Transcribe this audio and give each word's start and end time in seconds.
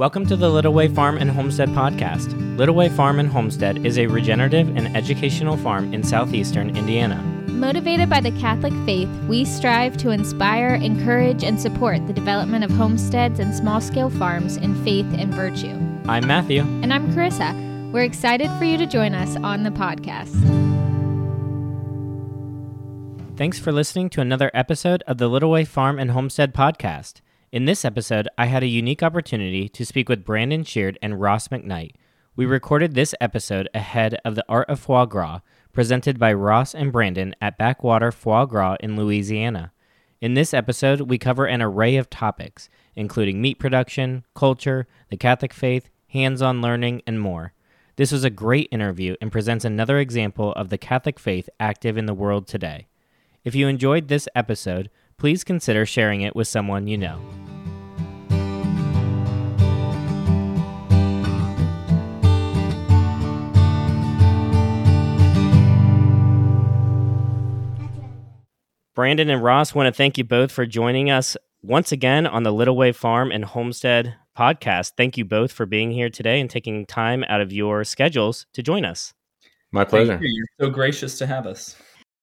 Welcome 0.00 0.24
to 0.28 0.36
the 0.36 0.48
Little 0.48 0.72
Way 0.72 0.88
Farm 0.88 1.18
and 1.18 1.30
Homestead 1.30 1.68
podcast. 1.68 2.32
Little 2.56 2.74
Way 2.74 2.88
Farm 2.88 3.18
and 3.18 3.28
Homestead 3.28 3.84
is 3.84 3.98
a 3.98 4.06
regenerative 4.06 4.74
and 4.74 4.96
educational 4.96 5.58
farm 5.58 5.92
in 5.92 6.02
southeastern 6.02 6.74
Indiana. 6.74 7.22
Motivated 7.48 8.08
by 8.08 8.22
the 8.22 8.30
Catholic 8.30 8.72
faith, 8.86 9.10
we 9.28 9.44
strive 9.44 9.98
to 9.98 10.08
inspire, 10.08 10.76
encourage, 10.76 11.44
and 11.44 11.60
support 11.60 12.06
the 12.06 12.14
development 12.14 12.64
of 12.64 12.70
homesteads 12.70 13.40
and 13.40 13.54
small 13.54 13.78
scale 13.78 14.08
farms 14.08 14.56
in 14.56 14.74
faith 14.84 15.04
and 15.18 15.34
virtue. 15.34 15.78
I'm 16.08 16.26
Matthew. 16.26 16.62
And 16.62 16.94
I'm 16.94 17.12
Carissa. 17.12 17.92
We're 17.92 18.04
excited 18.04 18.50
for 18.58 18.64
you 18.64 18.78
to 18.78 18.86
join 18.86 19.12
us 19.12 19.36
on 19.44 19.64
the 19.64 19.70
podcast. 19.70 20.34
Thanks 23.36 23.58
for 23.58 23.70
listening 23.70 24.08
to 24.08 24.22
another 24.22 24.50
episode 24.54 25.02
of 25.06 25.18
the 25.18 25.28
Little 25.28 25.50
Way 25.50 25.66
Farm 25.66 25.98
and 25.98 26.12
Homestead 26.12 26.54
podcast. 26.54 27.20
In 27.52 27.64
this 27.64 27.84
episode, 27.84 28.28
I 28.38 28.46
had 28.46 28.62
a 28.62 28.68
unique 28.68 29.02
opportunity 29.02 29.68
to 29.70 29.84
speak 29.84 30.08
with 30.08 30.24
Brandon 30.24 30.62
Sheard 30.62 30.96
and 31.02 31.20
Ross 31.20 31.48
McKnight. 31.48 31.96
We 32.36 32.46
recorded 32.46 32.94
this 32.94 33.12
episode 33.20 33.68
ahead 33.74 34.16
of 34.24 34.36
the 34.36 34.44
Art 34.48 34.70
of 34.70 34.78
Foie 34.78 35.04
Gras, 35.06 35.40
presented 35.72 36.16
by 36.16 36.32
Ross 36.32 36.76
and 36.76 36.92
Brandon 36.92 37.34
at 37.40 37.58
Backwater 37.58 38.12
Foie 38.12 38.44
Gras 38.44 38.76
in 38.78 38.94
Louisiana. 38.94 39.72
In 40.20 40.34
this 40.34 40.54
episode, 40.54 41.00
we 41.00 41.18
cover 41.18 41.44
an 41.44 41.60
array 41.60 41.96
of 41.96 42.08
topics, 42.08 42.68
including 42.94 43.42
meat 43.42 43.58
production, 43.58 44.24
culture, 44.32 44.86
the 45.08 45.16
Catholic 45.16 45.52
faith, 45.52 45.90
hands 46.10 46.40
on 46.40 46.62
learning, 46.62 47.02
and 47.04 47.20
more. 47.20 47.52
This 47.96 48.12
was 48.12 48.22
a 48.22 48.30
great 48.30 48.68
interview 48.70 49.16
and 49.20 49.32
presents 49.32 49.64
another 49.64 49.98
example 49.98 50.52
of 50.52 50.68
the 50.68 50.78
Catholic 50.78 51.18
faith 51.18 51.48
active 51.58 51.98
in 51.98 52.06
the 52.06 52.14
world 52.14 52.46
today. 52.46 52.86
If 53.42 53.56
you 53.56 53.66
enjoyed 53.66 54.06
this 54.06 54.28
episode, 54.36 54.88
please 55.20 55.44
consider 55.44 55.84
sharing 55.84 56.22
it 56.22 56.34
with 56.34 56.48
someone 56.48 56.88
you 56.88 56.96
know. 56.96 57.20
Brandon 68.94 69.30
and 69.30 69.42
Ross 69.42 69.74
want 69.74 69.86
to 69.86 69.92
thank 69.92 70.18
you 70.18 70.24
both 70.24 70.50
for 70.50 70.66
joining 70.66 71.10
us 71.10 71.36
once 71.62 71.92
again 71.92 72.26
on 72.26 72.42
the 72.42 72.52
Little 72.52 72.76
Way 72.76 72.92
Farm 72.92 73.30
and 73.30 73.44
Homestead 73.44 74.14
podcast. 74.36 74.92
Thank 74.96 75.16
you 75.16 75.24
both 75.24 75.52
for 75.52 75.66
being 75.66 75.90
here 75.90 76.10
today 76.10 76.40
and 76.40 76.48
taking 76.50 76.86
time 76.86 77.24
out 77.28 77.40
of 77.40 77.52
your 77.52 77.84
schedules 77.84 78.46
to 78.54 78.62
join 78.62 78.84
us. 78.84 79.12
My 79.70 79.84
pleasure. 79.84 80.18
You. 80.20 80.28
You're 80.28 80.66
so 80.66 80.70
gracious 80.70 81.18
to 81.18 81.26
have 81.26 81.46
us. 81.46 81.76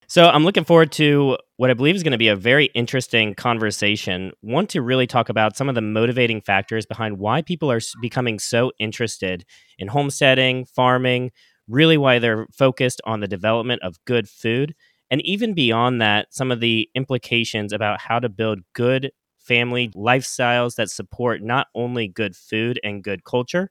So 0.10 0.30
I'm 0.30 0.46
looking 0.46 0.64
forward 0.64 0.92
to 0.94 1.38
what 1.58 1.70
I 1.70 1.74
believe 1.74 1.96
is 1.96 2.04
going 2.04 2.14
to 2.14 2.18
be 2.18 2.30
a 2.30 2.36
very 2.36 2.66
interesting 2.68 3.36
conversation. 3.36 4.32
Want 4.42 4.70
to 4.70 4.82
really 4.82 5.06
talk 5.06 5.28
about 5.28 5.58
some 5.58 5.68
of 5.68 5.76
the 5.76 5.82
motivating 5.82 6.40
factors 6.42 6.86
behind 6.86 7.18
why 7.20 7.42
people 7.42 7.70
are 7.70 7.82
becoming 8.02 8.40
so 8.40 8.72
interested 8.80 9.44
in 9.78 9.90
homesteading, 9.90 10.66
farming, 10.66 11.32
really 11.68 11.98
why 11.98 12.20
they're 12.20 12.48
focused 12.54 13.02
on 13.06 13.20
the 13.20 13.28
development 13.28 13.82
of 13.84 13.98
good 14.06 14.30
food 14.30 14.74
and 15.10 15.22
even 15.26 15.54
beyond 15.54 16.02
that, 16.02 16.34
some 16.34 16.52
of 16.52 16.60
the 16.60 16.90
implications 16.94 17.72
about 17.72 18.02
how 18.02 18.20
to 18.20 18.28
build 18.28 18.60
good 18.74 19.12
family 19.40 19.88
lifestyles 19.96 20.76
that 20.76 20.90
support 20.90 21.42
not 21.42 21.68
only 21.76 22.10
good 22.10 22.36
food 22.36 22.78
and 22.84 23.04
good 23.06 23.24
culture, 23.24 23.70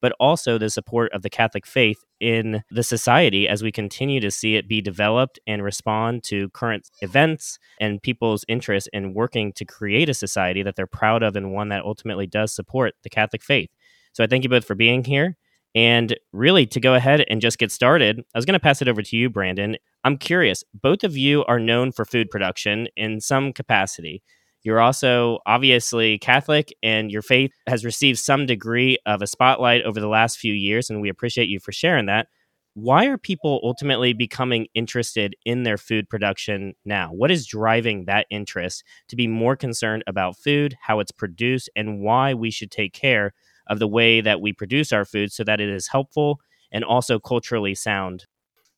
but 0.00 0.12
also 0.20 0.58
the 0.58 0.70
support 0.70 1.12
of 1.12 1.22
the 1.22 1.30
Catholic 1.30 1.66
faith 1.66 2.04
in 2.20 2.62
the 2.70 2.82
society 2.82 3.48
as 3.48 3.62
we 3.62 3.72
continue 3.72 4.20
to 4.20 4.30
see 4.30 4.56
it 4.56 4.68
be 4.68 4.80
developed 4.80 5.38
and 5.46 5.62
respond 5.62 6.24
to 6.24 6.48
current 6.50 6.88
events 7.00 7.58
and 7.80 8.02
people's 8.02 8.44
interest 8.48 8.88
in 8.92 9.14
working 9.14 9.52
to 9.54 9.64
create 9.64 10.08
a 10.08 10.14
society 10.14 10.62
that 10.62 10.76
they're 10.76 10.86
proud 10.86 11.22
of 11.22 11.36
and 11.36 11.52
one 11.52 11.68
that 11.68 11.84
ultimately 11.84 12.26
does 12.26 12.54
support 12.54 12.94
the 13.02 13.10
Catholic 13.10 13.42
faith. 13.42 13.70
So 14.12 14.24
I 14.24 14.26
thank 14.26 14.44
you 14.44 14.50
both 14.50 14.64
for 14.64 14.74
being 14.74 15.04
here. 15.04 15.36
And 15.74 16.18
really, 16.32 16.66
to 16.66 16.80
go 16.80 16.94
ahead 16.94 17.24
and 17.28 17.40
just 17.40 17.58
get 17.58 17.70
started, 17.70 18.20
I 18.34 18.38
was 18.38 18.46
going 18.46 18.54
to 18.54 18.60
pass 18.60 18.80
it 18.80 18.88
over 18.88 19.02
to 19.02 19.16
you, 19.16 19.28
Brandon. 19.28 19.76
I'm 20.02 20.16
curious, 20.16 20.64
both 20.74 21.04
of 21.04 21.16
you 21.16 21.44
are 21.44 21.60
known 21.60 21.92
for 21.92 22.04
food 22.04 22.30
production 22.30 22.88
in 22.96 23.20
some 23.20 23.52
capacity. 23.52 24.22
You're 24.62 24.80
also 24.80 25.38
obviously 25.46 26.18
Catholic, 26.18 26.74
and 26.82 27.10
your 27.10 27.22
faith 27.22 27.52
has 27.66 27.84
received 27.84 28.18
some 28.18 28.46
degree 28.46 28.98
of 29.06 29.22
a 29.22 29.26
spotlight 29.26 29.82
over 29.82 30.00
the 30.00 30.08
last 30.08 30.38
few 30.38 30.52
years, 30.52 30.90
and 30.90 31.00
we 31.00 31.08
appreciate 31.08 31.48
you 31.48 31.60
for 31.60 31.72
sharing 31.72 32.06
that. 32.06 32.28
Why 32.74 33.06
are 33.06 33.18
people 33.18 33.60
ultimately 33.64 34.12
becoming 34.12 34.68
interested 34.74 35.34
in 35.44 35.64
their 35.64 35.78
food 35.78 36.08
production 36.08 36.74
now? 36.84 37.08
What 37.12 37.30
is 37.30 37.46
driving 37.46 38.04
that 38.04 38.26
interest 38.30 38.84
to 39.08 39.16
be 39.16 39.26
more 39.26 39.56
concerned 39.56 40.04
about 40.06 40.36
food, 40.36 40.76
how 40.80 41.00
it's 41.00 41.10
produced, 41.10 41.70
and 41.74 42.00
why 42.00 42.34
we 42.34 42.50
should 42.50 42.70
take 42.70 42.92
care 42.92 43.32
of 43.66 43.80
the 43.80 43.88
way 43.88 44.20
that 44.20 44.40
we 44.40 44.52
produce 44.52 44.92
our 44.92 45.04
food 45.04 45.32
so 45.32 45.44
that 45.44 45.60
it 45.60 45.68
is 45.68 45.88
helpful 45.88 46.40
and 46.70 46.84
also 46.84 47.18
culturally 47.18 47.74
sound? 47.74 48.26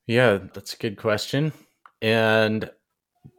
Yeah, 0.06 0.38
that's 0.54 0.74
a 0.74 0.78
good 0.78 0.96
question. 0.96 1.52
And 2.00 2.70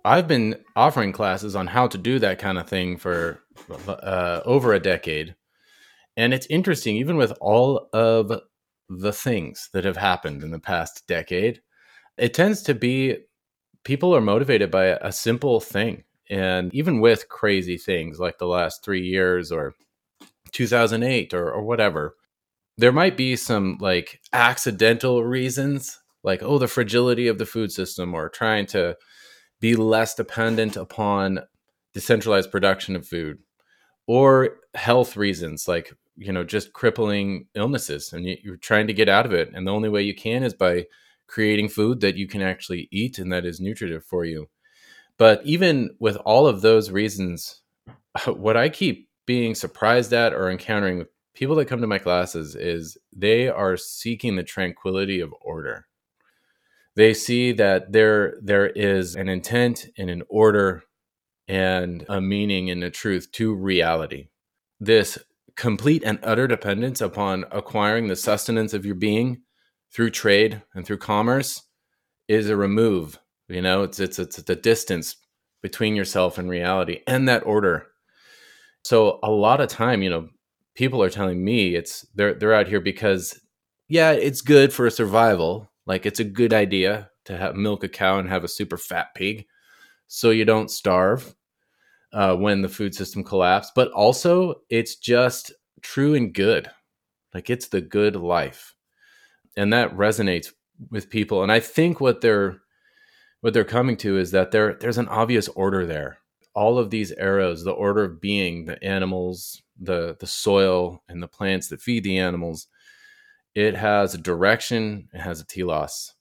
I've 0.03 0.27
been 0.27 0.57
offering 0.75 1.11
classes 1.11 1.55
on 1.55 1.67
how 1.67 1.87
to 1.87 1.97
do 1.97 2.19
that 2.19 2.39
kind 2.39 2.57
of 2.57 2.67
thing 2.67 2.97
for 2.97 3.41
uh, 3.87 4.41
over 4.45 4.73
a 4.73 4.79
decade. 4.79 5.35
And 6.17 6.33
it's 6.33 6.47
interesting, 6.47 6.97
even 6.97 7.17
with 7.17 7.33
all 7.39 7.89
of 7.93 8.31
the 8.89 9.13
things 9.13 9.69
that 9.73 9.85
have 9.85 9.97
happened 9.97 10.43
in 10.43 10.51
the 10.51 10.59
past 10.59 11.07
decade, 11.07 11.61
it 12.17 12.33
tends 12.33 12.61
to 12.63 12.75
be 12.75 13.17
people 13.83 14.15
are 14.15 14.21
motivated 14.21 14.69
by 14.69 14.85
a, 14.85 15.11
simple 15.11 15.59
thing. 15.59 16.03
And 16.29 16.73
even 16.73 16.99
with 16.99 17.29
crazy 17.29 17.77
things 17.77 18.19
like 18.19 18.37
the 18.37 18.47
last 18.47 18.83
three 18.83 19.01
years 19.01 19.51
or 19.51 19.75
2008 20.51 21.33
or, 21.33 21.51
or 21.51 21.63
whatever, 21.63 22.15
there 22.77 22.91
might 22.91 23.17
be 23.17 23.35
some 23.35 23.77
like 23.79 24.21
accidental 24.33 25.23
reasons 25.23 25.99
like 26.23 26.41
oh 26.43 26.57
the 26.57 26.67
fragility 26.67 27.27
of 27.27 27.37
the 27.37 27.45
food 27.45 27.71
system 27.71 28.13
or 28.13 28.29
trying 28.29 28.65
to 28.65 28.95
be 29.61 29.75
less 29.75 30.13
dependent 30.13 30.75
upon 30.75 31.39
decentralized 31.93 32.51
production 32.51 32.97
of 32.97 33.07
food 33.07 33.37
or 34.07 34.57
health 34.73 35.15
reasons 35.15 35.67
like 35.67 35.93
you 36.17 36.33
know 36.33 36.43
just 36.43 36.73
crippling 36.73 37.45
illnesses 37.55 38.11
and 38.11 38.25
you're 38.25 38.57
trying 38.57 38.87
to 38.87 38.93
get 38.93 39.07
out 39.07 39.25
of 39.25 39.33
it. 39.33 39.51
And 39.53 39.65
the 39.65 39.71
only 39.71 39.87
way 39.87 40.01
you 40.01 40.13
can 40.13 40.43
is 40.43 40.53
by 40.53 40.87
creating 41.27 41.69
food 41.69 42.01
that 42.01 42.17
you 42.17 42.27
can 42.27 42.41
actually 42.41 42.89
eat 42.91 43.17
and 43.17 43.31
that 43.31 43.45
is 43.45 43.61
nutritive 43.61 44.03
for 44.03 44.25
you. 44.25 44.49
But 45.17 45.41
even 45.45 45.91
with 45.99 46.17
all 46.17 46.47
of 46.47 46.61
those 46.61 46.91
reasons 46.91 47.61
what 48.25 48.57
i 48.57 48.69
keep 48.69 49.09
being 49.25 49.55
surprised 49.55 50.13
at 50.13 50.33
or 50.33 50.49
encountering 50.49 50.97
with 50.97 51.07
people 51.33 51.55
that 51.55 51.67
come 51.67 51.81
to 51.81 51.87
my 51.87 51.97
classes 51.97 52.55
is 52.55 52.97
they 53.15 53.47
are 53.47 53.77
seeking 53.77 54.35
the 54.35 54.43
tranquility 54.43 55.21
of 55.21 55.33
order 55.41 55.87
they 56.95 57.13
see 57.13 57.51
that 57.53 57.91
there 57.91 58.37
there 58.41 58.67
is 58.69 59.15
an 59.15 59.29
intent 59.29 59.87
and 59.97 60.09
an 60.09 60.23
order 60.29 60.83
and 61.47 62.05
a 62.09 62.21
meaning 62.21 62.69
and 62.69 62.83
a 62.83 62.89
truth 62.89 63.31
to 63.33 63.53
reality. 63.53 64.27
This 64.79 65.17
complete 65.55 66.03
and 66.05 66.19
utter 66.23 66.47
dependence 66.47 67.01
upon 67.01 67.45
acquiring 67.51 68.07
the 68.07 68.15
sustenance 68.15 68.73
of 68.73 68.85
your 68.85 68.95
being 68.95 69.41
through 69.93 70.09
trade 70.09 70.61
and 70.73 70.85
through 70.85 70.97
commerce 70.97 71.63
is 72.27 72.49
a 72.49 72.55
remove. 72.55 73.19
You 73.47 73.61
know, 73.61 73.83
it's 73.83 73.99
it's 73.99 74.19
it's 74.19 74.37
the 74.37 74.55
distance 74.55 75.15
between 75.61 75.95
yourself 75.95 76.37
and 76.37 76.49
reality 76.49 77.01
and 77.07 77.27
that 77.27 77.45
order. 77.45 77.87
So 78.83 79.19
a 79.23 79.29
lot 79.29 79.61
of 79.61 79.69
time, 79.69 80.01
you 80.01 80.09
know, 80.09 80.29
people 80.75 81.03
are 81.03 81.09
telling 81.09 81.43
me 81.43 81.75
it's 81.75 82.05
they're 82.15 82.33
they're 82.33 82.53
out 82.53 82.67
here 82.67 82.81
because 82.81 83.39
yeah, 83.87 84.11
it's 84.11 84.41
good 84.41 84.71
for 84.71 84.89
survival, 84.89 85.70
like 85.85 86.05
it's 86.05 86.19
a 86.19 86.25
good 86.25 86.53
idea 86.53 87.09
to 87.25 87.37
have, 87.37 87.55
milk 87.55 87.83
a 87.83 87.89
cow 87.89 88.19
and 88.19 88.29
have 88.29 88.43
a 88.43 88.49
super 88.49 88.77
fat 88.77 89.07
pig 89.15 89.45
so 90.07 90.29
you 90.29 90.45
don't 90.45 90.69
starve 90.69 91.35
uh, 92.13 92.35
when 92.35 92.61
the 92.61 92.69
food 92.69 92.93
system 92.93 93.23
collapsed. 93.23 93.73
But 93.75 93.91
also, 93.91 94.55
it's 94.69 94.95
just 94.95 95.51
true 95.81 96.15
and 96.15 96.33
good. 96.33 96.69
Like 97.33 97.49
it's 97.49 97.69
the 97.69 97.81
good 97.81 98.15
life, 98.15 98.75
and 99.55 99.71
that 99.71 99.95
resonates 99.95 100.47
with 100.89 101.09
people. 101.09 101.43
And 101.43 101.51
I 101.51 101.61
think 101.61 102.01
what 102.01 102.19
they're 102.19 102.59
what 103.39 103.53
they're 103.53 103.63
coming 103.63 103.95
to 103.97 104.17
is 104.17 104.31
that 104.31 104.51
there 104.51 104.73
there's 104.73 104.97
an 104.97 105.07
obvious 105.07 105.47
order 105.49 105.85
there. 105.85 106.17
All 106.53 106.77
of 106.77 106.89
these 106.89 107.13
arrows, 107.13 107.63
the 107.63 107.71
order 107.71 108.03
of 108.03 108.19
being, 108.19 108.65
the 108.65 108.83
animals, 108.83 109.61
the 109.79 110.17
the 110.19 110.27
soil, 110.27 111.01
and 111.07 111.23
the 111.23 111.27
plants 111.27 111.69
that 111.69 111.81
feed 111.81 112.03
the 112.03 112.17
animals 112.17 112.67
it 113.55 113.75
has 113.75 114.13
a 114.13 114.17
direction, 114.17 115.09
it 115.13 115.19
has 115.19 115.41
a 115.41 115.45
telos. 115.45 116.13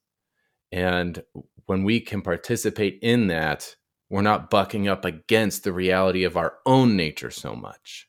And 0.73 1.23
when 1.67 1.85
we 1.85 2.01
can 2.01 2.23
participate 2.23 2.99
in 3.03 3.29
that, 3.29 3.77
we're 4.09 4.23
not 4.23 4.51
bucking 4.51 4.89
up 4.89 5.05
against 5.05 5.63
the 5.63 5.73
reality 5.73 6.25
of 6.25 6.37
our 6.37 6.55
own 6.67 6.97
nature 6.97 7.31
so 7.31 7.55
much. 7.55 8.09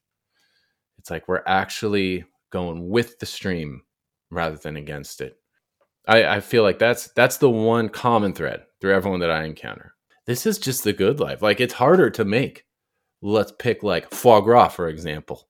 It's 0.97 1.12
like 1.12 1.27
we're 1.27 1.44
actually 1.45 2.25
going 2.51 2.89
with 2.89 3.19
the 3.19 3.25
stream 3.25 3.83
rather 4.29 4.57
than 4.57 4.75
against 4.77 5.21
it. 5.21 5.38
I, 6.07 6.24
I 6.25 6.39
feel 6.39 6.63
like 6.63 6.79
that's 6.79 7.09
that's 7.09 7.38
the 7.38 7.50
one 7.50 7.89
common 7.89 8.33
thread 8.33 8.63
through 8.79 8.95
everyone 8.95 9.19
that 9.19 9.31
I 9.31 9.44
encounter. 9.44 9.94
This 10.25 10.45
is 10.45 10.57
just 10.57 10.83
the 10.83 10.94
good 10.94 11.19
life. 11.19 11.41
Like 11.41 11.59
it's 11.59 11.74
harder 11.75 12.09
to 12.12 12.25
make. 12.25 12.65
Let's 13.21 13.53
pick 13.59 13.83
like 13.83 14.12
foie 14.12 14.41
gras, 14.41 14.69
for 14.69 14.88
example. 14.88 15.47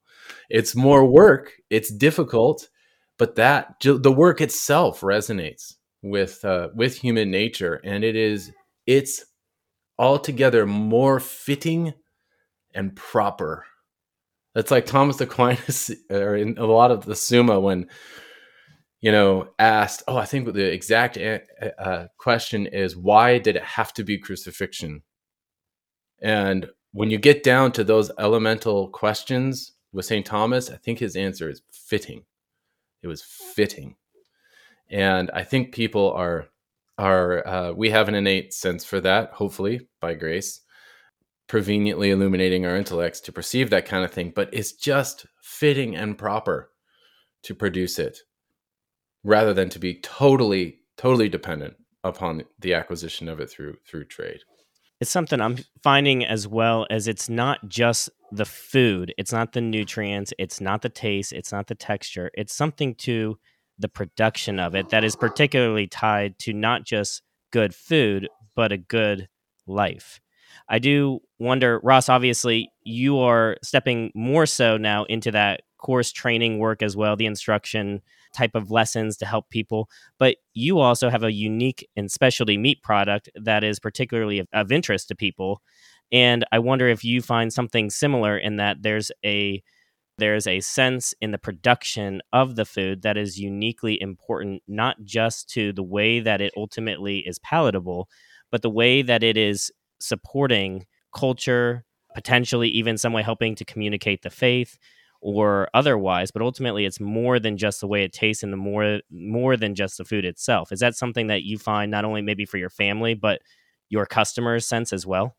it's 0.50 0.76
more 0.76 1.06
work, 1.06 1.54
it's 1.70 1.92
difficult, 1.92 2.68
but 3.22 3.36
that 3.36 3.76
the 3.84 4.12
work 4.12 4.42
itself 4.42 5.02
resonates 5.02 5.76
with 6.02 6.44
uh, 6.44 6.70
with 6.74 6.98
human 6.98 7.30
nature, 7.30 7.80
and 7.84 8.04
it 8.04 8.16
is 8.16 8.52
it's 8.88 9.24
altogether 10.00 10.66
more 10.66 11.20
fitting 11.20 11.94
and 12.74 12.96
proper. 12.96 13.64
That's 14.56 14.72
like 14.72 14.88
Thomas 14.88 15.22
Aquinas, 15.22 15.92
or 16.10 16.36
in 16.36 16.58
a 16.58 16.66
lot 16.66 16.90
of 16.90 17.06
the 17.06 17.16
Summa, 17.16 17.60
when 17.60 17.90
you 19.02 19.12
know 19.12 19.50
asked, 19.60 20.02
"Oh, 20.08 20.18
I 20.18 20.26
think 20.26 20.52
the 20.52 20.74
exact 20.74 21.16
uh, 21.78 22.08
question 22.18 22.66
is 22.66 22.98
why 22.98 23.38
did 23.38 23.56
it 23.56 23.64
have 23.64 23.94
to 23.94 24.04
be 24.04 24.18
crucifixion?" 24.18 25.04
And 26.24 26.72
when 26.92 27.12
you 27.12 27.20
get 27.20 27.44
down 27.44 27.72
to 27.74 27.84
those 27.84 28.10
elemental 28.18 28.90
questions 28.90 29.74
with 29.94 30.08
St. 30.08 30.26
Thomas, 30.26 30.72
I 30.72 30.78
think 30.78 30.98
his 30.98 31.16
answer 31.16 31.52
is 31.52 31.62
fitting. 31.72 32.24
It 33.02 33.08
was 33.08 33.22
fitting, 33.22 33.96
and 34.90 35.32
I 35.34 35.44
think 35.44 35.74
people 35.74 36.12
are 36.14 36.48
are 36.98 37.48
uh, 37.48 37.72
we 37.72 37.90
have 37.90 38.08
an 38.08 38.16
innate 38.16 38.54
sense 38.54 38.86
for 38.86 39.00
that. 39.02 39.32
Hopefully, 39.34 39.88
by 40.00 40.14
grace, 40.14 40.62
preveniently 41.48 42.12
illuminating 42.12 42.66
our 42.66 42.76
intellects 42.76 43.20
to 43.22 43.32
perceive 43.32 43.70
that 43.70 43.86
kind 43.86 44.06
of 44.06 44.12
thing. 44.12 44.32
But 44.36 44.50
it's 44.54 44.74
just 44.74 45.26
fitting 45.42 45.96
and 45.96 46.18
proper 46.18 46.72
to 47.44 47.56
produce 47.56 47.98
it, 47.98 48.20
rather 49.24 49.54
than 49.54 49.70
to 49.70 49.80
be 49.80 49.96
totally 49.96 50.80
totally 50.98 51.30
dependent 51.30 51.76
upon 52.04 52.44
the 52.60 52.74
acquisition 52.74 53.28
of 53.28 53.40
it 53.40 53.50
through 53.50 53.78
through 53.86 54.06
trade 54.06 54.42
it's 55.02 55.12
something 55.12 55.42
I'm 55.42 55.58
finding 55.82 56.24
as 56.24 56.48
well 56.48 56.86
as 56.90 57.08
it's 57.08 57.28
not 57.28 57.68
just 57.68 58.10
the 58.32 58.46
food, 58.46 59.14
it's 59.18 59.34
not 59.34 59.54
the 59.54 59.62
nutrients, 59.62 60.34
it's 60.38 60.62
not 60.62 60.82
the 60.82 60.90
taste, 60.90 61.34
it's 61.34 61.52
not 61.52 61.68
the 61.68 61.76
texture. 61.76 62.32
It's 62.34 62.54
something 62.54 62.96
to 62.96 63.38
the 63.78 63.90
production 63.90 64.60
of 64.60 64.76
it 64.76 64.90
that 64.90 65.04
is 65.04 65.16
particularly 65.16 65.88
tied 65.88 66.38
to 66.40 66.54
not 66.54 66.86
just 66.86 67.24
good 67.52 67.76
food, 67.76 68.30
but 68.56 68.72
a 68.72 68.78
good 68.78 69.28
life. 69.68 70.20
I 70.70 70.80
do 70.80 71.20
wonder, 71.40 71.80
Ross, 71.84 72.10
obviously, 72.10 72.72
you 72.84 73.20
are 73.20 73.58
stepping 73.64 74.12
more 74.16 74.46
so 74.46 74.78
now 74.78 75.06
into 75.06 75.32
that 75.32 75.62
course 75.78 76.12
training 76.12 76.60
work 76.60 76.82
as 76.82 76.96
well, 76.96 77.16
the 77.16 77.26
instruction 77.26 78.02
type 78.34 78.56
of 78.56 78.72
lessons 78.72 79.18
to 79.18 79.26
help 79.26 79.50
people. 79.50 79.90
But 80.20 80.38
you 80.54 80.80
also 80.80 81.10
have 81.10 81.24
a 81.24 81.34
unique 81.34 81.88
and 81.96 82.10
specialty 82.10 82.58
meat 82.58 82.82
product 82.84 83.30
that 83.36 83.64
is 83.64 83.80
particularly 83.80 84.40
of, 84.40 84.48
of 84.54 84.72
interest 84.72 85.08
to 85.10 85.16
people. 85.16 85.62
And 86.12 86.46
I 86.52 86.60
wonder 86.60 86.88
if 86.90 87.04
you 87.04 87.22
find 87.22 87.54
something 87.54 87.90
similar 87.90 88.38
in 88.38 88.58
that 88.58 88.82
there's 88.84 89.12
a 89.26 89.64
there's 90.18 90.48
a 90.48 90.60
sense 90.62 91.14
in 91.22 91.32
the 91.32 91.40
production 91.40 92.22
of 92.34 92.56
the 92.56 92.66
food 92.66 93.02
that 93.04 93.18
is 93.18 93.40
uniquely 93.40 94.00
important, 94.02 94.62
not 94.68 94.98
just 95.04 95.50
to 95.50 95.74
the 95.74 95.84
way 95.84 96.20
that 96.20 96.42
it 96.42 96.54
ultimately 96.56 97.20
is 97.20 97.40
palatable, 97.40 98.08
but 98.52 98.62
the 98.62 98.70
way 98.70 99.02
that 99.02 99.24
it 99.24 99.38
is 99.38 99.72
supporting 100.00 100.86
culture, 101.16 101.84
potentially 102.16 102.70
even 102.70 102.98
some 102.98 103.14
way 103.14 103.24
helping 103.24 103.56
to 103.56 103.66
communicate 103.66 104.22
the 104.22 104.30
faith, 104.30 104.78
or 105.22 105.70
otherwise 105.74 106.32
but 106.32 106.42
ultimately 106.42 106.86
it's 106.86 107.00
more 107.00 107.40
than 107.40 107.58
just 107.58 107.80
the 107.82 107.88
way 107.88 108.04
it 108.04 108.12
tastes 108.14 108.44
and 108.44 108.52
the 108.54 108.58
more 108.58 109.00
more 109.12 109.56
than 109.58 109.76
just 109.76 109.98
the 109.98 110.06
food 110.06 110.26
itself. 110.26 110.72
Is 110.72 110.80
that 110.80 110.96
something 110.96 111.28
that 111.28 111.44
you 111.44 111.58
find 111.60 111.92
not 111.92 112.06
only 112.06 112.22
maybe 112.22 112.46
for 112.46 112.58
your 112.58 112.70
family 112.72 113.14
but 113.14 113.42
your 113.90 114.06
customers 114.08 114.68
sense 114.68 114.94
as 114.94 115.06
well 115.06 115.36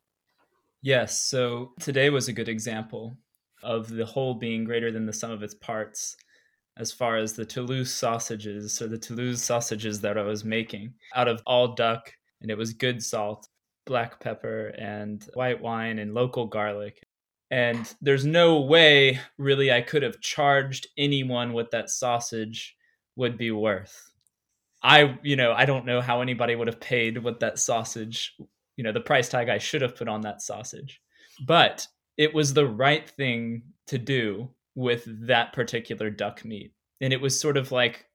yes 0.82 1.20
so 1.20 1.73
today 1.81 2.11
was 2.11 2.29
a 2.29 2.32
good 2.32 2.49
example 2.49 3.17
of 3.62 3.88
the 3.88 4.05
whole 4.05 4.34
being 4.34 4.64
greater 4.64 4.90
than 4.90 5.06
the 5.06 5.12
sum 5.12 5.31
of 5.31 5.43
its 5.43 5.55
parts 5.55 6.17
as 6.79 6.90
far 6.90 7.17
as 7.17 7.32
the 7.32 7.44
toulouse 7.44 7.93
sausages 7.93 8.81
or 8.81 8.88
the 8.88 8.99
toulouse 8.99 9.43
sausages 9.43 10.00
that 10.00 10.19
i 10.19 10.23
was 10.23 10.44
making 10.44 10.93
out 11.14 11.29
of 11.29 11.43
all 11.46 11.75
duck 11.75 12.12
and 12.40 12.50
it 12.50 12.58
was 12.58 12.73
good 12.73 13.02
salt 13.02 13.49
black 13.87 14.20
pepper 14.20 14.69
and 14.79 15.29
white 15.34 15.61
wine 15.61 15.99
and 15.99 16.14
local 16.14 16.46
garlic 16.46 17.06
and 17.52 17.94
there's 18.00 18.25
no 18.25 18.62
way 18.62 19.20
really 19.37 19.70
I 19.70 19.82
could 19.82 20.02
have 20.02 20.20
charged 20.20 20.87
anyone 20.96 21.52
what 21.52 21.70
that 21.73 21.90
sausage 21.90 22.75
would 23.14 23.37
be 23.37 23.50
worth. 23.50 24.11
I, 24.82 25.19
you 25.23 25.37
know, 25.37 25.52
I 25.52 25.67
don't 25.67 25.85
know 25.85 26.00
how 26.00 26.23
anybody 26.23 26.56
would 26.56 26.67
have 26.67 26.81
paid 26.81 27.23
what 27.23 27.40
that 27.40 27.58
sausage, 27.58 28.35
you 28.82 28.88
know, 28.88 28.93
the 28.93 29.00
price 29.00 29.29
tag 29.29 29.49
I 29.49 29.58
should 29.58 29.81
have 29.81 29.94
put 29.94 30.08
on 30.08 30.23
that 30.23 30.43
sausage. 30.43 31.00
But 31.46 31.87
it 32.17 32.34
was 32.34 32.52
the 32.52 32.67
right 32.67 33.08
thing 33.08 33.62
to 33.87 33.96
do 33.96 34.50
with 34.75 35.05
that 35.29 35.52
particular 35.52 36.11
duck 36.11 36.44
meat. 36.44 36.73
And 37.00 37.12
it 37.12 37.20
was 37.20 37.38
sort 37.38 37.56
of 37.56 37.70
like 37.70 38.06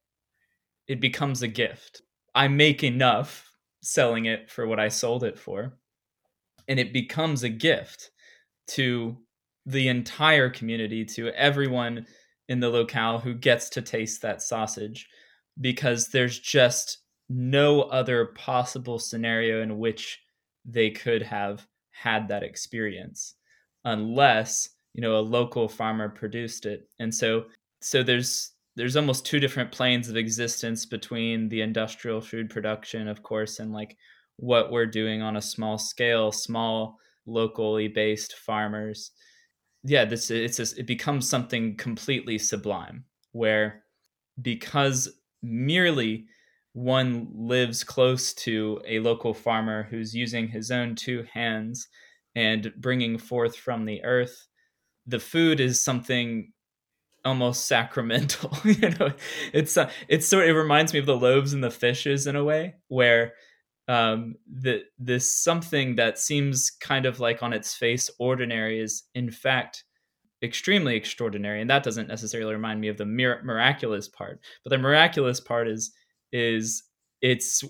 it 0.90 1.00
becomes 1.00 1.42
a 1.42 1.48
gift. 1.48 2.02
I 2.36 2.50
make 2.50 2.84
enough 2.84 3.50
selling 3.82 4.26
it 4.26 4.52
for 4.52 4.68
what 4.68 4.78
I 4.78 4.90
sold 4.90 5.24
it 5.24 5.40
for. 5.40 5.78
And 6.68 6.82
it 6.82 6.92
becomes 6.92 7.44
a 7.44 7.50
gift 7.50 8.12
to 8.72 9.16
the 9.66 9.88
entire 9.88 10.50
community 10.50 11.06
to 11.06 11.30
everyone 11.30 12.08
in 12.50 12.60
the 12.60 12.70
locale 12.70 13.20
who 13.20 13.34
gets 13.34 13.70
to 13.70 13.82
taste 13.82 14.22
that 14.22 14.42
sausage 14.42 15.08
because 15.62 16.10
there's 16.10 16.38
just 16.38 16.98
no 17.30 17.84
other 17.84 18.26
possible 18.36 19.00
scenario 19.00 19.62
in 19.62 19.78
which 19.80 20.20
they 20.68 20.92
could 20.92 21.22
have 21.24 21.66
had 21.92 22.28
that 22.28 22.44
experience 22.44 23.36
unless 23.86 24.70
you 24.94 25.02
know 25.02 25.18
a 25.18 25.22
local 25.22 25.68
farmer 25.68 26.10
produced 26.10 26.66
it. 26.66 26.90
And 27.00 27.14
so 27.14 27.46
so 27.82 28.04
there's 28.04 28.52
there's 28.76 28.98
almost 28.98 29.26
two 29.26 29.40
different 29.40 29.72
planes 29.72 30.10
of 30.10 30.18
existence 30.18 30.86
between 30.86 31.50
the 31.50 31.62
industrial 31.62 32.22
food 32.22 32.50
production 32.50 33.08
of 33.08 33.24
course 33.24 33.60
and 33.60 33.74
like 33.74 33.98
what 34.36 34.72
we're 34.72 34.86
doing 34.86 35.22
on 35.22 35.38
a 35.38 35.42
small 35.42 35.78
scale 35.78 36.32
small 36.32 36.98
locally 37.26 37.88
based 37.88 38.34
farmers. 38.34 39.12
Yeah 39.84 40.06
this 40.06 40.30
it's 40.30 40.58
just, 40.58 40.78
it 40.78 40.86
becomes 40.86 41.30
something 41.30 41.76
completely 41.78 42.38
sublime 42.38 43.06
where 43.32 43.84
because 44.42 45.10
merely 45.42 46.26
one 46.78 47.28
lives 47.34 47.84
close 47.84 48.36
to 48.36 48.80
a 48.88 49.00
local 49.00 49.34
farmer 49.34 49.88
who's 49.90 50.14
using 50.14 50.48
his 50.48 50.70
own 50.70 50.94
two 50.94 51.26
hands 51.34 51.88
and 52.36 52.72
bringing 52.78 53.18
forth 53.18 53.56
from 53.56 53.84
the 53.84 54.04
earth 54.04 54.48
the 55.08 55.20
food 55.20 55.60
is 55.60 55.82
something 55.82 56.54
almost 57.26 57.66
sacramental 57.68 58.56
you 58.64 58.90
know? 58.92 59.12
It's 59.54 59.76
uh, 59.76 59.90
it's 60.08 60.28
sort 60.28 60.44
of, 60.44 60.52
it 60.52 60.54
reminds 60.54 60.94
me 60.94 61.00
of 61.00 61.08
the 61.08 61.18
loaves 61.18 61.52
and 61.52 61.64
the 61.64 61.72
fishes 61.72 62.28
in 62.28 62.36
a 62.36 62.44
way 62.44 62.76
where 62.90 63.34
um 63.88 64.36
the 64.48 64.84
this 65.00 65.34
something 65.34 65.96
that 65.96 66.20
seems 66.20 66.70
kind 66.70 67.08
of 67.08 67.20
like 67.20 67.42
on 67.42 67.54
its 67.54 67.74
face 67.74 68.08
ordinary 68.20 68.80
is 68.80 69.06
in 69.16 69.32
fact 69.32 69.84
extremely 70.44 70.96
extraordinary 70.96 71.60
and 71.60 71.72
that 71.72 71.82
doesn't 71.82 72.08
necessarily 72.08 72.54
remind 72.54 72.80
me 72.80 72.88
of 72.88 72.98
the 72.98 73.06
mir- 73.06 73.42
miraculous 73.44 74.08
part 74.08 74.40
but 74.64 74.70
the 74.70 74.78
miraculous 74.78 75.40
part 75.40 75.68
is 75.68 75.92
is 76.32 76.84
it's 77.22 77.64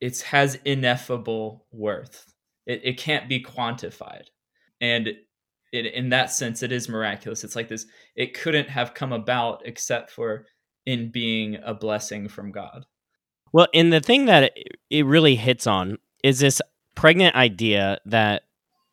it's 0.00 0.22
has 0.22 0.58
ineffable 0.64 1.66
worth. 1.72 2.32
It, 2.66 2.80
it 2.84 2.98
can't 2.98 3.28
be 3.28 3.42
quantified. 3.42 4.24
And 4.80 5.08
it, 5.72 5.86
in 5.86 6.10
that 6.10 6.30
sense 6.30 6.62
it 6.62 6.72
is 6.72 6.88
miraculous. 6.88 7.44
It's 7.44 7.56
like 7.56 7.68
this 7.68 7.86
it 8.16 8.34
couldn't 8.34 8.68
have 8.68 8.94
come 8.94 9.12
about 9.12 9.62
except 9.64 10.10
for 10.10 10.46
in 10.86 11.10
being 11.10 11.58
a 11.64 11.74
blessing 11.74 12.28
from 12.28 12.52
god. 12.52 12.86
Well 13.52 13.68
and 13.74 13.92
the 13.92 14.00
thing 14.00 14.26
that 14.26 14.52
it 14.90 15.06
really 15.06 15.36
hits 15.36 15.66
on 15.66 15.98
is 16.22 16.40
this 16.40 16.60
pregnant 16.94 17.36
idea 17.36 17.98
that 18.06 18.42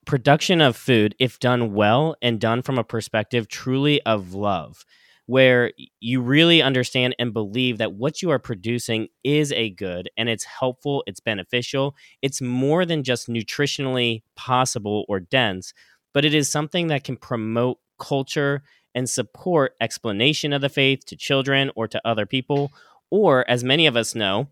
production 0.05 0.61
of 0.61 0.75
food, 0.75 1.15
if 1.19 1.39
done 1.39 1.73
well 1.73 2.15
and 2.21 2.39
done 2.39 2.61
from 2.61 2.77
a 2.77 2.83
perspective 2.83 3.47
truly 3.47 4.01
of 4.03 4.33
love, 4.33 4.85
where 5.27 5.72
you 6.00 6.22
really 6.22 6.62
understand 6.62 7.15
and 7.17 7.34
believe 7.34 7.77
that 7.79 7.94
what 7.94 8.22
you 8.22 8.29
are 8.29 8.39
producing 8.39 9.08
is 9.24 9.51
a 9.53 9.72
good 9.72 10.10
and 10.17 10.29
it's 10.29 10.44
helpful, 10.44 11.03
it's 11.08 11.20
beneficial, 11.20 11.96
it's 12.22 12.41
more 12.41 12.86
than 12.86 13.03
just 13.03 13.27
nutritionally 13.27 14.22
possible 14.36 15.05
or 15.10 15.20
dense, 15.20 15.74
but 16.13 16.25
it 16.25 16.34
is 16.34 16.50
something 16.50 16.88
that 16.88 17.03
can 17.03 17.17
promote 17.17 17.79
culture 18.00 18.63
and 18.94 19.10
support 19.10 19.74
explanation 19.82 20.53
of 20.53 20.62
the 20.62 20.70
faith 20.70 21.05
to 21.05 21.15
children 21.15 21.72
or 21.75 21.88
to 21.88 22.01
other 22.05 22.25
people, 22.25 22.72
or 23.10 23.50
as 23.50 23.63
many 23.63 23.88
of 23.88 23.98
us 23.98 24.15
know, 24.15 24.48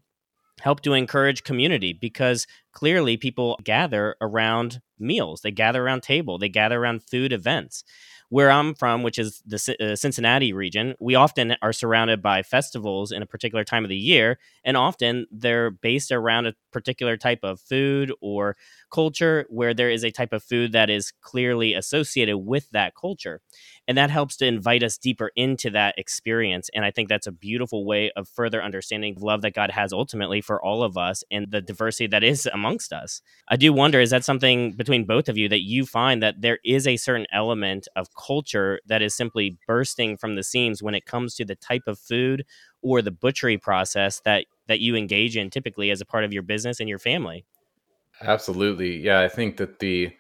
help 0.62 0.82
to 0.82 0.94
encourage 0.94 1.44
community 1.44 1.94
because 1.94 2.48
clearly 2.74 3.18
people 3.18 3.60
gather 3.64 4.16
around 4.22 4.82
meals 5.00 5.42
they 5.42 5.52
gather 5.52 5.84
around 5.84 6.02
table 6.02 6.38
they 6.38 6.48
gather 6.48 6.80
around 6.82 7.04
food 7.04 7.34
events 7.34 7.84
where 8.34 8.50
i'm 8.50 8.74
from 8.74 9.04
which 9.04 9.20
is 9.20 9.44
the 9.46 9.76
uh, 9.80 9.96
cincinnati 9.96 10.54
region 10.54 10.96
we 11.00 11.14
often 11.14 11.56
are 11.62 11.72
surrounded 11.72 12.20
by 12.20 12.42
festivals 12.42 13.12
in 13.12 13.22
a 13.22 13.28
particular 13.28 13.64
time 13.64 13.86
of 13.86 13.90
the 13.90 13.96
year 13.96 14.40
and 14.64 14.76
often 14.76 15.28
they're 15.30 15.70
based 15.70 16.12
around 16.12 16.48
a 16.48 16.54
particular 16.72 17.16
type 17.16 17.42
of 17.44 17.60
food 17.60 18.12
or 18.22 18.56
culture 18.92 19.46
where 19.50 19.76
there 19.76 19.92
is 19.92 20.04
a 20.04 20.10
type 20.10 20.34
of 20.34 20.44
food 20.44 20.72
that 20.72 20.90
is 20.90 21.14
clearly 21.22 21.76
associated 21.76 22.40
with 22.40 22.68
that 22.72 22.96
culture 23.00 23.40
and 23.88 23.98
that 23.98 24.10
helps 24.10 24.38
to 24.38 24.46
invite 24.46 24.84
us 24.84 24.98
deeper 24.98 25.32
into 25.36 25.70
that 25.70 25.96
experience 25.98 26.70
and 26.74 26.86
i 26.86 26.92
think 26.92 27.10
that's 27.10 27.28
a 27.28 27.32
beautiful 27.32 27.86
way 27.86 28.12
of 28.16 28.28
further 28.30 28.64
understanding 28.64 29.16
love 29.20 29.42
that 29.42 29.54
god 29.54 29.72
has 29.72 29.92
ultimately 29.92 30.42
for 30.42 30.64
all 30.64 30.84
of 30.84 30.98
us 30.98 31.24
and 31.32 31.52
the 31.52 31.62
diversity 31.62 32.08
that 32.08 32.24
is 32.24 32.48
amongst 32.54 32.94
us. 32.94 33.22
I 33.48 33.56
do 33.56 33.74
wonder 33.74 34.00
is 34.00 34.10
that 34.12 34.24
something 34.24 34.74
between 34.74 35.06
both 35.06 35.30
of 35.30 35.38
you 35.38 35.50
that 35.50 35.64
you 35.64 35.86
find 35.86 36.22
that 36.24 36.42
there 36.42 36.60
is 36.64 36.88
a 36.88 36.98
certain 36.98 37.28
element 37.32 37.88
of 37.96 38.08
culture 38.16 38.80
that 38.86 39.02
is 39.02 39.16
simply 39.16 39.58
bursting 39.68 40.18
from 40.18 40.36
the 40.36 40.44
seams 40.44 40.82
when 40.82 40.96
it 40.96 41.06
comes 41.06 41.36
to 41.36 41.46
the 41.46 41.56
type 41.56 41.84
of 41.88 42.00
food 42.00 42.46
or 42.82 43.02
the 43.02 43.12
butchery 43.12 43.58
process 43.58 44.22
that 44.26 44.46
that 44.68 44.80
you 44.80 44.96
engage 44.96 45.36
in 45.36 45.50
typically 45.50 45.92
as 45.92 46.02
a 46.02 46.06
part 46.06 46.24
of 46.24 46.32
your 46.32 46.44
business 46.44 46.80
and 46.80 46.88
your 46.88 47.00
family? 47.00 47.46
Absolutely. 48.22 48.98
Yeah 48.98 49.22
i 49.22 49.28
think 49.28 49.58
that 49.58 49.80
the 49.80 50.12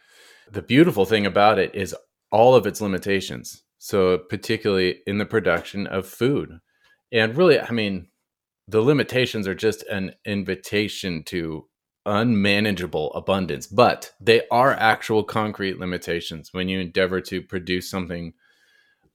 the 0.51 0.61
beautiful 0.61 1.05
thing 1.05 1.25
about 1.25 1.57
it 1.57 1.73
is 1.73 1.95
all 2.33 2.55
of 2.55 2.67
its 2.67 2.81
limitations. 2.81 3.63
So, 3.77 4.17
particularly 4.17 5.01
in 5.05 5.17
the 5.17 5.25
production 5.25 5.87
of 5.87 6.07
food. 6.07 6.59
And 7.11 7.37
really, 7.37 7.59
I 7.59 7.71
mean, 7.71 8.07
the 8.67 8.81
limitations 8.81 9.47
are 9.47 9.55
just 9.55 9.83
an 9.83 10.15
invitation 10.25 11.23
to 11.25 11.67
unmanageable 12.05 13.13
abundance, 13.13 13.67
but 13.67 14.11
they 14.19 14.41
are 14.51 14.71
actual 14.71 15.23
concrete 15.23 15.79
limitations 15.79 16.53
when 16.53 16.69
you 16.69 16.79
endeavor 16.79 17.21
to 17.21 17.41
produce 17.41 17.89
something 17.89 18.33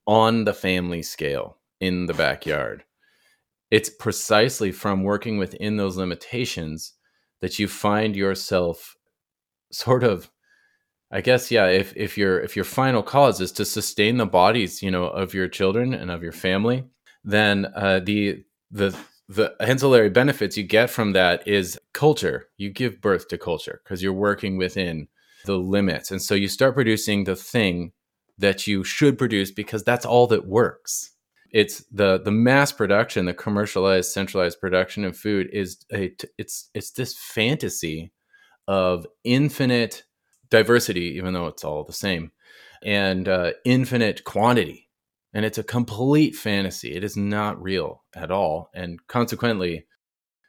on 0.06 0.44
the 0.44 0.54
family 0.54 1.02
scale 1.02 1.58
in 1.80 2.06
the 2.06 2.14
backyard. 2.14 2.84
It's 3.70 3.90
precisely 3.90 4.70
from 4.70 5.02
working 5.02 5.38
within 5.38 5.76
those 5.76 5.96
limitations 5.96 6.94
that 7.40 7.58
you 7.58 7.68
find 7.68 8.16
yourself 8.16 8.96
sort 9.70 10.04
of 10.04 10.30
I 11.10 11.20
guess 11.22 11.50
yeah. 11.50 11.66
If 11.66 11.96
if 11.96 12.18
your 12.18 12.40
if 12.40 12.54
your 12.54 12.64
final 12.64 13.02
cause 13.02 13.40
is 13.40 13.52
to 13.52 13.64
sustain 13.64 14.18
the 14.18 14.26
bodies, 14.26 14.82
you 14.82 14.90
know, 14.90 15.04
of 15.04 15.32
your 15.32 15.48
children 15.48 15.94
and 15.94 16.10
of 16.10 16.22
your 16.22 16.32
family, 16.32 16.84
then 17.24 17.66
uh, 17.74 18.00
the 18.00 18.44
the 18.70 18.96
the 19.28 19.54
ancillary 19.60 20.10
benefits 20.10 20.56
you 20.56 20.64
get 20.64 20.90
from 20.90 21.12
that 21.12 21.46
is 21.46 21.78
culture. 21.94 22.48
You 22.56 22.70
give 22.70 23.00
birth 23.00 23.28
to 23.28 23.38
culture 23.38 23.80
because 23.84 24.02
you're 24.02 24.12
working 24.12 24.58
within 24.58 25.08
the 25.46 25.56
limits, 25.56 26.10
and 26.10 26.20
so 26.20 26.34
you 26.34 26.48
start 26.48 26.74
producing 26.74 27.24
the 27.24 27.36
thing 27.36 27.92
that 28.36 28.66
you 28.66 28.84
should 28.84 29.18
produce 29.18 29.50
because 29.50 29.82
that's 29.82 30.06
all 30.06 30.26
that 30.28 30.46
works. 30.46 31.12
It's 31.50 31.84
the 31.90 32.20
the 32.20 32.30
mass 32.30 32.70
production, 32.70 33.24
the 33.24 33.32
commercialized, 33.32 34.12
centralized 34.12 34.60
production 34.60 35.04
of 35.04 35.16
food 35.16 35.48
is 35.54 35.78
a 35.90 36.12
it's 36.36 36.68
it's 36.74 36.90
this 36.90 37.16
fantasy 37.16 38.12
of 38.66 39.06
infinite 39.24 40.02
diversity, 40.50 41.14
even 41.16 41.34
though 41.34 41.46
it's 41.46 41.64
all 41.64 41.84
the 41.84 41.92
same, 41.92 42.32
and 42.82 43.28
uh, 43.28 43.52
infinite 43.64 44.24
quantity. 44.24 44.88
And 45.34 45.44
it's 45.44 45.58
a 45.58 45.62
complete 45.62 46.34
fantasy. 46.34 46.94
It 46.94 47.04
is 47.04 47.16
not 47.16 47.62
real 47.62 48.02
at 48.14 48.30
all. 48.30 48.70
And 48.74 49.06
consequently, 49.08 49.86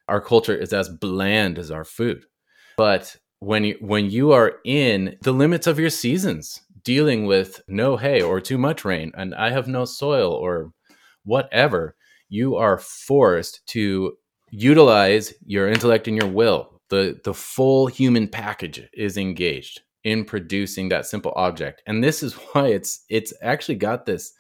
our 0.08 0.22
culture 0.22 0.56
is 0.56 0.74
as 0.74 0.90
bland 0.90 1.60
as 1.60 1.70
our 1.70 1.84
food. 1.84 2.26
But 2.78 3.18
when 3.40 3.66
you, 3.66 3.78
when 3.82 4.10
you 4.10 4.32
are 4.32 4.56
in 4.64 5.18
the 5.22 5.34
limits 5.34 5.68
of 5.68 5.80
your 5.80 5.90
seasons, 5.90 6.62
dealing 6.84 7.26
with 7.26 7.62
no 7.68 7.98
hay 7.98 8.22
or 8.22 8.40
too 8.40 8.58
much 8.58 8.86
rain, 8.86 9.12
and 9.16 9.36
I 9.36 9.52
have 9.52 9.68
no 9.68 9.84
soil 9.84 10.32
or 10.32 10.72
whatever, 11.26 11.96
you 12.30 12.56
are 12.56 12.78
forced 12.78 13.66
to 13.68 14.14
utilize 14.50 15.34
your 15.46 15.68
intellect 15.68 16.08
and 16.08 16.16
your 16.16 16.30
will. 16.30 16.80
The, 16.90 17.20
the 17.24 17.34
full 17.34 17.88
human 17.88 18.28
package 18.30 18.88
is 18.94 19.18
engaged 19.18 19.82
in 20.04 20.26
producing 20.26 20.90
that 20.90 21.06
simple 21.06 21.34
object. 21.36 21.82
And 21.86 22.04
this 22.04 22.24
is 22.24 22.34
why 22.54 22.68
it's 22.68 23.04
it's 23.10 23.34
actually 23.42 23.76
got 23.76 24.06
this 24.06 24.34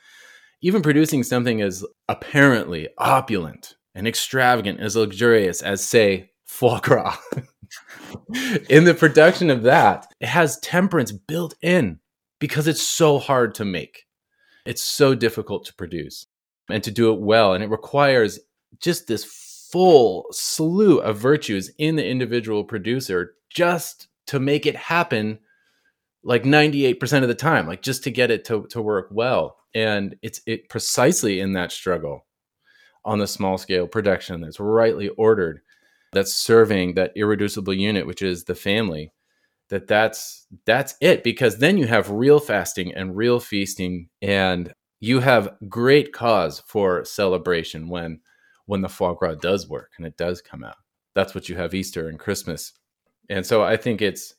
even 0.61 0.81
producing 0.81 1.23
something 1.23 1.61
as 1.61 1.85
apparently 2.09 2.89
opulent 2.97 3.75
and 3.95 4.07
extravagant 4.07 4.79
as 4.79 4.95
luxurious 4.95 5.61
as 5.61 5.83
say 5.83 6.31
foie 6.45 6.79
gras. 6.79 7.17
in 8.69 8.83
the 8.83 8.93
production 8.93 9.49
of 9.49 9.63
that, 9.63 10.07
it 10.19 10.27
has 10.27 10.59
temperance 10.59 11.11
built 11.11 11.55
in 11.61 11.99
because 12.39 12.67
it's 12.67 12.81
so 12.81 13.19
hard 13.19 13.55
to 13.55 13.65
make. 13.65 14.05
It's 14.65 14.83
so 14.83 15.15
difficult 15.15 15.65
to 15.65 15.73
produce 15.73 16.25
and 16.69 16.83
to 16.83 16.91
do 16.91 17.13
it 17.13 17.21
well. 17.21 17.53
And 17.53 17.63
it 17.63 17.69
requires 17.69 18.39
just 18.79 19.07
this 19.07 19.23
full 19.71 20.27
slew 20.31 20.99
of 20.99 21.17
virtues 21.17 21.71
in 21.77 21.95
the 21.95 22.05
individual 22.05 22.63
producer 22.63 23.35
just 23.49 24.07
to 24.27 24.39
make 24.39 24.65
it 24.65 24.75
happen 24.75 25.39
like 26.29 26.43
98% 26.43 27.23
of 27.23 27.27
the 27.27 27.33
time 27.33 27.65
like 27.65 27.81
just 27.81 28.03
to 28.03 28.11
get 28.11 28.29
it 28.29 28.45
to, 28.45 28.67
to 28.67 28.81
work 28.83 29.07
well. 29.09 29.57
And 29.73 30.15
it's 30.21 30.41
it 30.45 30.69
precisely 30.69 31.39
in 31.39 31.53
that 31.53 31.71
struggle 31.71 32.27
on 33.03 33.17
the 33.17 33.27
small 33.27 33.57
scale 33.57 33.87
production 33.87 34.39
that's 34.39 34.59
rightly 34.59 35.09
ordered 35.09 35.61
that's 36.13 36.33
serving 36.33 36.93
that 36.95 37.11
irreducible 37.15 37.73
unit 37.73 38.05
which 38.05 38.21
is 38.21 38.43
the 38.43 38.55
family 38.55 39.11
that 39.69 39.87
that's 39.87 40.45
that's 40.65 40.95
it. 41.01 41.23
Because 41.23 41.57
then 41.57 41.77
you 41.77 41.87
have 41.87 42.09
real 42.11 42.39
fasting 42.39 42.93
and 42.93 43.15
real 43.15 43.39
feasting 43.39 44.09
and 44.21 44.73
you 44.99 45.19
have 45.21 45.55
great 45.67 46.13
cause 46.13 46.61
for 46.67 47.03
celebration 47.05 47.89
when 47.89 48.19
when 48.67 48.81
the 48.81 48.89
foie 48.89 49.13
gras 49.13 49.35
does 49.35 49.67
work 49.67 49.93
and 49.97 50.05
it 50.05 50.17
does 50.17 50.41
come 50.41 50.63
out. 50.63 50.77
That's 51.15 51.33
what 51.33 51.49
you 51.49 51.55
have 51.57 51.73
easter 51.73 52.07
and 52.07 52.19
christmas. 52.19 52.73
And 53.29 53.45
so 53.45 53.63
i 53.63 53.77
think 53.77 54.01
it's 54.01 54.35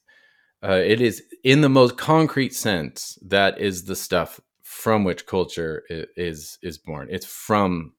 uh, 0.62 0.83
it 0.85 1.00
is 1.00 1.23
in 1.43 1.61
the 1.61 1.69
most 1.69 1.97
concrete 1.97 2.55
sense 2.55 3.19
that 3.23 3.59
is 3.59 3.85
the 3.85 3.97
stuff 3.97 4.40
from 4.62 5.05
which 5.05 5.26
culture 5.26 5.83
is 6.17 6.59
is 6.62 6.79
born. 6.79 7.09
It's 7.11 7.26
from 7.26 7.93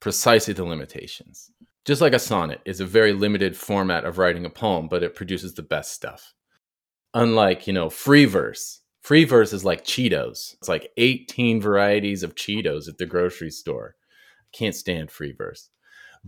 precisely 0.00 0.54
the 0.54 0.64
limitations. 0.64 1.50
Just 1.84 2.00
like 2.00 2.14
a 2.14 2.18
sonnet 2.18 2.60
is 2.64 2.80
a 2.80 2.86
very 2.86 3.12
limited 3.12 3.56
format 3.56 4.04
of 4.04 4.18
writing 4.18 4.44
a 4.44 4.50
poem, 4.50 4.88
but 4.88 5.02
it 5.02 5.14
produces 5.14 5.54
the 5.54 5.62
best 5.62 5.92
stuff. 5.92 6.34
Unlike, 7.14 7.66
you 7.66 7.72
know, 7.72 7.90
free 7.90 8.24
verse. 8.24 8.80
Free 9.02 9.24
verse 9.24 9.52
is 9.52 9.64
like 9.64 9.84
Cheetos. 9.84 10.54
It's 10.54 10.68
like 10.68 10.90
18 10.96 11.60
varieties 11.60 12.24
of 12.24 12.34
Cheetos 12.34 12.88
at 12.88 12.98
the 12.98 13.06
grocery 13.06 13.50
store. 13.50 13.94
Can't 14.52 14.74
stand 14.74 15.12
free 15.12 15.32
verse. 15.32 15.70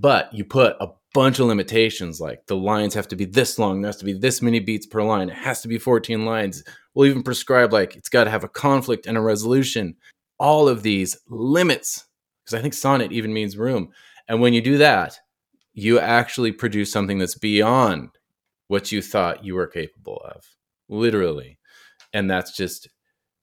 But 0.00 0.33
you 0.33 0.45
put 0.45 0.76
a 0.81 0.88
bunch 1.12 1.40
of 1.40 1.47
limitations 1.47 2.21
like 2.21 2.47
the 2.47 2.57
lines 2.57 2.95
have 2.95 3.09
to 3.09 3.17
be 3.17 3.25
this 3.25 3.59
long, 3.59 3.81
there 3.83 3.88
has 3.88 3.97
to 3.97 4.05
be 4.05 4.12
this 4.12 4.40
many 4.40 4.61
beats 4.61 4.87
per 4.87 5.02
line, 5.02 5.28
it 5.28 5.35
has 5.35 5.61
to 5.62 5.69
be 5.69 5.76
14 5.76 6.25
lines. 6.25 6.62
We'll 6.95 7.09
even 7.09 7.25
prescribe 7.25 7.73
like 7.73 7.97
it's 7.97 8.09
got 8.09 8.25
to 8.25 8.31
have 8.31 8.45
a 8.45 8.49
conflict 8.49 9.07
and 9.07 9.19
a 9.19 9.21
resolution. 9.21 9.97
All 10.38 10.69
of 10.69 10.85
these 10.85 11.19
limits, 11.28 12.07
because 12.45 12.57
I 12.57 12.62
think 12.62 12.75
sonnet 12.75 13.11
even 13.11 13.33
means 13.33 13.57
room. 13.57 13.88
And 14.28 14.40
when 14.40 14.52
you 14.52 14.61
do 14.61 14.78
that, 14.78 15.19
you 15.73 15.99
actually 15.99 16.52
produce 16.52 16.93
something 16.93 17.19
that's 17.19 17.37
beyond 17.37 18.11
what 18.69 18.93
you 18.93 19.02
thought 19.02 19.45
you 19.45 19.57
were 19.57 19.67
capable 19.67 20.23
of, 20.25 20.45
literally. 20.88 21.59
And 22.12 22.31
that's 22.31 22.57
just 22.57 22.88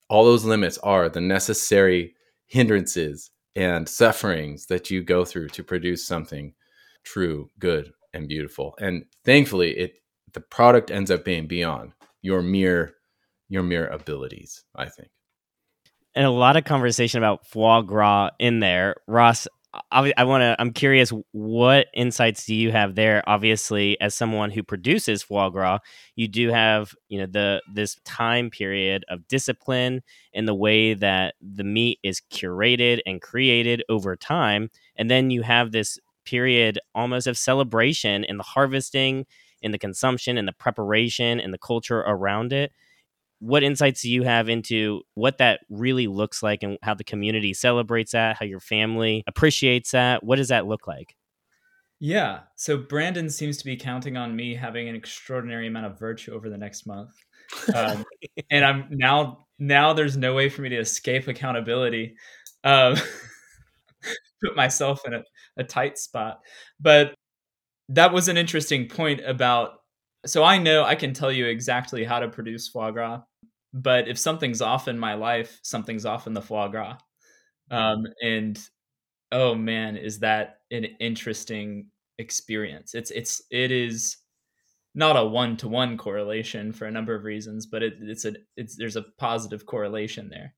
all 0.07 0.23
those 0.23 0.45
limits 0.45 0.77
are 0.77 1.09
the 1.09 1.19
necessary 1.19 2.15
hindrances 2.45 3.31
and 3.55 3.87
sufferings 3.87 4.65
that 4.67 4.91
you 4.91 5.01
go 5.01 5.25
through 5.25 5.49
to 5.49 5.63
produce 5.63 6.05
something 6.05 6.53
true, 7.03 7.49
good, 7.59 7.91
and 8.13 8.27
beautiful. 8.27 8.75
And 8.79 9.05
thankfully, 9.23 9.77
it 9.77 9.93
the 10.33 10.41
product 10.41 10.91
ends 10.91 11.11
up 11.11 11.23
being 11.23 11.47
beyond 11.47 11.93
your 12.21 12.41
mere 12.41 12.95
your 13.49 13.63
mere 13.63 13.87
abilities. 13.87 14.63
I 14.75 14.89
think. 14.89 15.09
And 16.15 16.25
a 16.25 16.31
lot 16.31 16.55
of 16.55 16.63
conversation 16.63 17.17
about 17.17 17.45
foie 17.45 17.81
gras 17.81 18.31
in 18.39 18.59
there, 18.59 18.95
Ross. 19.07 19.47
I, 19.91 20.23
want 20.23 20.41
to. 20.41 20.55
I'm 20.59 20.71
curious. 20.71 21.11
What 21.31 21.87
insights 21.93 22.45
do 22.45 22.55
you 22.55 22.71
have 22.71 22.95
there? 22.95 23.23
Obviously, 23.27 23.99
as 23.99 24.15
someone 24.15 24.51
who 24.51 24.63
produces 24.63 25.23
foie 25.23 25.49
gras, 25.49 25.79
you 26.15 26.27
do 26.27 26.49
have 26.49 26.93
you 27.09 27.19
know 27.19 27.25
the 27.25 27.61
this 27.73 27.97
time 28.05 28.49
period 28.49 29.05
of 29.09 29.27
discipline 29.27 30.01
in 30.33 30.45
the 30.45 30.55
way 30.55 30.93
that 30.93 31.35
the 31.41 31.63
meat 31.63 31.99
is 32.03 32.21
curated 32.31 32.99
and 33.05 33.21
created 33.21 33.83
over 33.89 34.15
time, 34.15 34.69
and 34.95 35.09
then 35.09 35.29
you 35.29 35.41
have 35.41 35.71
this 35.71 35.99
period 36.25 36.79
almost 36.93 37.27
of 37.27 37.37
celebration 37.37 38.23
in 38.23 38.37
the 38.37 38.43
harvesting, 38.43 39.25
in 39.61 39.71
the 39.71 39.79
consumption, 39.79 40.37
in 40.37 40.45
the 40.45 40.53
preparation, 40.53 41.39
and 41.39 41.53
the 41.53 41.57
culture 41.57 41.99
around 41.99 42.53
it. 42.53 42.71
What 43.45 43.63
insights 43.63 44.01
do 44.01 44.09
you 44.09 44.23
have 44.23 44.49
into 44.49 45.01
what 45.13 45.37
that 45.37 45.61
really 45.69 46.07
looks 46.07 46.41
like 46.41 46.63
and 46.63 46.77
how 46.81 46.95
the 46.95 47.03
community 47.03 47.53
celebrates 47.53 48.13
that, 48.13 48.37
how 48.37 48.45
your 48.45 48.59
family 48.59 49.23
appreciates 49.27 49.91
that? 49.91 50.23
What 50.23 50.37
does 50.37 50.47
that 50.47 50.65
look 50.65 50.87
like? 50.87 51.15
Yeah. 51.99 52.39
So 52.55 52.77
Brandon 52.77 53.29
seems 53.29 53.57
to 53.57 53.65
be 53.65 53.77
counting 53.77 54.17
on 54.17 54.35
me 54.35 54.55
having 54.55 54.89
an 54.89 54.95
extraordinary 54.95 55.67
amount 55.67 55.85
of 55.85 55.99
virtue 55.99 56.33
over 56.33 56.49
the 56.49 56.57
next 56.57 56.87
month. 56.87 57.11
Um, 57.73 58.03
and 58.51 58.65
I'm 58.65 58.87
now 58.89 59.45
now 59.59 59.93
there's 59.93 60.17
no 60.17 60.33
way 60.33 60.49
for 60.49 60.61
me 60.61 60.69
to 60.69 60.77
escape 60.77 61.27
accountability. 61.27 62.15
Um, 62.63 62.95
put 64.43 64.55
myself 64.55 65.01
in 65.05 65.13
a, 65.13 65.23
a 65.57 65.63
tight 65.63 65.97
spot. 65.97 66.39
But 66.79 67.15
that 67.89 68.13
was 68.13 68.27
an 68.27 68.37
interesting 68.37 68.87
point 68.87 69.21
about. 69.25 69.73
So 70.25 70.43
I 70.43 70.57
know 70.57 70.83
I 70.83 70.95
can 70.95 71.13
tell 71.13 71.31
you 71.31 71.45
exactly 71.45 72.03
how 72.03 72.19
to 72.19 72.27
produce 72.27 72.67
foie 72.67 72.91
gras, 72.91 73.21
but 73.75 74.07
if 74.07 74.17
something's 74.17 74.61
off 74.61 74.87
in 74.87 74.97
my 74.97 75.15
life, 75.15 75.59
something's 75.61 76.05
off 76.05 76.27
in 76.27 76.33
the 76.33 76.41
foie 76.41 76.69
gras. 76.69 76.97
Um, 77.69 78.05
and 78.23 78.57
oh 79.33 79.53
man, 79.53 79.97
is 79.97 80.19
that 80.19 80.59
an 80.71 80.85
interesting 81.01 81.87
experience? 82.17 82.95
It's 82.95 83.11
it's 83.11 83.41
it 83.51 83.71
is 83.71 84.15
not 84.95 85.17
a 85.17 85.25
one 85.25 85.57
to 85.57 85.67
one 85.67 85.97
correlation 85.97 86.71
for 86.71 86.85
a 86.85 86.91
number 86.91 87.13
of 87.13 87.25
reasons, 87.25 87.65
but 87.65 87.83
it, 87.83 87.95
it's 87.99 88.23
a 88.23 88.35
it's 88.55 88.77
there's 88.77 88.95
a 88.95 89.05
positive 89.17 89.65
correlation 89.65 90.29
there 90.29 90.53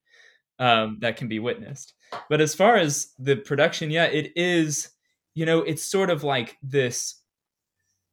um, 0.59 0.99
that 1.01 1.17
can 1.17 1.27
be 1.27 1.39
witnessed. 1.39 1.93
But 2.29 2.39
as 2.39 2.53
far 2.53 2.75
as 2.75 3.13
the 3.17 3.35
production, 3.35 3.89
yeah, 3.89 4.05
it 4.05 4.31
is. 4.35 4.91
You 5.33 5.45
know, 5.45 5.59
it's 5.59 5.83
sort 5.83 6.11
of 6.11 6.23
like 6.23 6.57
this. 6.61 7.19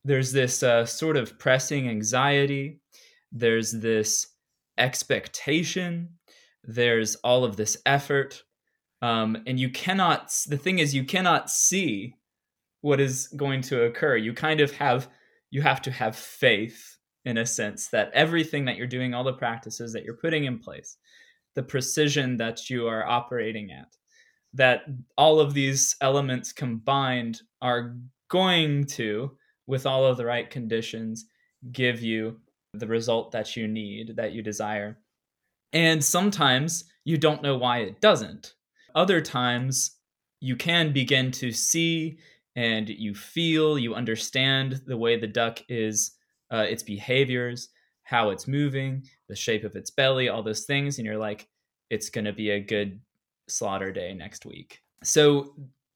There's 0.02 0.32
this 0.32 0.62
uh, 0.62 0.86
sort 0.86 1.16
of 1.18 1.38
pressing 1.38 1.88
anxiety. 1.88 2.80
There's 3.32 3.72
this 3.72 4.33
expectation. 4.78 6.10
There's 6.62 7.14
all 7.16 7.44
of 7.44 7.56
this 7.56 7.76
effort, 7.86 8.42
um, 9.02 9.36
and 9.46 9.58
you 9.58 9.70
cannot. 9.70 10.34
The 10.46 10.56
thing 10.56 10.78
is, 10.78 10.94
you 10.94 11.04
cannot 11.04 11.50
see 11.50 12.14
what 12.80 13.00
is 13.00 13.28
going 13.28 13.62
to 13.62 13.84
occur. 13.84 14.16
You 14.16 14.32
kind 14.34 14.60
of 14.60 14.72
have 14.72 15.08
you 15.50 15.62
have 15.62 15.80
to 15.82 15.90
have 15.90 16.16
faith 16.16 16.96
in 17.24 17.38
a 17.38 17.46
sense 17.46 17.88
that 17.88 18.10
everything 18.12 18.64
that 18.64 18.76
you're 18.76 18.86
doing, 18.86 19.14
all 19.14 19.24
the 19.24 19.32
practices 19.32 19.92
that 19.92 20.04
you're 20.04 20.16
putting 20.16 20.44
in 20.44 20.58
place, 20.58 20.96
the 21.54 21.62
precision 21.62 22.36
that 22.36 22.68
you 22.68 22.86
are 22.86 23.06
operating 23.06 23.70
at, 23.70 23.96
that 24.52 24.82
all 25.16 25.40
of 25.40 25.54
these 25.54 25.96
elements 26.00 26.52
combined 26.52 27.40
are 27.62 27.96
going 28.28 28.84
to, 28.84 29.36
with 29.66 29.86
all 29.86 30.04
of 30.04 30.16
the 30.16 30.24
right 30.24 30.50
conditions, 30.50 31.26
give 31.72 32.02
you 32.02 32.38
the 32.78 32.86
result 32.86 33.32
that 33.32 33.56
you 33.56 33.66
need, 33.68 34.16
that 34.16 34.32
you 34.32 34.42
desire. 34.42 34.98
And 35.72 36.04
sometimes 36.04 36.84
you 37.04 37.18
don't 37.18 37.42
know 37.42 37.56
why 37.56 37.78
it 37.78 38.00
doesn't. 38.00 38.54
Other 38.94 39.20
times 39.20 39.96
you 40.40 40.56
can 40.56 40.92
begin 40.92 41.30
to 41.32 41.50
see 41.50 42.18
and 42.56 42.88
you 42.88 43.14
feel, 43.14 43.78
you 43.78 43.94
understand 43.94 44.82
the 44.86 44.96
way 44.96 45.18
the 45.18 45.26
duck 45.26 45.60
is, 45.68 46.12
uh, 46.52 46.66
its 46.68 46.82
behaviors, 46.82 47.68
how 48.04 48.30
it's 48.30 48.46
moving, 48.46 49.02
the 49.28 49.34
shape 49.34 49.64
of 49.64 49.74
its 49.74 49.90
belly, 49.90 50.28
all 50.28 50.42
those 50.42 50.64
things, 50.64 50.98
and 50.98 51.06
you're 51.06 51.18
like, 51.18 51.48
it's 51.90 52.10
going 52.10 52.26
to 52.26 52.32
be 52.32 52.50
a 52.50 52.60
good 52.60 53.00
slaughter 53.48 53.90
day 53.90 54.14
next 54.14 54.46
week. 54.46 54.82
So 55.02 55.54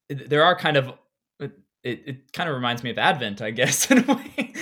there 0.09 0.43
are 0.43 0.55
kind 0.57 0.75
of 0.75 0.93
it, 1.83 2.03
it 2.05 2.33
kind 2.33 2.49
of 2.49 2.55
reminds 2.55 2.83
me 2.83 2.89
of 2.89 2.97
Advent, 2.97 3.41
I 3.41 3.51
guess, 3.51 3.89
in 3.91 4.09
a 4.09 4.13
way, 4.13 4.53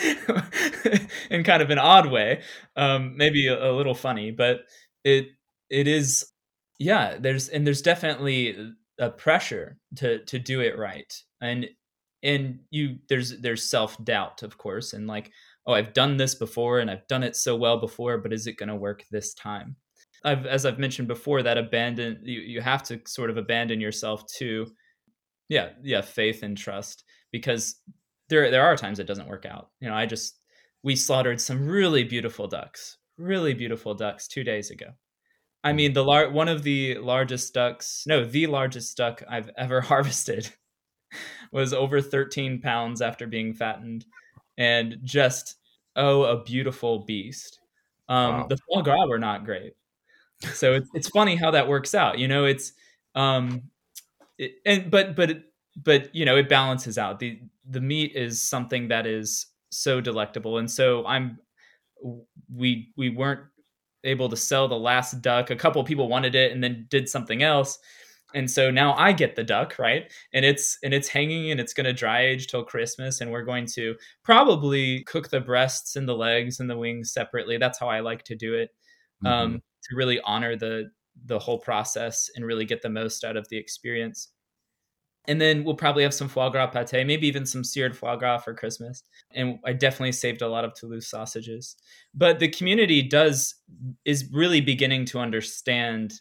in 1.30 1.44
kind 1.44 1.62
of 1.62 1.70
an 1.70 1.80
odd 1.80 2.12
way, 2.12 2.42
um, 2.76 3.16
maybe 3.18 3.48
a, 3.48 3.72
a 3.72 3.74
little 3.74 3.96
funny, 3.96 4.32
but 4.32 4.62
it 5.04 5.28
it 5.70 5.88
is, 5.88 6.32
yeah. 6.80 7.18
There's 7.20 7.50
and 7.50 7.66
there's 7.66 7.82
definitely 7.82 8.74
a 9.00 9.10
pressure 9.10 9.78
to 9.98 10.24
to 10.26 10.40
do 10.40 10.62
it 10.62 10.78
right, 10.78 11.14
and 11.42 11.68
and 12.24 12.60
you 12.72 12.98
there's 13.10 13.40
there's 13.42 13.70
self 13.70 14.04
doubt 14.04 14.44
of 14.44 14.58
course 14.58 14.94
and 14.94 15.08
like 15.08 15.32
oh 15.66 15.74
i've 15.74 15.94
done 15.94 16.18
this 16.18 16.36
before 16.36 16.80
and 16.80 16.90
i've 16.90 17.08
done 17.08 17.24
it 17.24 17.36
so 17.36 17.56
well 17.56 17.80
before 17.80 18.18
but 18.18 18.34
is 18.34 18.48
it 18.48 18.58
going 18.58 18.70
to 18.70 18.76
work 18.76 19.04
this 19.12 19.34
time 19.34 19.76
i've 20.24 20.46
as 20.46 20.66
i've 20.66 20.80
mentioned 20.80 21.08
before 21.08 21.44
that 21.44 21.58
abandon 21.58 22.20
you, 22.24 22.40
you 22.40 22.62
have 22.62 22.82
to 22.84 23.00
sort 23.06 23.30
of 23.30 23.38
abandon 23.38 23.80
yourself 23.80 24.26
to 24.26 24.66
yeah 25.50 25.70
yeah 25.84 26.02
faith 26.02 26.42
and 26.44 26.58
trust 26.58 27.04
because 27.32 27.76
there 28.30 28.50
there 28.50 28.66
are 28.66 28.76
times 28.76 29.00
it 29.00 29.08
doesn't 29.08 29.30
work 29.30 29.46
out 29.46 29.70
you 29.80 29.88
know 29.88 29.96
i 29.96 30.06
just 30.06 30.40
we 30.84 30.96
slaughtered 30.96 31.42
some 31.42 31.68
really 31.68 32.04
beautiful 32.04 32.48
ducks 32.48 32.98
really 33.18 33.54
beautiful 33.54 33.94
ducks 33.94 34.28
two 34.28 34.44
days 34.44 34.70
ago. 34.72 34.88
I 35.64 35.74
mean 35.74 35.94
the 35.94 36.04
lar- 36.04 36.30
one 36.30 36.48
of 36.48 36.64
the 36.64 36.98
largest 37.00 37.54
ducks 37.54 38.04
no 38.08 38.24
the 38.24 38.48
largest 38.48 38.96
duck 38.96 39.24
i've 39.28 39.50
ever 39.58 39.82
harvested 39.82 40.50
was 41.52 41.74
over 41.74 42.00
13 42.00 42.62
pounds 42.62 43.02
after 43.02 43.28
being 43.28 43.54
fattened 43.54 44.06
and 44.58 44.98
just 45.04 45.56
oh 45.96 46.24
a 46.24 46.44
beautiful 46.44 47.00
beast. 47.06 47.60
Um 48.08 48.42
wow. 48.42 48.48
the 48.48 48.58
foie 48.58 48.82
gras 48.82 49.08
were 49.08 49.20
not 49.20 49.46
great. 49.46 49.74
So 50.54 50.74
it's, 50.74 50.90
it's 50.94 51.10
funny 51.10 51.36
how 51.36 51.52
that 51.52 51.68
works 51.68 51.96
out 51.96 52.20
you 52.20 52.28
know 52.28 52.46
it's 52.46 52.74
um 53.16 53.64
it, 54.38 54.54
and 54.66 54.92
but 54.92 55.16
but 55.16 55.44
but 55.84 56.14
you 56.16 56.24
know 56.24 56.38
it 56.38 56.48
balances 56.48 56.98
out. 56.98 57.20
The 57.20 57.42
the 57.70 57.82
meat 57.82 58.14
is 58.16 58.42
something 58.42 58.88
that 58.90 59.06
is 59.06 59.48
so 59.70 60.02
delectable. 60.02 60.58
And 60.58 60.70
so 60.70 61.06
i'm 61.06 61.40
we 62.54 62.94
we 62.96 63.10
weren't 63.10 63.42
able 64.04 64.30
to 64.30 64.38
sell 64.38 64.68
the 64.68 64.76
last 64.76 65.22
duck. 65.22 65.50
A 65.50 65.56
couple 65.56 65.84
people 65.84 66.08
wanted 66.08 66.36
it 66.36 66.52
and 66.52 66.64
then 66.64 66.86
did 66.90 67.10
something 67.10 67.44
else. 67.44 67.80
And 68.36 68.50
so 68.50 68.70
now 68.70 68.94
i 68.96 69.14
get 69.14 69.36
the 69.36 69.44
duck 69.44 69.80
right? 69.80 70.12
And 70.34 70.46
it's 70.46 70.78
and 70.84 70.94
it's 70.94 71.08
hanging 71.08 71.52
and 71.52 71.60
it's 71.60 71.74
going 71.74 71.86
to 71.86 71.94
dry 71.94 72.26
age 72.26 72.48
till 72.48 72.64
christmas 72.64 73.22
and 73.22 73.32
we're 73.32 73.44
going 73.44 73.66
to 73.74 73.96
probably 74.24 75.04
cook 75.04 75.30
the 75.30 75.40
breasts 75.42 75.96
and 75.96 76.08
the 76.08 76.16
legs 76.16 76.60
and 76.60 76.70
the 76.70 76.78
wings 76.78 77.14
separately. 77.14 77.58
That's 77.58 77.80
how 77.80 77.88
i 77.88 78.00
like 78.00 78.24
to 78.24 78.36
do 78.36 78.54
it 78.56 78.70
um, 79.26 79.32
mm-hmm. 79.32 79.56
um, 79.56 79.62
to 79.84 79.96
really 79.96 80.20
honor 80.22 80.56
the 80.56 80.90
the 81.26 81.40
whole 81.40 81.60
process 81.60 82.30
and 82.36 82.46
really 82.46 82.66
get 82.66 82.82
the 82.82 82.90
most 82.90 83.24
out 83.24 83.38
of 83.38 83.48
the 83.50 83.58
experience 83.58 84.30
and 85.28 85.42
then 85.42 85.64
we'll 85.64 85.76
probably 85.76 86.04
have 86.04 86.14
some 86.14 86.30
foie 86.30 86.50
gras 86.50 86.68
pate, 86.68 87.06
maybe 87.06 87.28
even 87.28 87.46
some 87.46 87.64
seared 87.64 87.98
foie 87.98 88.16
gras 88.16 88.40
for 88.40 88.54
Christmas. 88.54 89.04
And 89.32 89.60
I 89.66 89.74
definitely 89.74 90.14
saved 90.14 90.42
a 90.42 90.48
lot 90.48 90.64
of 90.64 90.74
Toulouse 90.74 91.10
sausages. 91.10 91.76
But 92.14 92.40
the 92.40 92.48
community 92.48 93.02
does 93.02 93.56
is 94.06 94.30
really 94.32 94.62
beginning 94.62 95.06
to 95.06 95.20
understand 95.20 96.14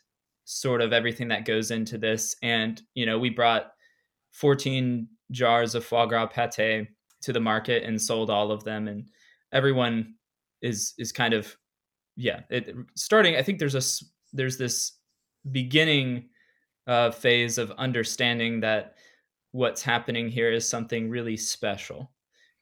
sort 0.44 0.80
of 0.80 0.92
everything 0.92 1.28
that 1.28 1.44
goes 1.44 1.70
into 1.70 1.98
this. 1.98 2.34
And, 2.42 2.82
you 2.94 3.06
know, 3.06 3.18
we 3.18 3.30
brought 3.30 3.72
14 4.32 5.08
jars 5.30 5.74
of 5.74 5.84
foie 5.84 6.06
gras 6.06 6.26
pate 6.26 6.88
to 7.22 7.32
the 7.32 7.40
market 7.40 7.84
and 7.84 8.00
sold 8.00 8.28
all 8.28 8.50
of 8.50 8.64
them. 8.64 8.88
And 8.88 9.08
everyone 9.52 10.14
is, 10.62 10.94
is 10.98 11.12
kind 11.12 11.32
of, 11.32 11.56
yeah, 12.16 12.40
it, 12.50 12.74
starting, 12.96 13.36
I 13.36 13.42
think 13.42 13.60
there's 13.60 13.74
a, 13.74 14.04
there's 14.32 14.58
this 14.58 14.98
beginning 15.52 16.28
uh, 16.86 17.10
phase 17.10 17.58
of 17.58 17.72
understanding 17.72 18.60
that 18.60 18.95
what's 19.56 19.82
happening 19.82 20.28
here 20.28 20.52
is 20.52 20.68
something 20.68 21.08
really 21.08 21.36
special 21.36 22.10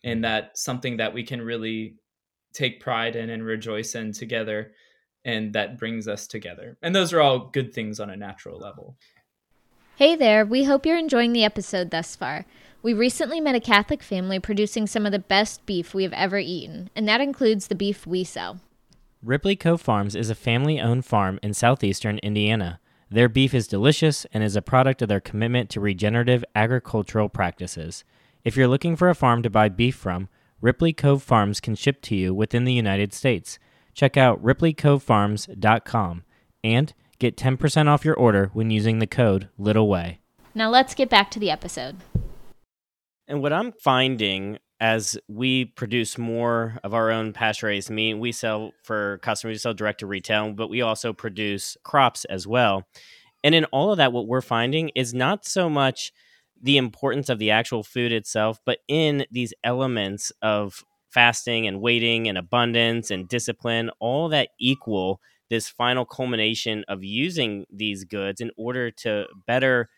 and 0.05 0.19
mm-hmm. 0.19 0.23
that 0.23 0.57
something 0.57 0.97
that 0.99 1.13
we 1.13 1.25
can 1.25 1.43
really 1.43 1.97
take 2.53 2.81
pride 2.81 3.17
in 3.17 3.31
and 3.31 3.45
rejoice 3.45 3.97
in 3.97 4.13
together 4.13 4.73
and 5.25 5.53
that 5.55 5.79
brings 5.79 6.07
us 6.07 6.27
together. 6.27 6.77
And 6.83 6.95
those 6.95 7.13
are 7.13 7.21
all 7.21 7.49
good 7.49 7.73
things 7.73 7.99
on 7.99 8.11
a 8.11 8.17
natural 8.17 8.61
level. 8.61 8.97
Hey 9.97 10.15
there, 10.15 10.45
we 10.45 10.65
hope 10.65 10.87
you're 10.87 10.99
enjoying 10.99 11.33
the 11.33 11.45
episode 11.45 11.91
thus 11.91 12.15
far. 12.15 12.45
We 12.83 12.93
recently 12.93 13.41
met 13.41 13.55
a 13.55 13.61
Catholic 13.61 14.03
family 14.03 14.39
producing 14.39 14.87
some 14.87 15.07
of 15.07 15.13
the 15.13 15.19
best 15.19 15.65
beef 15.67 15.95
we 15.95 16.03
have 16.03 16.13
ever 16.13 16.39
eaten, 16.39 16.91
and 16.95 17.09
that 17.09 17.23
includes 17.23 17.67
the 17.69 17.75
beef 17.75 18.07
we 18.07 18.23
sell. 18.23 18.61
Ripley 19.23 19.57
Cove 19.57 19.81
Farms 19.81 20.15
is 20.15 20.29
a 20.29 20.35
family 20.35 20.79
owned 20.79 21.07
farm 21.07 21.41
in 21.43 21.55
southeastern 21.55 22.19
Indiana. 22.19 22.81
Their 23.11 23.29
beef 23.29 23.55
is 23.55 23.67
delicious 23.67 24.27
and 24.33 24.43
is 24.43 24.57
a 24.57 24.63
product 24.63 25.03
of 25.03 25.09
their 25.09 25.21
commitment 25.21 25.71
to 25.71 25.81
regenerative 25.81 26.45
agricultural 26.55 27.29
practices. 27.29 28.05
If 28.45 28.57
you're 28.57 28.69
looking 28.69 28.97
for 28.97 29.09
a 29.09 29.15
farm 29.15 29.43
to 29.43 29.51
buy 29.51 29.69
beef 29.69 29.95
from, 29.95 30.29
Ripley 30.61 30.93
Cove 30.93 31.23
Farms 31.23 31.61
can 31.61 31.75
ship 31.75 32.01
to 32.03 32.17
you 32.17 32.35
within 32.35 32.65
the 32.65 32.73
United 32.73 33.13
States. 33.13 33.59
Check 33.95 34.17
out 34.17 34.43
ripleycovefarms.com 34.43 36.25
and 36.63 36.95
get 37.19 37.37
10% 37.37 37.89
off 37.89 38.05
your 38.05 38.15
order 38.15 38.51
when 38.53 38.71
using 38.71 38.99
the 38.99 39.07
code 39.07 39.49
LittleWay. 39.61 40.19
Now 40.55 40.71
let's 40.71 40.95
get 40.95 41.11
back 41.11 41.31
to 41.33 41.39
the 41.39 41.51
episode. 41.51 41.97
And 43.27 43.43
what 43.43 43.53
I'm 43.53 43.73
finding 43.73 44.59
as 44.81 45.17
we 45.29 45.67
produce 45.67 46.19
more 46.19 46.79
of 46.85 46.95
our 46.95 47.11
own 47.11 47.33
pasture 47.33 47.67
raised 47.67 47.91
meat, 47.91 48.15
we 48.15 48.33
sell 48.33 48.73
for 48.83 49.19
customers, 49.19 49.55
we 49.55 49.59
sell 49.59 49.75
direct 49.75 50.01
to 50.01 50.07
retail, 50.07 50.53
but 50.53 50.69
we 50.69 50.83
also 50.83 51.13
produce 51.13 51.77
crops 51.85 52.25
as 52.27 52.47
well. 52.47 52.85
And 53.43 53.55
in 53.55 53.65
all 53.67 53.93
of 53.93 53.99
that, 53.99 54.13
what 54.13 54.27
we're 54.27 54.41
finding 54.41 54.91
is 54.95 55.15
not 55.15 55.45
so 55.45 55.69
much 55.69 56.13
the 56.61 56.77
importance 56.77 57.29
of 57.29 57.39
the 57.39 57.51
actual 57.51 57.83
food 57.83 58.11
itself, 58.11 58.59
but 58.65 58.79
in 58.89 59.27
these 59.31 59.53
elements 59.63 60.33
of 60.43 60.83
fasting 61.11 61.67
and 61.67 61.81
waiting 61.81 62.27
and 62.27 62.39
abundance 62.39 63.11
and 63.11 63.29
discipline, 63.29 63.91
all 64.01 64.29
that 64.31 64.49
equal 64.59 65.21
this 65.51 65.69
final 65.69 66.05
culmination 66.05 66.85
of 66.89 67.05
using 67.05 67.65
these 67.71 68.05
goods 68.05 68.41
in 68.41 68.51
order 68.57 68.91
to 68.91 69.27
better 69.47 69.89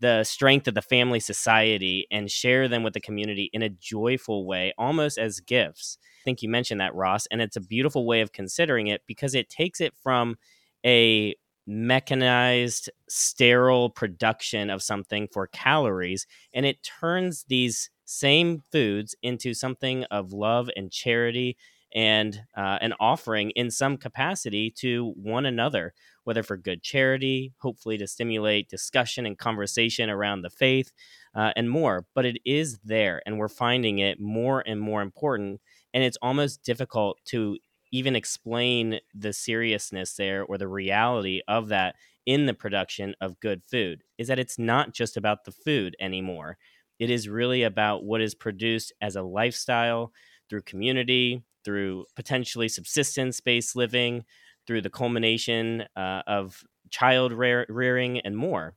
the 0.00 0.24
strength 0.24 0.66
of 0.66 0.74
the 0.74 0.82
family 0.82 1.20
society 1.20 2.06
and 2.10 2.30
share 2.30 2.68
them 2.68 2.82
with 2.82 2.94
the 2.94 3.00
community 3.00 3.50
in 3.52 3.62
a 3.62 3.68
joyful 3.68 4.46
way, 4.46 4.72
almost 4.78 5.18
as 5.18 5.40
gifts. 5.40 5.98
I 6.02 6.24
think 6.24 6.42
you 6.42 6.48
mentioned 6.48 6.80
that, 6.80 6.94
Ross, 6.94 7.26
and 7.26 7.40
it's 7.40 7.56
a 7.56 7.60
beautiful 7.60 8.06
way 8.06 8.20
of 8.20 8.32
considering 8.32 8.88
it 8.88 9.02
because 9.06 9.34
it 9.34 9.48
takes 9.48 9.80
it 9.80 9.94
from 10.02 10.36
a 10.84 11.34
mechanized, 11.66 12.90
sterile 13.08 13.90
production 13.90 14.70
of 14.70 14.82
something 14.82 15.28
for 15.32 15.46
calories 15.46 16.26
and 16.52 16.66
it 16.66 16.82
turns 16.82 17.44
these 17.48 17.90
same 18.04 18.62
foods 18.72 19.14
into 19.22 19.54
something 19.54 20.04
of 20.04 20.32
love 20.32 20.68
and 20.76 20.90
charity 20.90 21.56
and 21.94 22.42
uh, 22.56 22.78
an 22.80 22.92
offering 23.00 23.50
in 23.50 23.70
some 23.70 23.96
capacity 23.96 24.70
to 24.70 25.12
one 25.16 25.46
another, 25.46 25.92
whether 26.30 26.44
for 26.44 26.56
good 26.56 26.80
charity, 26.80 27.52
hopefully 27.58 27.98
to 27.98 28.06
stimulate 28.06 28.68
discussion 28.68 29.26
and 29.26 29.36
conversation 29.36 30.08
around 30.08 30.42
the 30.42 30.48
faith, 30.48 30.92
uh, 31.34 31.50
and 31.56 31.68
more. 31.68 32.06
But 32.14 32.24
it 32.24 32.36
is 32.44 32.78
there, 32.84 33.20
and 33.26 33.36
we're 33.36 33.48
finding 33.48 33.98
it 33.98 34.20
more 34.20 34.62
and 34.64 34.80
more 34.80 35.02
important. 35.02 35.60
And 35.92 36.04
it's 36.04 36.18
almost 36.22 36.62
difficult 36.62 37.18
to 37.30 37.58
even 37.90 38.14
explain 38.14 39.00
the 39.12 39.32
seriousness 39.32 40.14
there 40.14 40.44
or 40.44 40.56
the 40.56 40.68
reality 40.68 41.40
of 41.48 41.66
that 41.70 41.96
in 42.26 42.46
the 42.46 42.54
production 42.54 43.12
of 43.20 43.40
good 43.40 43.64
food 43.68 44.04
is 44.16 44.28
that 44.28 44.38
it's 44.38 44.56
not 44.56 44.94
just 44.94 45.16
about 45.16 45.44
the 45.44 45.50
food 45.50 45.96
anymore. 46.00 46.58
It 47.00 47.10
is 47.10 47.28
really 47.28 47.64
about 47.64 48.04
what 48.04 48.20
is 48.20 48.36
produced 48.36 48.92
as 49.00 49.16
a 49.16 49.22
lifestyle 49.22 50.12
through 50.48 50.62
community, 50.62 51.42
through 51.64 52.04
potentially 52.14 52.68
subsistence 52.68 53.40
based 53.40 53.74
living, 53.74 54.24
through 54.70 54.80
the 54.80 54.88
culmination 54.88 55.82
uh, 55.96 56.22
of 56.28 56.62
child 56.90 57.32
rearing, 57.32 58.20
and 58.20 58.36
more. 58.36 58.76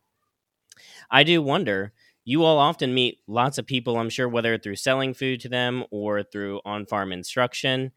I 1.12 1.22
do 1.22 1.40
wonder. 1.40 1.94
You 2.26 2.44
all 2.44 2.58
often 2.58 2.96
meet 2.96 3.20
lots 3.28 3.60
of 3.60 3.68
people, 3.68 4.00
I'm 4.00 4.10
sure, 4.10 4.28
whether 4.28 4.58
through 4.58 4.78
selling 4.78 5.14
food 5.14 5.40
to 5.42 5.50
them 5.50 5.84
or 5.92 6.24
through 6.24 6.62
on 6.66 6.88
farm 6.88 7.14
instruction. 7.14 7.92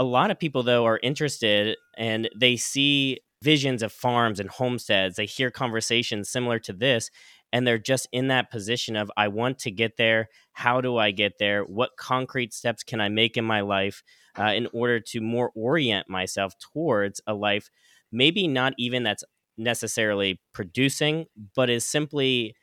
A 0.00 0.04
lot 0.04 0.32
of 0.32 0.40
people, 0.40 0.64
though, 0.64 0.84
are 0.84 0.98
interested 1.00 1.76
and 1.96 2.28
they 2.34 2.56
see 2.56 3.20
visions 3.40 3.84
of 3.84 3.92
farms 3.92 4.40
and 4.40 4.50
homesteads. 4.50 5.14
They 5.14 5.26
hear 5.26 5.52
conversations 5.52 6.28
similar 6.28 6.58
to 6.58 6.72
this, 6.72 7.08
and 7.52 7.66
they're 7.66 7.78
just 7.78 8.08
in 8.12 8.28
that 8.28 8.50
position 8.50 8.96
of, 8.96 9.10
I 9.16 9.28
want 9.28 9.58
to 9.60 9.70
get 9.70 9.96
there. 9.96 10.28
How 10.52 10.80
do 10.80 10.96
I 10.96 11.10
get 11.10 11.38
there? 11.38 11.62
What 11.62 11.96
concrete 11.96 12.52
steps 12.52 12.82
can 12.82 13.00
I 13.00 13.08
make 13.08 13.36
in 13.36 13.44
my 13.44 13.60
life 13.60 14.02
uh, 14.38 14.52
in 14.54 14.68
order 14.72 15.00
to 15.00 15.20
more 15.20 15.50
orient 15.54 16.08
myself 16.08 16.54
towards 16.58 17.20
a 17.26 17.34
life, 17.34 17.70
maybe 18.12 18.46
not 18.46 18.74
even 18.78 19.02
that's 19.02 19.24
necessarily 19.56 20.40
producing, 20.52 21.26
but 21.54 21.70
is 21.70 21.86
simply 21.86 22.54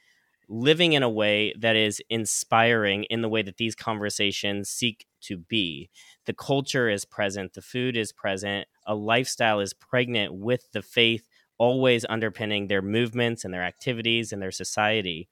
living 0.47 0.93
in 0.93 1.03
a 1.03 1.09
way 1.09 1.53
that 1.59 1.75
is 1.75 2.01
inspiring 2.09 3.03
in 3.05 3.21
the 3.21 3.29
way 3.29 3.41
that 3.41 3.57
these 3.57 3.75
conversations 3.75 4.69
seek 4.69 5.05
to 5.21 5.37
be. 5.37 5.89
The 6.25 6.33
culture 6.33 6.87
is 6.87 7.03
present, 7.03 7.53
the 7.53 7.61
food 7.61 7.97
is 7.97 8.11
present, 8.11 8.67
a 8.85 8.95
lifestyle 8.95 9.59
is 9.59 9.73
pregnant 9.73 10.35
with 10.35 10.71
the 10.71 10.83
faith 10.83 11.27
always 11.57 12.05
underpinning 12.09 12.67
their 12.67 12.81
movements 12.81 13.45
and 13.45 13.53
their 13.53 13.63
activities 13.63 14.31
and 14.31 14.41
their 14.41 14.51
society. 14.51 15.27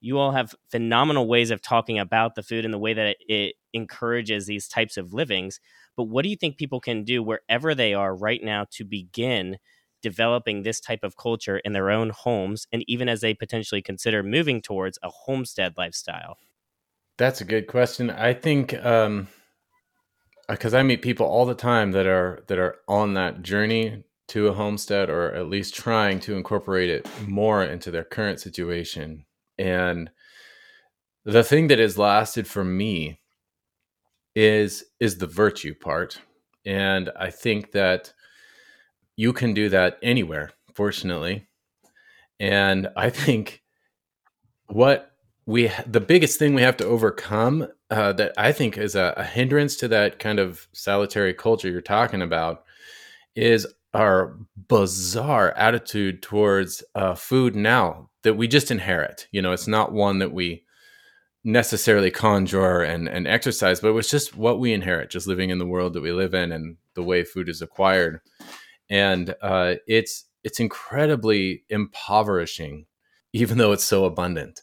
You 0.00 0.18
all 0.18 0.32
have 0.32 0.54
phenomenal 0.70 1.26
ways 1.26 1.50
of 1.50 1.62
talking 1.62 1.98
about 1.98 2.34
the 2.34 2.42
food 2.42 2.64
and 2.64 2.72
the 2.72 2.78
way 2.78 2.94
that 2.94 3.16
it 3.28 3.54
encourages 3.72 4.46
these 4.46 4.68
types 4.68 4.96
of 4.96 5.12
livings. 5.12 5.60
But 5.96 6.04
what 6.04 6.22
do 6.22 6.28
you 6.28 6.36
think 6.36 6.58
people 6.58 6.80
can 6.80 7.04
do 7.04 7.22
wherever 7.22 7.74
they 7.74 7.94
are 7.94 8.14
right 8.14 8.42
now 8.42 8.66
to 8.72 8.84
begin 8.84 9.58
developing 10.02 10.62
this 10.62 10.80
type 10.80 11.02
of 11.02 11.16
culture 11.16 11.58
in 11.58 11.72
their 11.72 11.90
own 11.90 12.10
homes 12.10 12.66
and 12.70 12.84
even 12.86 13.08
as 13.08 13.22
they 13.22 13.34
potentially 13.34 13.82
consider 13.82 14.22
moving 14.22 14.60
towards 14.60 14.98
a 15.02 15.08
homestead 15.08 15.74
lifestyle? 15.76 16.36
That's 17.16 17.40
a 17.40 17.46
good 17.46 17.66
question. 17.66 18.10
I 18.10 18.34
think 18.34 18.74
um 18.84 19.28
because 20.48 20.74
I 20.74 20.82
meet 20.82 21.02
people 21.02 21.26
all 21.26 21.44
the 21.44 21.54
time 21.54 21.92
that 21.92 22.06
are 22.06 22.44
that 22.46 22.58
are 22.58 22.76
on 22.86 23.14
that 23.14 23.42
journey 23.42 24.04
to 24.28 24.48
a 24.48 24.52
homestead 24.52 25.08
or 25.08 25.32
at 25.34 25.48
least 25.48 25.74
trying 25.74 26.20
to 26.20 26.36
incorporate 26.36 26.90
it 26.90 27.08
more 27.26 27.62
into 27.62 27.90
their 27.90 28.04
current 28.04 28.40
situation. 28.40 29.24
And 29.58 30.10
the 31.24 31.44
thing 31.44 31.68
that 31.68 31.78
has 31.78 31.98
lasted 31.98 32.46
for 32.46 32.64
me 32.64 33.20
is 34.34 34.84
is 35.00 35.18
the 35.18 35.26
virtue 35.26 35.74
part. 35.74 36.20
And 36.64 37.10
I 37.18 37.30
think 37.30 37.72
that 37.72 38.12
you 39.16 39.32
can 39.32 39.54
do 39.54 39.68
that 39.70 39.98
anywhere, 40.02 40.50
fortunately. 40.74 41.46
And 42.38 42.88
I 42.96 43.10
think 43.10 43.62
what 44.66 45.12
we 45.46 45.70
the 45.86 46.00
biggest 46.00 46.38
thing 46.38 46.54
we 46.54 46.62
have 46.62 46.76
to 46.78 46.84
overcome 46.84 47.68
uh, 47.90 48.12
that 48.14 48.32
I 48.36 48.52
think 48.52 48.76
is 48.76 48.94
a, 48.94 49.14
a 49.16 49.24
hindrance 49.24 49.76
to 49.76 49.88
that 49.88 50.18
kind 50.18 50.38
of 50.38 50.66
salutary 50.72 51.32
culture 51.32 51.70
you're 51.70 51.80
talking 51.80 52.20
about 52.20 52.64
is 53.36 53.66
our 53.96 54.36
bizarre 54.68 55.52
attitude 55.56 56.22
towards 56.22 56.84
uh, 56.94 57.14
food 57.14 57.56
now 57.56 58.10
that 58.24 58.34
we 58.34 58.46
just 58.46 58.70
inherit. 58.70 59.26
You 59.32 59.40
know, 59.40 59.52
it's 59.52 59.66
not 59.66 59.92
one 59.92 60.18
that 60.18 60.32
we 60.32 60.64
necessarily 61.44 62.10
conjure 62.10 62.82
and, 62.82 63.08
and 63.08 63.26
exercise, 63.26 63.80
but 63.80 63.88
it 63.88 63.92
was 63.92 64.10
just 64.10 64.36
what 64.36 64.60
we 64.60 64.74
inherit, 64.74 65.10
just 65.10 65.26
living 65.26 65.48
in 65.48 65.58
the 65.58 65.66
world 65.66 65.94
that 65.94 66.02
we 66.02 66.12
live 66.12 66.34
in 66.34 66.52
and 66.52 66.76
the 66.94 67.02
way 67.02 67.24
food 67.24 67.48
is 67.48 67.62
acquired. 67.62 68.20
And 68.90 69.34
uh, 69.40 69.76
it's 69.86 70.24
it's 70.44 70.60
incredibly 70.60 71.64
impoverishing, 71.70 72.86
even 73.32 73.56
though 73.58 73.72
it's 73.72 73.84
so 73.84 74.04
abundant. 74.04 74.60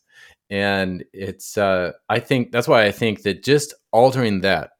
And 0.49 1.03
it's 1.11 1.57
uh, 1.57 1.93
I 2.07 2.19
think 2.19 2.51
that's 2.51 2.67
why 2.67 2.85
I 2.85 2.91
think 2.91 3.23
that 3.23 3.43
just 3.43 3.73
altering 3.91 4.41
that 4.41 4.71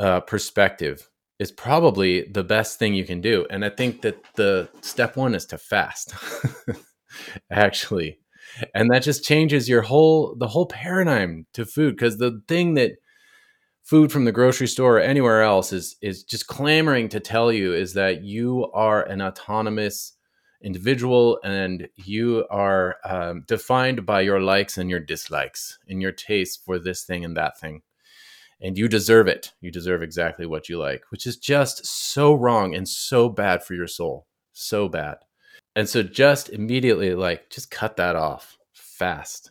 uh, 0.00 0.20
perspective 0.20 1.10
is 1.38 1.52
probably 1.52 2.22
the 2.28 2.44
best 2.44 2.78
thing 2.78 2.94
you 2.94 3.04
can 3.04 3.20
do. 3.20 3.46
And 3.50 3.64
I 3.64 3.70
think 3.70 4.02
that 4.02 4.22
the 4.36 4.68
step 4.80 5.16
one 5.16 5.34
is 5.34 5.46
to 5.46 5.58
fast, 5.58 6.14
actually. 7.50 8.18
And 8.74 8.90
that 8.90 9.02
just 9.02 9.24
changes 9.24 9.68
your 9.68 9.82
whole 9.82 10.34
the 10.38 10.48
whole 10.48 10.66
paradigm 10.66 11.46
to 11.52 11.66
food 11.66 11.96
because 11.96 12.18
the 12.18 12.40
thing 12.48 12.74
that 12.74 12.92
food 13.82 14.10
from 14.10 14.24
the 14.24 14.32
grocery 14.32 14.66
store 14.66 14.96
or 14.96 15.00
anywhere 15.00 15.42
else 15.42 15.72
is 15.72 15.96
is 16.00 16.24
just 16.24 16.46
clamoring 16.46 17.08
to 17.10 17.20
tell 17.20 17.52
you 17.52 17.74
is 17.74 17.92
that 17.94 18.22
you 18.22 18.70
are 18.72 19.02
an 19.02 19.20
autonomous 19.20 20.14
individual 20.62 21.38
and 21.44 21.88
you 21.96 22.46
are 22.50 22.96
um, 23.04 23.44
defined 23.46 24.06
by 24.06 24.20
your 24.22 24.40
likes 24.40 24.78
and 24.78 24.88
your 24.90 25.00
dislikes 25.00 25.78
and 25.88 26.00
your 26.00 26.12
taste 26.12 26.64
for 26.64 26.78
this 26.78 27.04
thing 27.04 27.24
and 27.24 27.36
that 27.36 27.60
thing 27.60 27.82
and 28.60 28.78
you 28.78 28.88
deserve 28.88 29.28
it. 29.28 29.52
You 29.60 29.70
deserve 29.70 30.02
exactly 30.02 30.46
what 30.46 30.68
you 30.68 30.78
like, 30.78 31.02
which 31.10 31.26
is 31.26 31.36
just 31.36 31.86
so 31.86 32.34
wrong 32.34 32.74
and 32.74 32.88
so 32.88 33.28
bad 33.28 33.62
for 33.62 33.74
your 33.74 33.86
soul. 33.86 34.26
So 34.52 34.88
bad. 34.88 35.16
And 35.74 35.88
so 35.88 36.02
just 36.02 36.48
immediately, 36.48 37.14
like, 37.14 37.50
just 37.50 37.70
cut 37.70 37.96
that 37.96 38.16
off 38.16 38.56
fast. 38.72 39.50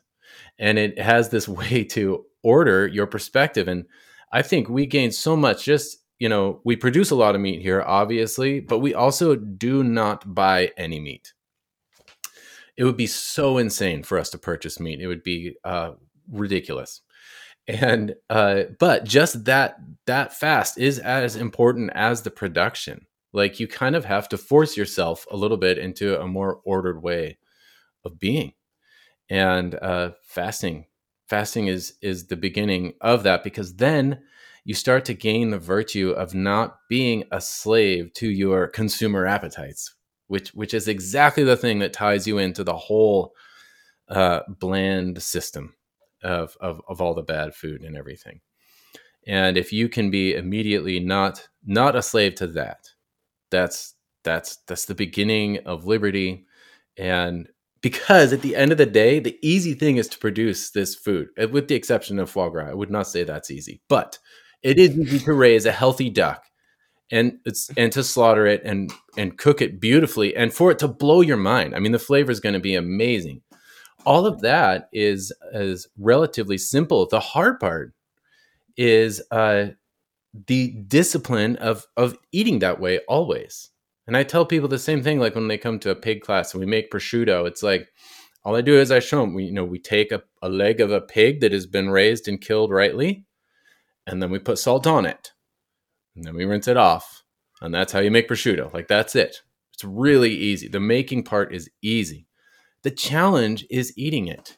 And 0.57 0.79
it 0.79 0.99
has 0.99 1.29
this 1.29 1.47
way 1.47 1.83
to 1.85 2.25
order 2.43 2.87
your 2.87 3.07
perspective. 3.07 3.67
And 3.67 3.85
I 4.31 4.41
think 4.41 4.69
we 4.69 4.85
gain 4.85 5.11
so 5.11 5.35
much 5.35 5.65
just, 5.65 5.97
you 6.17 6.29
know, 6.29 6.61
we 6.65 6.75
produce 6.75 7.11
a 7.11 7.15
lot 7.15 7.35
of 7.35 7.41
meat 7.41 7.61
here, 7.61 7.83
obviously, 7.85 8.59
but 8.59 8.79
we 8.79 8.93
also 8.93 9.35
do 9.35 9.83
not 9.83 10.33
buy 10.33 10.71
any 10.77 10.99
meat. 10.99 11.33
It 12.77 12.83
would 12.83 12.97
be 12.97 13.07
so 13.07 13.57
insane 13.57 14.03
for 14.03 14.17
us 14.17 14.29
to 14.31 14.37
purchase 14.37 14.79
meat. 14.79 14.99
It 14.99 15.07
would 15.07 15.23
be 15.23 15.55
uh, 15.63 15.91
ridiculous 16.29 17.01
and 17.67 18.15
uh 18.29 18.63
but 18.79 19.05
just 19.05 19.45
that 19.45 19.77
that 20.05 20.33
fast 20.33 20.77
is 20.77 20.99
as 20.99 21.35
important 21.35 21.91
as 21.95 22.21
the 22.21 22.31
production. 22.31 23.07
Like 23.33 23.59
you 23.59 23.67
kind 23.67 23.95
of 23.95 24.05
have 24.05 24.29
to 24.29 24.37
force 24.37 24.77
yourself 24.77 25.25
a 25.31 25.37
little 25.37 25.57
bit 25.57 25.77
into 25.77 26.19
a 26.19 26.27
more 26.27 26.61
ordered 26.63 27.01
way 27.01 27.37
of 28.05 28.19
being. 28.19 28.53
And 29.29 29.75
uh 29.75 30.11
fasting 30.23 30.85
fasting 31.27 31.67
is 31.67 31.93
is 32.01 32.27
the 32.27 32.35
beginning 32.37 32.93
of 33.01 33.23
that 33.23 33.43
because 33.43 33.75
then 33.75 34.21
you 34.63 34.73
start 34.73 35.05
to 35.05 35.13
gain 35.13 35.49
the 35.51 35.59
virtue 35.59 36.11
of 36.11 36.33
not 36.33 36.77
being 36.89 37.23
a 37.31 37.41
slave 37.41 38.13
to 38.13 38.27
your 38.29 38.67
consumer 38.67 39.25
appetites 39.25 39.95
which 40.27 40.49
which 40.49 40.73
is 40.73 40.87
exactly 40.87 41.43
the 41.43 41.57
thing 41.57 41.79
that 41.79 41.93
ties 41.93 42.27
you 42.27 42.37
into 42.37 42.63
the 42.63 42.75
whole 42.77 43.33
uh 44.09 44.41
bland 44.59 45.21
system 45.21 45.73
of, 46.25 46.57
of, 46.59 46.81
of 46.87 47.01
all 47.01 47.13
the 47.13 47.23
bad 47.23 47.55
food 47.55 47.83
and 47.83 47.95
everything. 47.95 48.41
And 49.27 49.57
if 49.57 49.71
you 49.71 49.89
can 49.89 50.11
be 50.11 50.35
immediately 50.35 50.99
not 50.99 51.47
not 51.65 51.95
a 51.95 52.01
slave 52.01 52.35
to 52.35 52.47
that, 52.47 52.89
that's 53.49 53.95
that's 54.23 54.57
that's 54.67 54.85
the 54.85 54.95
beginning 54.95 55.59
of 55.65 55.85
liberty. 55.85 56.45
And 56.97 57.49
because 57.81 58.33
at 58.33 58.41
the 58.41 58.55
end 58.55 58.71
of 58.71 58.77
the 58.77 58.85
day, 58.85 59.19
the 59.19 59.37
easy 59.41 59.73
thing 59.73 59.97
is 59.97 60.07
to 60.09 60.19
produce 60.19 60.71
this 60.71 60.95
food, 60.95 61.29
with 61.51 61.67
the 61.67 61.75
exception 61.75 62.19
of 62.19 62.29
foie 62.29 62.49
gras. 62.49 62.69
I 62.69 62.73
would 62.73 62.91
not 62.91 63.07
say 63.07 63.23
that's 63.23 63.51
easy, 63.51 63.81
but 63.87 64.19
it 64.61 64.79
is 64.79 64.97
easy 64.97 65.19
to 65.19 65.33
raise 65.33 65.65
a 65.65 65.71
healthy 65.71 66.09
duck 66.09 66.43
and 67.11 67.37
it's 67.45 67.69
and 67.77 67.91
to 67.91 68.03
slaughter 68.03 68.47
it 68.47 68.61
and 68.63 68.91
and 69.17 69.37
cook 69.37 69.61
it 69.61 69.79
beautifully 69.79 70.35
and 70.35 70.53
for 70.53 70.71
it 70.71 70.79
to 70.79 70.87
blow 70.87 71.21
your 71.21 71.37
mind. 71.37 71.75
I 71.75 71.79
mean, 71.79 71.91
the 71.91 71.99
flavor 71.99 72.31
is 72.31 72.39
going 72.39 72.53
to 72.53 72.59
be 72.59 72.75
amazing 72.75 73.41
all 74.05 74.25
of 74.25 74.41
that 74.41 74.89
is 74.93 75.33
is 75.53 75.87
relatively 75.97 76.57
simple. 76.57 77.07
The 77.07 77.19
hard 77.19 77.59
part 77.59 77.93
is 78.77 79.21
uh, 79.31 79.67
the 80.47 80.71
discipline 80.87 81.55
of 81.57 81.85
of 81.97 82.17
eating 82.31 82.59
that 82.59 82.79
way 82.79 82.99
always. 83.07 83.71
And 84.07 84.15
I 84.17 84.23
tell 84.23 84.45
people 84.45 84.69
the 84.69 84.79
same 84.79 85.01
thing, 85.03 85.19
like 85.19 85.35
when 85.35 85.47
they 85.47 85.57
come 85.57 85.79
to 85.79 85.89
a 85.91 85.95
pig 85.95 86.21
class 86.21 86.53
and 86.53 86.59
we 86.61 86.67
make 86.67 86.91
prosciutto, 86.91 87.47
it's 87.47 87.63
like 87.63 87.89
all 88.43 88.55
I 88.55 88.61
do 88.61 88.75
is 88.79 88.91
I 88.91 88.99
show 88.99 89.21
them, 89.21 89.33
we, 89.33 89.45
you 89.45 89.51
know, 89.53 89.65
we 89.65 89.79
take 89.79 90.11
a, 90.11 90.23
a 90.41 90.49
leg 90.49 90.81
of 90.81 90.91
a 90.91 91.01
pig 91.01 91.41
that 91.41 91.51
has 91.51 91.65
been 91.67 91.89
raised 91.89 92.27
and 92.27 92.39
killed 92.41 92.71
rightly, 92.71 93.25
and 94.07 94.21
then 94.21 94.31
we 94.31 94.39
put 94.39 94.59
salt 94.59 94.87
on 94.87 95.05
it. 95.05 95.31
and 96.15 96.23
then 96.25 96.35
we 96.35 96.45
rinse 96.45 96.67
it 96.67 96.77
off. 96.77 97.23
And 97.61 97.73
that's 97.73 97.91
how 97.93 97.99
you 97.99 98.11
make 98.11 98.27
prosciutto. 98.29 98.73
Like 98.73 98.87
that's 98.87 99.15
it. 99.15 99.41
It's 99.73 99.83
really 99.83 100.31
easy. 100.31 100.67
The 100.67 100.79
making 100.79 101.23
part 101.23 101.53
is 101.53 101.69
easy. 101.81 102.24
The 102.85 102.91
challenge 102.91 103.65
is 103.71 103.97
eating 103.97 104.27
it, 104.27 104.57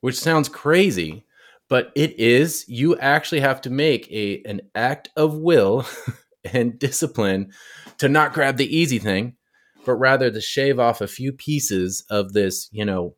which 0.00 0.18
sounds 0.18 0.48
crazy, 0.48 1.26
but 1.68 1.92
it 1.94 2.18
is. 2.18 2.64
You 2.68 2.96
actually 2.96 3.40
have 3.40 3.60
to 3.60 3.70
make 3.70 4.10
a 4.10 4.42
an 4.46 4.62
act 4.74 5.10
of 5.14 5.34
will 5.36 5.84
and 6.54 6.78
discipline 6.78 7.52
to 7.98 8.08
not 8.08 8.32
grab 8.32 8.56
the 8.56 8.74
easy 8.74 8.98
thing, 8.98 9.36
but 9.84 9.96
rather 9.96 10.30
to 10.30 10.40
shave 10.40 10.80
off 10.80 11.02
a 11.02 11.06
few 11.06 11.30
pieces 11.30 12.02
of 12.08 12.32
this, 12.32 12.70
you 12.72 12.86
know, 12.86 13.14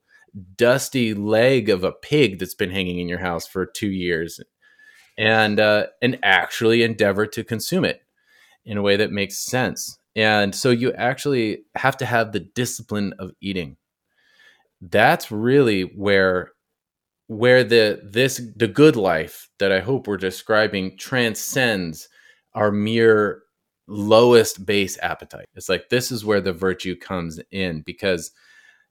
dusty 0.57 1.15
leg 1.15 1.69
of 1.69 1.85
a 1.85 1.93
pig 1.93 2.41
that's 2.41 2.57
been 2.57 2.73
hanging 2.73 2.99
in 2.99 3.09
your 3.09 3.21
house 3.21 3.47
for 3.47 3.65
two 3.65 3.93
years 3.93 4.41
and 5.19 5.61
uh, 5.61 5.87
and 6.03 6.19
actually 6.25 6.83
endeavor 6.83 7.27
to 7.27 7.45
consume 7.45 7.85
it 7.85 8.03
in 8.65 8.77
a 8.77 8.83
way 8.83 8.97
that 8.97 9.13
makes 9.13 9.39
sense 9.39 10.01
and 10.17 10.53
so 10.53 10.71
you 10.71 10.93
actually 10.95 11.63
have 11.77 11.97
to 11.97 12.05
have 12.05 12.33
the 12.33 12.41
discipline 12.41 13.15
of 13.21 13.31
eating 13.41 13.77
that's 14.83 15.31
really 15.31 15.83
where 15.83 16.53
where 17.27 17.63
the 17.63 18.01
this 18.05 18.41
the 18.57 18.69
good 18.69 18.97
life 18.97 19.49
that 19.59 19.73
i 19.73 19.81
hope 19.81 20.07
we're 20.07 20.17
describing 20.17 20.97
transcends 20.99 22.09
our 22.55 22.73
mere 22.73 23.43
lowest 23.87 24.65
base 24.65 24.99
appetite 25.03 25.47
it's 25.55 25.69
like 25.69 25.89
this 25.89 26.11
is 26.11 26.25
where 26.25 26.41
the 26.41 26.53
virtue 26.53 26.97
comes 26.97 27.41
in 27.51 27.83
because 27.83 28.33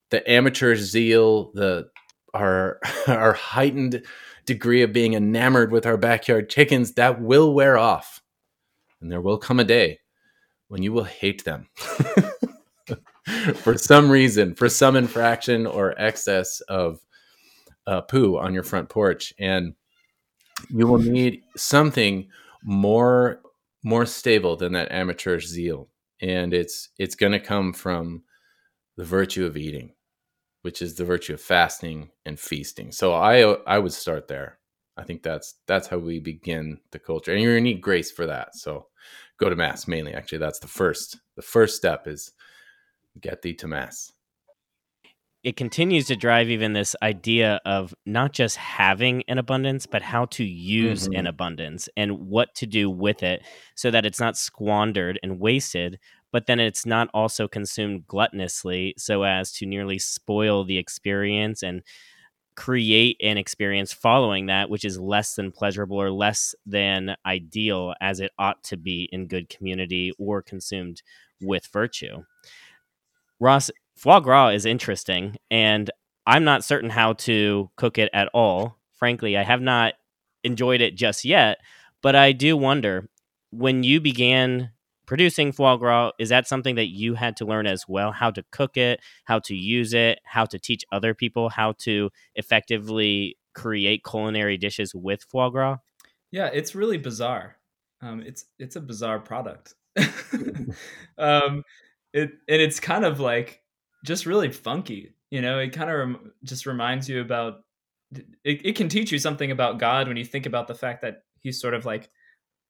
the 0.10 0.30
amateur 0.30 0.76
zeal, 0.76 1.52
the 1.54 1.90
our 2.34 2.80
our 3.08 3.34
heightened 3.34 4.04
degree 4.46 4.82
of 4.82 4.94
being 4.94 5.14
enamored 5.14 5.72
with 5.72 5.86
our 5.86 5.98
backyard 5.98 6.50
chickens, 6.50 6.94
that 6.94 7.22
will 7.22 7.54
wear 7.54 7.78
off. 7.78 8.22
And 9.02 9.12
there 9.12 9.22
will 9.22 9.38
come 9.38 9.60
a 9.60 9.64
day 9.64 10.00
when 10.68 10.84
you 10.84 10.92
will 10.92 11.06
hate 11.06 11.46
them 11.46 11.68
for 13.56 13.78
some 13.78 14.10
reason, 14.10 14.56
for 14.56 14.70
some 14.70 14.96
infraction 14.96 15.66
or 15.66 16.00
excess 16.00 16.62
of 16.62 17.00
uh, 17.88 18.02
poo 18.02 18.38
on 18.38 18.54
your 18.54 18.64
front 18.64 18.90
porch. 18.90 19.34
And 19.40 19.74
you 20.70 20.88
will 20.88 21.00
need 21.00 21.42
something 21.56 22.28
more 22.64 23.42
more 23.84 24.06
stable 24.06 24.58
than 24.58 24.74
that 24.74 24.92
amateurish 24.92 25.48
zeal. 25.48 25.90
And 26.22 26.54
it's 26.54 26.90
it's 26.98 27.16
going 27.16 27.32
to 27.32 27.40
come 27.40 27.74
from 27.74 28.24
the 28.98 29.06
virtue 29.06 29.46
of 29.46 29.56
eating 29.56 29.94
which 30.62 30.82
is 30.82 30.96
the 30.96 31.06
virtue 31.06 31.34
of 31.34 31.42
fasting 31.42 32.10
and 32.26 32.40
feasting. 32.40 32.92
So 32.92 33.14
I 33.14 33.42
I 33.66 33.80
would 33.80 33.94
start 33.94 34.28
there. 34.28 34.60
I 34.98 35.04
think 35.04 35.24
that's 35.24 35.56
that's 35.68 35.88
how 35.88 35.98
we 35.98 36.20
begin 36.20 36.80
the 36.92 37.00
culture, 37.00 37.32
and 37.32 37.42
you're 37.42 37.54
gonna 37.54 37.62
need 37.62 37.82
grace 37.82 38.12
for 38.12 38.26
that. 38.26 38.56
So 38.56 38.88
go 39.40 39.50
to 39.50 39.56
mass 39.56 39.88
mainly. 39.88 40.14
Actually, 40.14 40.40
that's 40.40 40.60
the 40.60 40.68
first. 40.68 41.20
The 41.36 41.42
first 41.42 41.76
step 41.78 42.08
is 42.08 42.32
get 43.22 43.42
thee 43.42 43.54
to 43.56 43.68
mass. 43.68 44.12
It 45.42 45.56
continues 45.56 46.08
to 46.08 46.18
drive 46.18 46.50
even 46.50 46.74
this 46.74 46.98
idea 47.02 47.62
of 47.66 47.96
not 48.06 48.34
just 48.34 48.58
having 48.58 49.24
an 49.30 49.38
abundance, 49.38 49.86
but 49.86 50.02
how 50.02 50.26
to 50.26 50.44
use 50.44 51.04
mm-hmm. 51.04 51.18
an 51.18 51.28
abundance 51.28 51.88
and 51.96 52.20
what 52.28 52.54
to 52.56 52.66
do 52.66 52.90
with 52.90 53.24
it 53.24 53.42
so 53.76 53.90
that 53.90 54.06
it's 54.06 54.20
not 54.20 54.36
squandered 54.36 55.18
and 55.24 55.40
wasted, 55.40 55.98
but 56.34 56.46
then 56.46 56.60
it's 56.60 56.86
not 56.86 57.10
also 57.14 57.48
consumed 57.48 58.06
gluttonously 58.06 58.94
so 58.98 59.24
as 59.24 59.54
to 59.54 59.66
nearly 59.66 59.98
spoil 59.98 60.66
the 60.66 60.78
experience 60.78 61.64
and 61.64 61.84
create 62.60 63.16
an 63.24 63.38
experience 63.38 63.94
following 63.94 64.48
that 64.48 64.70
which 64.70 64.84
is 64.84 65.00
less 65.00 65.36
than 65.36 65.50
pleasurable 65.50 65.96
or 65.96 66.12
less 66.12 66.54
than 66.66 67.16
ideal 67.26 67.94
as 68.02 68.20
it 68.20 68.32
ought 68.38 68.62
to 68.66 68.76
be 68.76 69.08
in 69.14 69.28
good 69.28 69.48
community 69.48 70.12
or 70.20 70.42
consumed 70.42 71.02
with 71.40 71.66
virtue. 71.68 72.18
Ross, 73.40 73.72
foie 73.96 74.20
gras 74.20 74.50
is 74.50 74.66
interesting 74.66 75.38
and 75.50 75.90
I'm 76.26 76.44
not 76.44 76.64
certain 76.64 76.90
how 76.90 77.14
to 77.14 77.70
cook 77.76 77.98
it 77.98 78.10
at 78.14 78.30
all. 78.34 78.78
Frankly, 78.94 79.38
I 79.38 79.44
have 79.44 79.62
not 79.62 79.94
enjoyed 80.44 80.82
it 80.82 80.96
just 80.96 81.26
yet, 81.26 81.58
but 82.02 82.16
I 82.16 82.32
do 82.34 82.56
wonder 82.56 83.10
when 83.52 83.84
you 83.84 84.00
began 84.00 84.72
producing 85.06 85.52
foie 85.52 85.76
gras 85.78 86.12
is 86.20 86.30
that 86.30 86.48
something 86.48 86.76
that 86.76 86.90
you 86.90 87.16
had 87.16 87.36
to 87.38 87.46
learn 87.46 87.66
as 87.66 87.86
well? 87.88 88.12
How 88.12 88.30
to 88.32 88.44
cook 88.52 88.78
it 88.78 89.00
how 89.24 89.40
to 89.40 89.56
use 89.56 89.94
it 89.94 90.20
how 90.24 90.46
to 90.46 90.60
teach 90.60 90.84
other 90.92 91.14
people 91.16 91.50
how 91.50 91.72
to 91.80 92.12
effectively 92.36 93.38
create 93.56 94.04
culinary 94.08 94.58
dishes 94.58 94.94
with 94.94 95.24
foie 95.24 95.50
gras? 95.50 95.78
Yeah 96.32 96.50
it's 96.54 96.76
really 96.76 96.98
bizarre. 96.98 97.58
Um, 98.02 98.22
it's 98.22 98.46
it's 98.60 98.76
a 98.76 98.82
bizarre 98.82 99.20
product. 99.20 99.74
Um, 101.18 101.64
it 102.14 102.32
and 102.48 102.62
it's 102.62 102.80
kind 102.80 103.06
of 103.06 103.20
like 103.20 103.62
just 104.06 104.26
really 104.26 104.52
funky 104.52 105.14
you 105.30 105.42
know 105.42 105.60
it 105.60 105.74
kind 105.74 105.90
of 105.90 105.98
rem- 105.98 106.32
just 106.44 106.66
reminds 106.66 107.08
you 107.10 107.22
about 107.22 107.62
it, 108.12 108.62
it 108.66 108.76
can 108.76 108.90
teach 108.90 109.12
you 109.12 109.20
something 109.20 109.52
about 109.52 109.80
god 109.80 110.08
when 110.08 110.18
you 110.18 110.26
think 110.26 110.46
about 110.46 110.68
the 110.68 110.76
fact 110.76 111.02
that 111.02 111.24
he 111.42 111.52
sort 111.52 111.74
of 111.74 111.86
like 111.86 112.10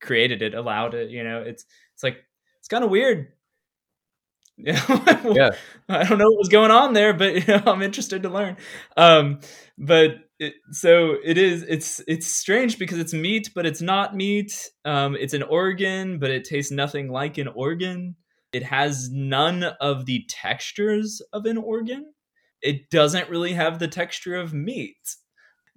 created 0.01 0.41
it 0.41 0.53
allowed 0.53 0.93
it 0.93 1.09
you 1.09 1.23
know 1.23 1.41
it's 1.41 1.65
it's 1.93 2.03
like 2.03 2.23
it's 2.59 2.67
kind 2.67 2.83
of 2.83 2.89
weird. 2.89 3.29
yeah, 4.57 5.51
I 5.87 6.03
don't 6.03 6.17
know 6.17 6.29
what 6.29 6.37
was 6.37 6.49
going 6.49 6.71
on 6.71 6.93
there, 6.93 7.13
but 7.13 7.35
you 7.47 7.53
know, 7.53 7.63
I'm 7.65 7.81
interested 7.81 8.23
to 8.23 8.29
learn. 8.29 8.57
Um, 8.97 9.39
but 9.77 10.17
it, 10.37 10.53
so 10.71 11.15
it 11.23 11.37
is. 11.37 11.63
It's 11.63 12.01
it's 12.07 12.27
strange 12.27 12.77
because 12.77 12.99
it's 12.99 13.13
meat, 13.13 13.51
but 13.55 13.65
it's 13.65 13.81
not 13.81 14.15
meat. 14.15 14.69
Um, 14.83 15.15
it's 15.15 15.33
an 15.33 15.43
organ, 15.43 16.19
but 16.19 16.29
it 16.29 16.43
tastes 16.43 16.71
nothing 16.71 17.09
like 17.09 17.37
an 17.37 17.47
organ. 17.47 18.15
It 18.51 18.63
has 18.63 19.09
none 19.11 19.63
of 19.63 20.05
the 20.05 20.25
textures 20.27 21.21
of 21.33 21.45
an 21.45 21.57
organ. 21.57 22.13
It 22.61 22.89
doesn't 22.89 23.29
really 23.29 23.53
have 23.53 23.79
the 23.79 23.87
texture 23.87 24.35
of 24.35 24.53
meat 24.53 25.15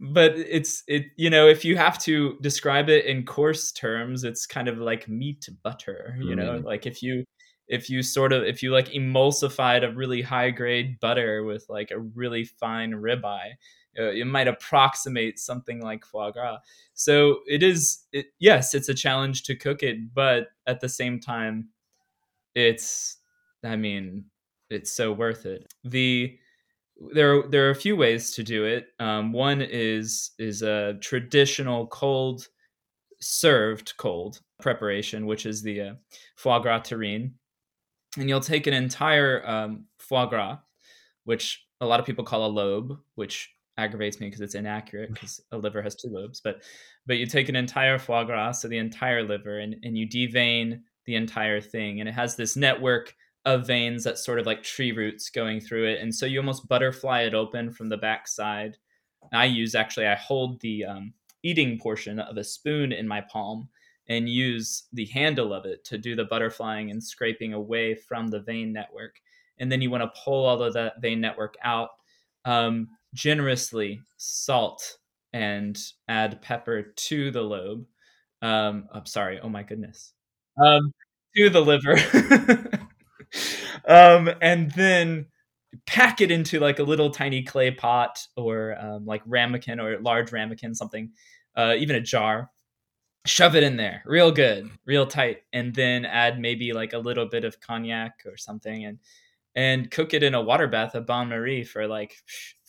but 0.03 0.37
it's 0.37 0.83
it 0.89 1.07
you 1.17 1.31
know 1.31 1.47
if 1.47 1.65
you 1.65 1.77
have 1.77 1.97
to 1.97 2.37
describe 2.41 2.89
it 2.89 3.07
in 3.07 3.25
coarse 3.25 3.71
terms 3.71 4.25
it's 4.25 4.47
kind 4.47 4.67
of 4.67 4.79
like 4.79 5.09
meat 5.09 5.49
butter 5.63 6.17
you 6.21 6.35
know 6.35 6.59
mm. 6.59 6.65
like 6.65 6.87
if 6.87 7.03
you 7.03 7.25
if 7.69 7.89
you 7.89 8.03
sort 8.03 8.33
of 8.33 8.43
if 8.43 8.63
you 8.63 8.73
like 8.73 8.89
emulsified 8.89 9.89
a 9.89 9.95
really 9.95 10.21
high 10.21 10.51
grade 10.51 10.99
butter 10.99 11.45
with 11.45 11.65
like 11.69 11.93
a 11.93 11.99
really 11.99 12.45
fine 12.45 12.93
ribeye 12.93 13.53
uh, 13.99 14.11
it 14.11 14.27
might 14.27 14.49
approximate 14.49 15.39
something 15.39 15.81
like 15.81 16.05
foie 16.05 16.33
gras 16.33 16.59
so 16.95 17.39
it 17.47 17.63
is 17.63 18.05
it, 18.13 18.27
yes 18.41 18.75
it's 18.75 18.89
a 18.89 18.95
challenge 18.95 19.45
to 19.45 19.55
cook 19.55 19.85
it 19.85 20.13
but 20.13 20.49
at 20.67 20.81
the 20.81 20.89
same 20.89 21.21
time 21.21 21.69
it's 22.55 23.19
i 23.65 23.77
mean 23.77 24.25
it's 24.71 24.93
so 24.93 25.13
worth 25.13 25.47
it 25.47 25.73
the 25.85 26.39
there 27.13 27.39
are, 27.39 27.49
there 27.49 27.67
are 27.67 27.71
a 27.71 27.75
few 27.75 27.97
ways 27.97 28.33
to 28.33 28.43
do 28.43 28.65
it. 28.65 28.89
Um, 29.01 29.33
one 29.33 29.61
is 29.61 30.33
is 30.39 30.63
a 30.63 30.95
traditional 31.01 31.87
cold 31.89 32.47
served 33.21 33.95
cold 33.97 34.41
preparation, 34.61 35.27
which 35.27 35.47
is 35.47 35.63
the 35.63 35.81
uh, 35.81 35.95
foie 36.37 36.61
gras 36.61 36.81
terrine, 36.81 37.33
and 38.19 38.29
you'll 38.29 38.41
take 38.41 38.67
an 38.67 38.75
entire 38.75 39.47
um, 39.49 39.87
foie 39.99 40.27
gras, 40.27 40.59
which 41.25 41.65
a 41.81 41.87
lot 41.87 42.01
of 42.01 42.07
people 42.07 42.25
call 42.25 42.47
a 42.47 42.49
lobe, 42.49 42.99
which 43.15 43.51
aggravates 43.79 44.21
me 44.21 44.27
because 44.27 44.43
it's 44.43 44.55
inaccurate 44.55 45.13
because 45.13 45.41
a 45.51 45.59
liver 45.59 45.83
has 45.83 45.97
two 45.97 46.09
lobes. 46.09 46.41
But 46.41 46.63
but 47.07 47.17
you 47.19 47.27
take 47.27 47.49
an 47.49 47.57
entire 47.57 47.99
foie 47.99 48.25
gras, 48.25 48.53
so 48.53 48.69
the 48.69 48.79
entire 48.79 49.23
liver, 49.23 49.59
and 49.59 49.77
and 49.83 49.97
you 49.97 50.07
devein 50.09 50.83
the 51.07 51.15
entire 51.17 51.61
thing, 51.61 52.01
and 52.01 52.09
it 52.09 52.13
has 52.13 52.37
this 52.37 52.57
network 52.57 53.15
of 53.45 53.67
veins 53.67 54.05
that 54.05 54.19
sort 54.19 54.39
of 54.39 54.47
like 54.47 54.63
tree 54.63 54.93
roots 54.93 55.31
going 55.31 55.61
through 55.61 55.89
it. 55.89 56.01
And 56.01 56.15
so 56.15 56.27
you 56.27 56.39
almost 56.39 56.69
butterfly 56.69 57.23
it 57.23 57.35
open 57.35 57.73
from 57.73 57.89
the 57.89 57.97
backside. 57.97 58.77
I 59.33 59.47
use 59.47 59.75
actually, 59.75 60.07
I 60.07 60.15
hold 60.15 60.61
the 60.61 60.85
um, 60.85 61.13
eating 61.43 61.79
portion 61.79 62.21
of 62.21 62.37
a 62.37 62.45
spoon 62.45 62.93
in 62.93 63.09
my 63.09 63.21
palm 63.21 63.69
and 64.09 64.29
use 64.29 64.85
the 64.93 65.07
handle 65.07 65.53
of 65.53 65.65
it 65.65 65.85
to 65.87 65.99
do 65.99 66.15
the 66.15 66.27
butterflying 66.27 66.91
and 66.91 67.03
scraping 67.03 67.53
away 67.53 67.95
from 67.95 68.29
the 68.29 68.41
vein 68.41 68.73
network. 68.73 69.21
And 69.59 69.71
then 69.71 69.81
you 69.81 69.91
want 69.91 70.03
to 70.03 70.21
pull 70.25 70.45
all 70.45 70.63
of 70.63 70.75
that 70.75 71.01
vein 71.01 71.21
network 71.21 71.57
out. 71.65 71.91
Um, 72.45 72.89
generously 73.15 74.01
salt 74.17 74.99
and 75.33 75.79
add 76.09 76.43
pepper 76.43 76.83
to 76.83 77.31
the 77.31 77.43
lobe. 77.43 77.87
Um, 78.41 78.89
I'm 78.93 79.07
sorry. 79.07 79.39
Oh 79.41 79.49
my 79.49 79.63
goodness. 79.63 80.13
Um, 80.57 80.93
to 81.37 81.51
the 81.51 81.61
liver. 81.61 81.97
um, 83.89 84.31
and 84.41 84.71
then 84.73 85.27
pack 85.87 86.21
it 86.21 86.31
into 86.31 86.61
like 86.61 86.79
a 86.79 86.83
little 86.83 87.11
tiny 87.11 87.43
clay 87.43 87.71
pot 87.71 88.27
or 88.37 88.77
um, 88.79 89.07
like 89.07 89.23
ramekin 89.27 89.81
or 89.81 89.99
large 90.01 90.33
ramekin, 90.33 90.75
something, 90.75 91.11
uh, 91.57 91.75
even 91.79 91.97
a 91.97 92.01
jar. 92.01 92.51
Shove 93.25 93.55
it 93.55 93.63
in 93.63 93.77
there, 93.77 94.03
real 94.05 94.33
good, 94.33 94.69
real 94.85 95.07
tight, 95.07 95.43
and 95.53 95.73
then 95.73 96.05
add 96.05 96.41
maybe 96.41 96.73
like 96.73 96.93
a 96.93 96.99
little 96.99 97.27
bit 97.27 97.45
of 97.45 97.61
cognac 97.61 98.21
or 98.27 98.37
something, 98.37 98.85
and 98.85 98.99
and 99.55 99.91
cook 99.91 100.15
it 100.15 100.23
in 100.23 100.35
a 100.35 100.43
water 100.43 100.67
bath 100.67 100.95
of 100.95 101.07
bain 101.07 101.29
marie 101.29 101.65
for 101.65 101.87
like 101.87 102.15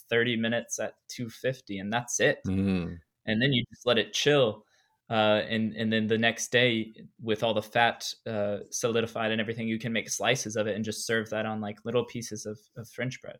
30 0.09 0.37
minutes 0.37 0.79
at 0.79 0.93
250 1.09 1.79
and 1.79 1.91
that's 1.91 2.19
it 2.19 2.39
mm. 2.47 2.97
and 3.25 3.41
then 3.41 3.53
you 3.53 3.63
just 3.71 3.85
let 3.85 3.97
it 3.97 4.13
chill 4.13 4.65
uh, 5.09 5.41
and 5.49 5.75
and 5.75 5.91
then 5.91 6.07
the 6.07 6.17
next 6.17 6.51
day 6.51 6.93
with 7.21 7.43
all 7.43 7.53
the 7.53 7.61
fat 7.61 8.07
uh, 8.25 8.57
solidified 8.71 9.31
and 9.31 9.41
everything 9.41 9.67
you 9.67 9.79
can 9.79 9.91
make 9.91 10.09
slices 10.09 10.55
of 10.55 10.67
it 10.67 10.75
and 10.75 10.85
just 10.85 11.05
serve 11.05 11.29
that 11.29 11.45
on 11.45 11.59
like 11.59 11.77
little 11.83 12.05
pieces 12.05 12.45
of, 12.45 12.57
of 12.77 12.87
french 12.89 13.21
bread. 13.21 13.37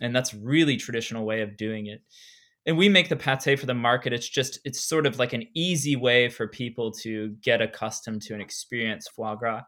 And 0.00 0.14
that's 0.14 0.34
really 0.34 0.76
traditional 0.76 1.24
way 1.24 1.40
of 1.40 1.56
doing 1.56 1.86
it. 1.86 2.02
And 2.66 2.76
we 2.76 2.88
make 2.90 3.08
the 3.08 3.16
pate 3.16 3.58
for 3.58 3.64
the 3.64 3.74
market. 3.74 4.12
It's 4.12 4.28
just 4.28 4.60
it's 4.64 4.80
sort 4.80 5.06
of 5.06 5.18
like 5.18 5.32
an 5.32 5.44
easy 5.54 5.96
way 5.96 6.28
for 6.28 6.46
people 6.46 6.92
to 7.00 7.30
get 7.42 7.62
accustomed 7.62 8.22
to 8.22 8.34
and 8.34 8.42
experience 8.42 9.08
foie 9.08 9.34
gras. 9.34 9.62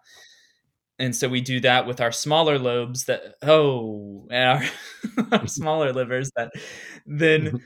And 0.99 1.17
so 1.17 1.27
we 1.27 1.41
do 1.41 1.61
that 1.61 1.87
with 1.87 2.03
our 2.03 2.13
smaller 2.13 2.59
lobes 2.59 3.07
that 3.07 3.37
oh 3.41 4.29
and 4.31 4.63
our, 4.63 5.33
our 5.41 5.47
smaller 5.49 5.95
livers 5.95 6.31
that 6.37 6.53
then 7.07 7.61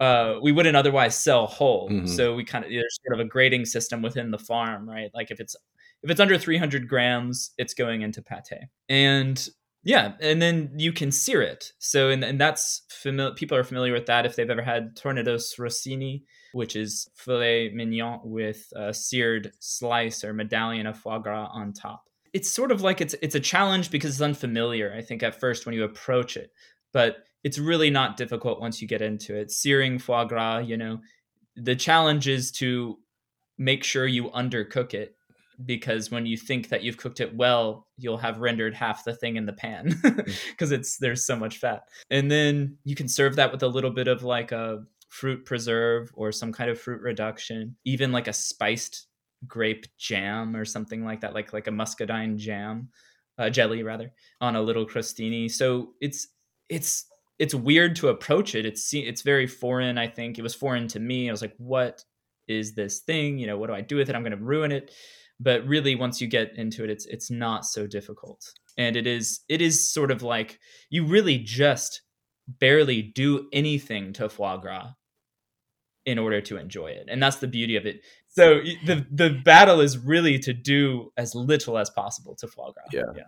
uh, 0.00 0.36
we 0.40 0.52
wouldn't 0.52 0.76
otherwise 0.76 1.16
sell 1.16 1.46
whole. 1.46 1.88
Mm-hmm. 1.90 2.06
So 2.06 2.34
we 2.34 2.44
kind 2.44 2.64
of 2.64 2.70
there's 2.70 2.98
sort 3.04 3.18
of 3.18 3.24
a 3.24 3.28
grading 3.28 3.66
system 3.66 4.02
within 4.02 4.30
the 4.30 4.38
farm, 4.38 4.88
right? 4.88 5.10
Like 5.14 5.30
if 5.30 5.40
it's 5.40 5.56
if 6.02 6.10
it's 6.10 6.20
under 6.20 6.38
300 6.38 6.88
grams, 6.88 7.50
it's 7.58 7.74
going 7.74 8.02
into 8.02 8.22
pate, 8.22 8.68
and 8.88 9.48
yeah, 9.82 10.12
and 10.20 10.40
then 10.40 10.72
you 10.76 10.92
can 10.92 11.10
sear 11.10 11.42
it. 11.42 11.72
So 11.78 12.10
and, 12.10 12.22
and 12.22 12.40
that's 12.40 12.82
familiar. 12.90 13.34
People 13.34 13.56
are 13.56 13.64
familiar 13.64 13.92
with 13.92 14.06
that 14.06 14.26
if 14.26 14.36
they've 14.36 14.50
ever 14.50 14.62
had 14.62 14.94
tournedos 14.96 15.58
Rossini, 15.58 16.24
which 16.52 16.76
is 16.76 17.08
filet 17.14 17.70
mignon 17.74 18.20
with 18.22 18.72
a 18.76 18.94
seared 18.94 19.52
slice 19.58 20.22
or 20.22 20.32
medallion 20.32 20.86
of 20.86 20.98
foie 20.98 21.18
gras 21.18 21.48
on 21.52 21.72
top. 21.72 22.04
It's 22.32 22.50
sort 22.50 22.70
of 22.70 22.82
like 22.82 23.00
it's 23.00 23.14
it's 23.22 23.34
a 23.34 23.40
challenge 23.40 23.90
because 23.90 24.12
it's 24.12 24.20
unfamiliar. 24.20 24.94
I 24.96 25.02
think 25.02 25.22
at 25.22 25.40
first 25.40 25.66
when 25.66 25.74
you 25.74 25.84
approach 25.84 26.36
it, 26.36 26.52
but 26.92 27.24
it's 27.44 27.58
really 27.58 27.90
not 27.90 28.16
difficult 28.16 28.60
once 28.60 28.82
you 28.82 28.88
get 28.88 29.02
into 29.02 29.34
it. 29.34 29.50
Searing 29.50 29.98
foie 29.98 30.24
gras, 30.24 30.58
you 30.58 30.76
know, 30.76 31.00
the 31.56 31.76
challenge 31.76 32.28
is 32.28 32.50
to 32.52 32.98
make 33.58 33.84
sure 33.84 34.06
you 34.06 34.30
undercook 34.30 34.94
it 34.94 35.16
because 35.64 36.10
when 36.10 36.24
you 36.24 36.36
think 36.36 36.68
that 36.68 36.82
you've 36.82 36.96
cooked 36.96 37.20
it 37.20 37.34
well, 37.34 37.86
you'll 37.96 38.16
have 38.16 38.38
rendered 38.38 38.74
half 38.74 39.04
the 39.04 39.14
thing 39.14 39.36
in 39.36 39.46
the 39.46 39.52
pan 39.52 40.00
because 40.50 40.70
it's 40.70 40.98
there's 40.98 41.24
so 41.24 41.36
much 41.36 41.58
fat. 41.58 41.82
And 42.10 42.30
then 42.30 42.76
you 42.84 42.94
can 42.94 43.08
serve 43.08 43.36
that 43.36 43.50
with 43.50 43.62
a 43.62 43.68
little 43.68 43.90
bit 43.90 44.08
of 44.08 44.22
like 44.22 44.52
a 44.52 44.84
fruit 45.08 45.44
preserve 45.44 46.10
or 46.14 46.30
some 46.30 46.52
kind 46.52 46.70
of 46.70 46.80
fruit 46.80 47.00
reduction, 47.00 47.76
even 47.84 48.12
like 48.12 48.28
a 48.28 48.32
spiced 48.32 49.06
grape 49.46 49.86
jam 49.96 50.54
or 50.54 50.64
something 50.64 51.04
like 51.04 51.20
that, 51.20 51.34
like 51.34 51.52
like 51.52 51.66
a 51.66 51.72
muscadine 51.72 52.38
jam, 52.38 52.88
uh, 53.38 53.50
jelly 53.50 53.82
rather, 53.82 54.12
on 54.40 54.54
a 54.54 54.62
little 54.62 54.86
crostini. 54.86 55.50
So 55.50 55.94
it's 56.00 56.28
it's 56.68 57.06
it's 57.38 57.54
weird 57.54 57.96
to 57.96 58.08
approach 58.08 58.54
it. 58.54 58.66
It's 58.66 58.92
it's 58.92 59.22
very 59.22 59.46
foreign. 59.46 59.98
I 59.98 60.08
think 60.08 60.38
it 60.38 60.42
was 60.42 60.54
foreign 60.54 60.88
to 60.88 61.00
me. 61.00 61.28
I 61.28 61.32
was 61.32 61.42
like, 61.42 61.54
what 61.58 62.04
is 62.48 62.74
this 62.74 63.00
thing? 63.00 63.38
You 63.38 63.46
know, 63.46 63.58
what 63.58 63.68
do 63.68 63.74
I 63.74 63.80
do 63.80 63.96
with 63.96 64.08
it? 64.08 64.16
I'm 64.16 64.22
going 64.22 64.36
to 64.36 64.44
ruin 64.44 64.72
it. 64.72 64.92
But 65.40 65.64
really, 65.66 65.94
once 65.94 66.20
you 66.20 66.26
get 66.26 66.56
into 66.56 66.82
it, 66.82 66.90
it's 66.90 67.06
it's 67.06 67.30
not 67.30 67.64
so 67.64 67.86
difficult, 67.86 68.44
and 68.76 68.96
it 68.96 69.06
is 69.06 69.40
it 69.48 69.62
is 69.62 69.92
sort 69.92 70.10
of 70.10 70.22
like 70.22 70.58
you 70.90 71.06
really 71.06 71.38
just 71.38 72.02
barely 72.48 73.02
do 73.02 73.48
anything 73.52 74.12
to 74.14 74.28
foie 74.28 74.56
gras 74.56 74.94
in 76.06 76.18
order 76.18 76.40
to 76.40 76.56
enjoy 76.56 76.88
it, 76.88 77.06
and 77.08 77.22
that's 77.22 77.36
the 77.36 77.46
beauty 77.46 77.76
of 77.76 77.86
it. 77.86 78.00
So 78.26 78.62
the 78.84 79.06
the 79.12 79.40
battle 79.44 79.80
is 79.80 79.96
really 79.96 80.40
to 80.40 80.52
do 80.52 81.12
as 81.16 81.36
little 81.36 81.78
as 81.78 81.88
possible 81.88 82.34
to 82.40 82.48
foie 82.48 82.72
gras. 82.72 82.86
Yeah. 82.92 83.02
yeah 83.14 83.22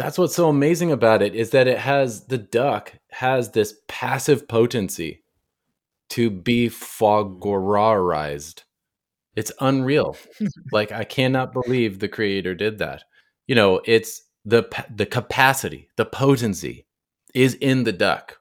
that's 0.00 0.16
what's 0.16 0.34
so 0.34 0.48
amazing 0.48 0.90
about 0.90 1.20
it 1.20 1.34
is 1.34 1.50
that 1.50 1.68
it 1.68 1.78
has 1.78 2.24
the 2.24 2.38
duck 2.38 2.94
has 3.10 3.50
this 3.50 3.74
passive 3.86 4.48
potency 4.48 5.22
to 6.08 6.30
be 6.30 6.68
gras 6.70 8.54
It's 9.36 9.52
unreal. 9.60 10.16
like 10.72 10.90
I 10.90 11.04
cannot 11.04 11.52
believe 11.52 11.98
the 11.98 12.08
creator 12.08 12.54
did 12.54 12.78
that. 12.78 13.04
You 13.46 13.54
know, 13.54 13.82
it's 13.84 14.22
the 14.46 14.64
the 14.94 15.04
capacity, 15.04 15.90
the 15.96 16.06
potency 16.06 16.86
is 17.34 17.54
in 17.56 17.84
the 17.84 17.92
duck. 17.92 18.38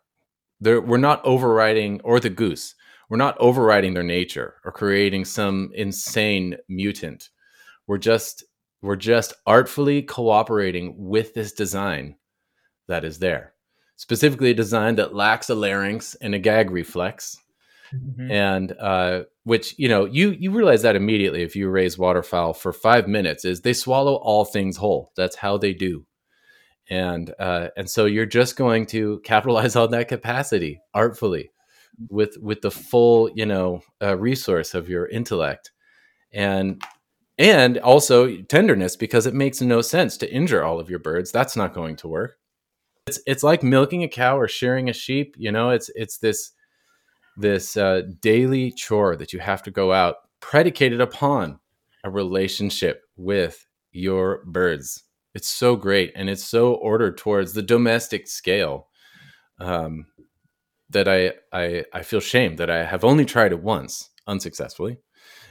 There, 0.62 0.80
we're 0.80 0.98
not 0.98 1.24
overriding 1.26 2.00
or 2.06 2.22
the 2.22 2.30
goose. 2.30 2.74
We're 3.10 3.18
not 3.18 3.38
overriding 3.38 3.96
their 3.96 4.04
nature 4.04 4.56
or 4.64 4.72
creating 4.72 5.26
some 5.26 5.72
insane 5.76 6.56
mutant. 6.70 7.30
We're 7.86 7.98
just 7.98 8.46
we're 8.82 8.96
just 8.96 9.34
artfully 9.46 10.02
cooperating 10.02 10.96
with 10.98 11.34
this 11.34 11.52
design 11.52 12.16
that 12.88 13.04
is 13.06 13.20
there. 13.20 13.54
Specifically, 13.96 14.52
a 14.52 14.54
design 14.54 14.96
that 14.96 15.14
lacks 15.14 15.50
a 15.50 15.56
larynx 15.56 16.16
and 16.16 16.34
a 16.34 16.40
gag 16.40 16.72
reflex. 16.72 17.38
Mm-hmm. 17.94 18.32
And 18.32 18.72
uh, 18.80 19.24
which 19.44 19.74
you 19.80 19.90
know 19.90 20.06
you 20.06 20.30
you 20.32 20.52
realize 20.52 20.84
that 20.84 20.96
immediately 20.96 21.42
if 21.42 21.56
you 21.56 21.70
raise 21.70 21.98
waterfowl 21.98 22.54
for 22.54 22.72
five 22.72 23.08
minutes 23.08 23.44
is 23.46 23.62
they 23.62 23.74
swallow 23.74 24.14
all 24.14 24.46
things 24.46 24.78
whole. 24.78 25.12
That's 25.16 25.36
how 25.36 25.58
they 25.58 25.74
do, 25.74 26.06
and 26.88 27.34
uh, 27.40 27.70
and 27.76 27.90
so 27.90 28.06
you're 28.06 28.28
just 28.28 28.56
going 28.56 28.86
to 28.88 29.22
capitalize 29.24 29.76
on 29.76 29.90
that 29.90 30.08
capacity 30.08 30.82
artfully 30.94 31.50
with 32.10 32.38
with 32.40 32.62
the 32.62 32.70
full 32.70 33.32
you 33.34 33.48
know 33.48 33.82
uh, 34.04 34.16
resource 34.16 34.76
of 34.76 34.88
your 34.88 35.08
intellect, 35.08 35.72
and 36.32 36.84
and 37.40 37.78
also 37.78 38.36
tenderness 38.44 38.98
because 38.98 39.26
it 39.26 39.34
makes 39.34 39.62
no 39.62 39.82
sense 39.82 40.18
to 40.18 40.32
injure 40.32 40.64
all 40.64 40.80
of 40.80 40.90
your 40.90 41.00
birds. 41.00 41.32
That's 41.32 41.56
not 41.56 41.74
going 41.74 41.96
to 41.98 42.08
work. 42.10 42.38
It's 43.08 43.20
it's 43.26 43.44
like 43.44 43.64
milking 43.64 44.04
a 44.04 44.10
cow 44.10 44.38
or 44.38 44.48
shearing 44.48 44.90
a 44.90 44.94
sheep. 44.94 45.36
You 45.38 45.52
know, 45.52 45.72
it's 45.72 45.90
it's 45.96 46.18
this 46.18 46.52
this 47.38 47.78
uh, 47.78 48.02
daily 48.20 48.72
chore 48.72 49.16
that 49.16 49.32
you 49.32 49.40
have 49.40 49.64
to 49.64 49.72
go 49.72 49.94
out 49.94 50.18
predicated 50.42 51.00
upon 51.00 51.60
a 52.04 52.10
relationship 52.10 53.04
with 53.16 53.66
your 53.94 54.44
birds. 54.46 55.04
It's 55.34 55.48
so 55.48 55.78
great 55.78 56.12
and 56.16 56.30
it's 56.30 56.44
so 56.44 56.74
ordered 56.74 57.18
towards 57.18 57.54
the 57.54 57.62
domestic 57.62 58.28
scale 58.28 58.88
um, 59.60 60.08
that 60.90 61.08
I, 61.08 61.34
I 61.54 61.86
I 61.94 62.04
feel 62.04 62.20
shame 62.20 62.58
that 62.58 62.70
I 62.70 62.84
have 62.84 63.06
only 63.06 63.24
tried 63.24 63.54
it 63.54 63.64
once 63.64 64.10
unsuccessfully 64.28 64.98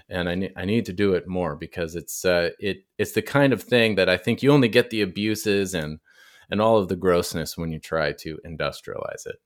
and 0.08 0.28
I 0.28 0.34
need 0.34 0.52
I 0.56 0.64
need 0.64 0.86
to 0.86 0.92
do 0.92 1.14
it 1.14 1.28
more 1.28 1.56
because 1.56 1.94
it's 1.94 2.24
uh, 2.24 2.50
it 2.58 2.84
it's 2.98 3.12
the 3.12 3.22
kind 3.22 3.52
of 3.52 3.62
thing 3.62 3.96
that 3.96 4.08
I 4.08 4.16
think 4.16 4.42
you 4.42 4.52
only 4.52 4.68
get 4.68 4.90
the 4.90 5.02
abuses 5.02 5.74
and 5.74 6.00
and 6.50 6.60
all 6.60 6.78
of 6.78 6.88
the 6.88 6.96
grossness 6.96 7.56
when 7.56 7.72
you 7.72 7.78
try 7.78 8.12
to 8.12 8.38
industrialize 8.46 9.26
it. 9.26 9.36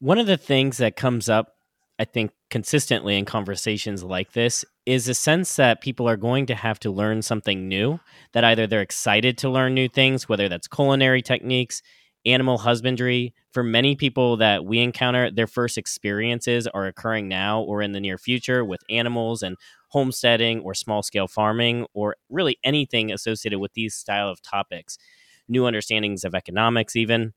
One 0.00 0.18
of 0.18 0.26
the 0.26 0.36
things 0.36 0.78
that 0.78 0.96
comes 0.96 1.28
up, 1.28 1.54
I 1.98 2.04
think, 2.04 2.32
consistently 2.50 3.16
in 3.16 3.24
conversations 3.24 4.02
like 4.02 4.32
this 4.32 4.64
is 4.86 5.08
a 5.08 5.14
sense 5.14 5.56
that 5.56 5.80
people 5.80 6.08
are 6.08 6.16
going 6.16 6.46
to 6.46 6.54
have 6.54 6.78
to 6.80 6.90
learn 6.90 7.22
something 7.22 7.68
new. 7.68 8.00
That 8.32 8.44
either 8.44 8.66
they're 8.66 8.80
excited 8.80 9.38
to 9.38 9.50
learn 9.50 9.74
new 9.74 9.88
things, 9.88 10.28
whether 10.28 10.48
that's 10.48 10.68
culinary 10.68 11.22
techniques, 11.22 11.80
animal 12.26 12.58
husbandry. 12.58 13.34
For 13.52 13.62
many 13.62 13.94
people 13.94 14.36
that 14.38 14.64
we 14.64 14.80
encounter, 14.80 15.30
their 15.30 15.46
first 15.46 15.78
experiences 15.78 16.66
are 16.66 16.86
occurring 16.86 17.28
now 17.28 17.60
or 17.60 17.82
in 17.82 17.92
the 17.92 18.00
near 18.00 18.18
future 18.18 18.64
with 18.64 18.82
animals 18.90 19.42
and 19.42 19.56
homesteading 19.88 20.60
or 20.60 20.74
small 20.74 21.02
scale 21.02 21.28
farming 21.28 21.86
or 21.94 22.16
really 22.28 22.58
anything 22.64 23.12
associated 23.12 23.58
with 23.58 23.72
these 23.74 23.94
style 23.94 24.28
of 24.28 24.42
topics. 24.42 24.98
New 25.48 25.66
understandings 25.66 26.24
of 26.24 26.34
economics, 26.34 26.96
even. 26.96 27.32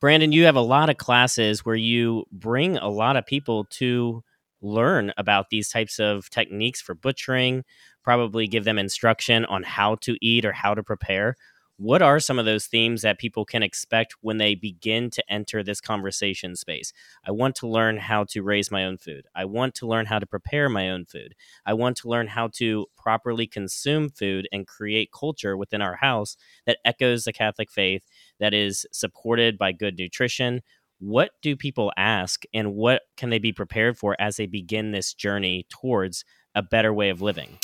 Brandon, 0.00 0.32
you 0.32 0.44
have 0.44 0.56
a 0.56 0.60
lot 0.60 0.90
of 0.90 0.96
classes 0.96 1.64
where 1.64 1.74
you 1.74 2.24
bring 2.32 2.76
a 2.78 2.88
lot 2.88 3.16
of 3.16 3.26
people 3.26 3.64
to 3.70 4.22
learn 4.60 5.12
about 5.16 5.50
these 5.50 5.68
types 5.68 5.98
of 5.98 6.30
techniques 6.30 6.80
for 6.80 6.94
butchering, 6.94 7.64
probably 8.02 8.46
give 8.46 8.64
them 8.64 8.78
instruction 8.78 9.44
on 9.44 9.62
how 9.62 9.96
to 9.96 10.16
eat 10.20 10.44
or 10.44 10.52
how 10.52 10.74
to 10.74 10.82
prepare 10.82 11.36
what 11.76 12.02
are 12.02 12.20
some 12.20 12.38
of 12.38 12.44
those 12.44 12.66
themes 12.66 13.02
that 13.02 13.18
people 13.18 13.44
can 13.44 13.62
expect 13.62 14.14
when 14.20 14.38
they 14.38 14.54
begin 14.54 15.10
to 15.10 15.32
enter 15.32 15.62
this 15.62 15.80
conversation 15.80 16.54
space? 16.54 16.92
I 17.26 17.32
want 17.32 17.56
to 17.56 17.68
learn 17.68 17.96
how 17.96 18.24
to 18.24 18.42
raise 18.42 18.70
my 18.70 18.84
own 18.84 18.96
food. 18.96 19.26
I 19.34 19.44
want 19.44 19.74
to 19.76 19.86
learn 19.86 20.06
how 20.06 20.20
to 20.20 20.26
prepare 20.26 20.68
my 20.68 20.88
own 20.90 21.04
food. 21.04 21.34
I 21.66 21.74
want 21.74 21.96
to 21.98 22.08
learn 22.08 22.28
how 22.28 22.48
to 22.54 22.86
properly 22.96 23.46
consume 23.48 24.08
food 24.08 24.48
and 24.52 24.68
create 24.68 25.10
culture 25.12 25.56
within 25.56 25.82
our 25.82 25.96
house 25.96 26.36
that 26.64 26.78
echoes 26.84 27.24
the 27.24 27.32
Catholic 27.32 27.70
faith, 27.70 28.04
that 28.38 28.54
is 28.54 28.86
supported 28.92 29.58
by 29.58 29.72
good 29.72 29.98
nutrition. 29.98 30.62
What 31.00 31.32
do 31.42 31.56
people 31.56 31.92
ask 31.96 32.44
and 32.54 32.74
what 32.74 33.02
can 33.16 33.30
they 33.30 33.40
be 33.40 33.52
prepared 33.52 33.98
for 33.98 34.16
as 34.20 34.36
they 34.36 34.46
begin 34.46 34.92
this 34.92 35.12
journey 35.12 35.66
towards 35.68 36.24
a 36.54 36.62
better 36.62 36.94
way 36.94 37.10
of 37.10 37.20
living? 37.20 37.58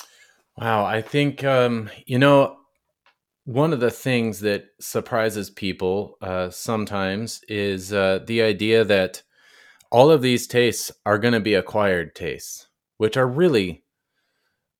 Wow, 0.56 0.84
I 0.84 1.00
think 1.00 1.44
um, 1.44 1.90
you 2.06 2.18
know 2.18 2.58
one 3.50 3.72
of 3.72 3.80
the 3.80 3.90
things 3.90 4.38
that 4.40 4.66
surprises 4.80 5.50
people 5.50 6.16
uh, 6.22 6.48
sometimes 6.50 7.40
is 7.48 7.92
uh, 7.92 8.20
the 8.24 8.40
idea 8.40 8.84
that 8.84 9.22
all 9.90 10.12
of 10.12 10.22
these 10.22 10.46
tastes 10.46 10.92
are 11.04 11.18
going 11.18 11.34
to 11.34 11.40
be 11.40 11.54
acquired 11.54 12.14
tastes, 12.14 12.68
which 12.98 13.16
are 13.16 13.26
really 13.26 13.82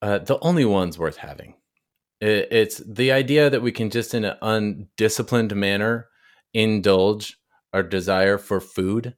uh, 0.03 0.19
the 0.19 0.39
only 0.41 0.65
ones 0.65 0.97
worth 0.97 1.17
having. 1.17 1.55
It, 2.21 2.47
it's 2.53 2.81
the 2.87 3.11
idea 3.11 3.51
that 3.51 3.61
we 3.61 3.73
can 3.73 3.91
just, 3.91 4.15
in 4.15 4.25
an 4.25 4.37
undisciplined 4.41 5.57
manner, 5.57 6.07
indulge 6.55 7.39
our 7.73 7.83
desire 7.83 8.39
for 8.39 8.61
food 8.61 9.17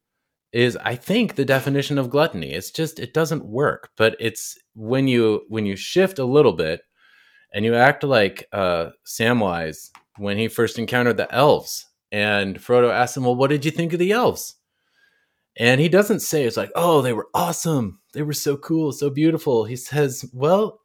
is 0.50 0.78
I 0.78 0.94
think 0.96 1.34
the 1.34 1.44
definition 1.44 1.98
of 1.98 2.08
gluttony. 2.08 2.52
It's 2.52 2.70
just 2.70 2.98
it 2.98 3.12
doesn't 3.12 3.44
work. 3.44 3.90
But 3.98 4.16
it's 4.18 4.56
when 4.74 5.08
you 5.08 5.42
when 5.48 5.66
you 5.66 5.76
shift 5.76 6.18
a 6.18 6.24
little 6.24 6.52
bit 6.54 6.80
and 7.52 7.64
you 7.64 7.74
act 7.74 8.02
like 8.02 8.48
uh, 8.52 8.90
Samwise 9.06 9.90
when 10.18 10.38
he 10.38 10.48
first 10.48 10.78
encountered 10.78 11.16
the 11.16 11.32
elves, 11.34 11.86
and 12.10 12.58
Frodo 12.58 12.90
asks 12.90 13.16
him, 13.16 13.24
"Well, 13.24 13.36
what 13.36 13.50
did 13.50 13.64
you 13.64 13.70
think 13.70 13.92
of 13.92 13.98
the 13.98 14.12
elves?" 14.12 14.56
And 15.58 15.80
he 15.80 15.88
doesn't 15.88 16.20
say 16.20 16.44
it's 16.44 16.56
like, 16.56 16.72
"Oh, 16.74 17.02
they 17.02 17.12
were 17.12 17.28
awesome. 17.34 18.00
They 18.14 18.22
were 18.22 18.32
so 18.32 18.56
cool, 18.56 18.92
so 18.92 19.10
beautiful." 19.10 19.64
He 19.64 19.76
says, 19.76 20.24
"Well, 20.32 20.80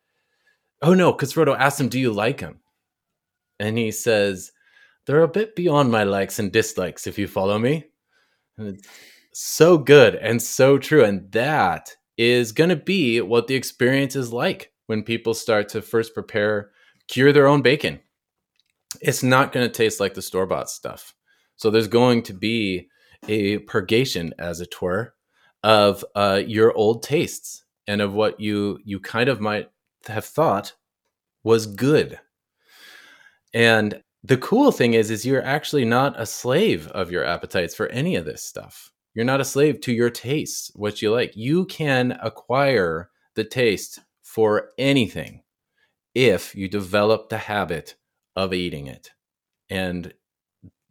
oh 0.82 0.94
no," 0.94 1.12
because 1.12 1.34
Frodo 1.34 1.58
asks 1.58 1.80
him, 1.80 1.90
"Do 1.90 2.00
you 2.00 2.12
like 2.12 2.40
them?" 2.42 2.60
And 3.60 3.78
he 3.78 3.92
says, 3.92 4.52
"They're 5.06 5.24
a 5.24 5.28
bit 5.28 5.56
beyond 5.56 5.92
my 5.92 6.04
likes 6.04 6.40
and 6.40 6.52
dislikes, 6.52 7.08
if 7.08 7.18
you 7.18 7.28
follow 7.28 7.60
me." 7.60 7.86
And 8.58 8.76
it's 8.76 8.88
so 9.34 9.78
good 9.78 10.16
and 10.16 10.42
so 10.42 10.78
true, 10.78 11.04
and 11.04 11.32
that 11.32 11.96
is 12.18 12.52
going 12.52 12.72
to 12.72 12.76
be 12.76 13.22
what 13.22 13.48
the 13.48 13.56
experience 13.56 14.16
is 14.16 14.34
like 14.34 14.72
when 14.88 15.04
people 15.04 15.34
start 15.34 15.70
to 15.70 15.82
first 15.82 16.14
prepare, 16.14 16.72
cure 17.08 17.32
their 17.32 17.48
own 17.48 17.62
bacon. 17.62 18.00
It's 19.02 19.24
not 19.24 19.52
going 19.52 19.68
to 19.68 19.74
taste 19.74 20.00
like 20.00 20.14
the 20.14 20.22
store 20.22 20.46
bought 20.46 20.70
stuff. 20.70 21.14
So 21.58 21.70
there's 21.70 21.88
going 21.88 22.24
to 22.24 22.34
be 22.34 22.88
a 23.28 23.60
purgation, 23.60 24.34
as 24.40 24.62
it 24.62 24.82
were, 24.82 25.14
of 25.64 26.04
uh, 26.16 26.42
your 26.46 26.74
old 26.74 27.04
tastes 27.04 27.64
and 27.88 28.02
of 28.02 28.14
what 28.14 28.40
you 28.40 28.80
you 28.84 29.00
kind 29.00 29.30
of 29.30 29.42
might 29.42 29.70
have 30.08 30.26
thought 30.26 30.74
was 31.44 31.66
good. 31.66 32.20
And 33.54 34.02
the 34.24 34.38
cool 34.38 34.72
thing 34.72 34.94
is, 34.94 35.10
is 35.10 35.26
you're 35.26 35.44
actually 35.44 35.86
not 35.86 36.20
a 36.20 36.26
slave 36.26 36.88
of 36.90 37.12
your 37.12 37.26
appetites 37.26 37.74
for 37.76 37.88
any 37.88 38.16
of 38.16 38.26
this 38.26 38.44
stuff. 38.44 38.92
You're 39.14 39.26
not 39.26 39.42
a 39.42 39.46
slave 39.46 39.82
to 39.82 39.94
your 39.94 40.10
tastes, 40.10 40.72
what 40.76 41.02
you 41.02 41.12
like. 41.12 41.36
You 41.36 41.66
can 41.66 42.18
acquire 42.22 43.10
the 43.36 43.44
taste 43.44 44.00
for 44.28 44.72
anything 44.78 45.42
if 46.14 46.54
you 46.54 46.68
develop 46.68 47.30
the 47.30 47.38
habit 47.38 47.96
of 48.36 48.54
eating 48.54 48.86
it. 48.86 49.12
And 49.70 50.14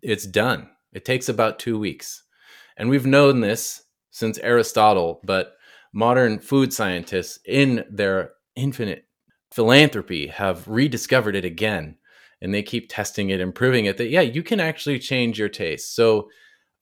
it's 0.00 0.26
done. 0.26 0.70
It 0.94 1.04
takes 1.04 1.28
about 1.28 1.58
two 1.58 1.78
weeks. 1.78 2.24
And 2.78 2.88
we've 2.88 3.04
known 3.04 3.40
this 3.40 3.82
since 4.10 4.38
Aristotle, 4.38 5.20
but 5.22 5.52
modern 5.92 6.38
food 6.38 6.72
scientists, 6.72 7.38
in 7.44 7.84
their 7.90 8.32
infinite 8.56 9.04
philanthropy, 9.52 10.28
have 10.28 10.66
rediscovered 10.66 11.36
it 11.36 11.44
again. 11.44 11.98
And 12.40 12.54
they 12.54 12.62
keep 12.62 12.88
testing 12.88 13.30
it, 13.30 13.40
improving 13.40 13.84
it. 13.84 13.98
That, 13.98 14.08
yeah, 14.08 14.22
you 14.22 14.42
can 14.42 14.60
actually 14.60 14.98
change 14.98 15.38
your 15.38 15.50
taste. 15.50 15.94
So, 15.94 16.30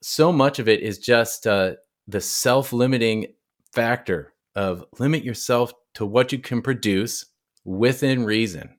so 0.01 0.31
much 0.31 0.59
of 0.59 0.69
it 0.69 0.81
is 0.81 0.99
just 0.99 1.47
uh, 1.47 1.73
the 2.07 2.21
self 2.21 2.71
limiting 2.71 3.27
factor 3.73 4.33
of 4.55 4.85
limit 4.99 5.23
yourself 5.23 5.73
to 5.95 6.05
what 6.05 6.31
you 6.31 6.39
can 6.39 6.61
produce 6.61 7.25
within 7.63 8.25
reason. 8.25 8.77